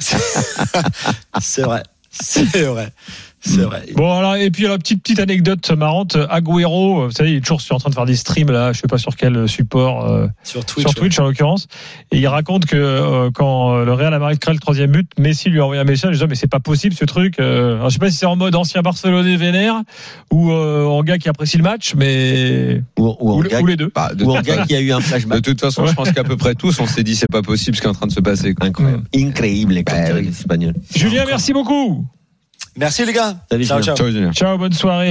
c'est 1.40 1.62
vrai. 1.62 1.82
C'est 2.10 2.62
vrai. 2.62 2.90
C'est 3.40 3.60
vrai. 3.62 3.84
Bon 3.94 4.12
alors 4.18 4.34
et 4.36 4.50
puis 4.50 4.64
la 4.64 4.78
petite 4.78 5.02
petite 5.02 5.20
anecdote 5.20 5.70
marrante, 5.70 6.16
Agüero, 6.28 7.06
vous 7.06 7.10
savez, 7.12 7.30
il 7.32 7.36
est 7.36 7.40
toujours 7.40 7.60
en 7.70 7.78
train 7.78 7.90
de 7.90 7.94
faire 7.94 8.04
des 8.06 8.16
streams 8.16 8.50
là, 8.50 8.72
je 8.72 8.80
sais 8.80 8.88
pas 8.88 8.98
sur 8.98 9.14
quel 9.16 9.48
support, 9.48 10.06
euh, 10.06 10.26
Sur 10.42 10.64
Twitch. 10.64 10.86
sur 10.86 10.94
Twitch 10.94 11.18
en 11.20 11.24
l'occurrence, 11.24 11.68
et 12.10 12.18
il 12.18 12.26
raconte 12.26 12.66
que 12.66 12.76
euh, 12.76 13.30
quand 13.32 13.74
euh, 13.74 13.84
le 13.84 13.92
Real 13.92 14.12
a 14.12 14.18
marqué 14.18 14.50
le 14.52 14.58
troisième 14.58 14.90
but, 14.90 15.08
Messi 15.18 15.50
lui 15.50 15.60
a 15.60 15.64
envoyé 15.64 15.80
un 15.80 15.84
message, 15.84 16.12
disant 16.12 16.26
mais 16.28 16.34
c'est 16.34 16.46
pas 16.48 16.58
possible 16.60 16.94
ce 16.94 17.04
truc. 17.04 17.38
euh, 17.38 17.76
alors, 17.76 17.90
je 17.90 17.94
sais 17.94 17.98
pas 18.00 18.10
si 18.10 18.16
c'est 18.16 18.26
en 18.26 18.34
mode 18.36 18.54
ancien 18.56 18.82
Barcelonais 18.82 19.36
vénère 19.36 19.82
ou 20.32 20.50
euh, 20.50 20.84
en 20.86 21.02
gars 21.04 21.18
qui 21.18 21.28
apprécie 21.28 21.56
le 21.58 21.62
match, 21.62 21.94
mais 21.96 22.82
Ou, 22.98 23.06
ou 23.06 23.16
ou, 23.20 23.32
en 23.34 23.40
le- 23.40 23.48
gag, 23.48 23.62
ou 23.62 23.66
les 23.66 23.76
deux. 23.76 23.90
Bah, 23.94 24.12
de, 24.14 24.24
ou 24.24 24.32
en 24.36 24.40
gag 24.42 24.66
qui 24.66 24.74
a 24.74 24.80
eu 24.80 24.90
un 24.92 24.98
de 24.98 25.02
flashback 25.04 25.42
toute 25.42 25.60
façon, 25.60 25.86
je 25.86 25.94
pense 25.94 26.10
qu'à 26.12 26.24
peu 26.24 26.36
près 26.36 26.54
tous, 26.54 26.80
on 26.80 26.86
s'est 26.86 27.04
dit 27.04 27.14
c'est 27.14 27.30
pas 27.30 27.42
possible 27.42 27.76
ce 27.76 27.80
qui 27.82 27.86
est 27.86 27.90
en 27.90 27.94
train 27.94 28.06
de 28.08 28.12
se 28.12 28.20
passer. 28.20 28.54
incroyable. 28.60 29.04
Incroyable, 29.14 29.84
comme 29.84 29.96
Bah 29.96 30.04
oui. 30.14 30.22
les 30.22 30.28
Espagnols. 30.30 30.74
Julien, 30.94 31.24
merci 31.26 31.52
beaucoup. 31.52 32.04
Merci 32.78 33.04
les 33.04 33.12
gars. 33.12 33.34
Salut, 33.50 33.66
ciao. 33.66 34.32
Ciao, 34.32 34.58
bonne 34.58 34.72
soirée. 34.72 35.06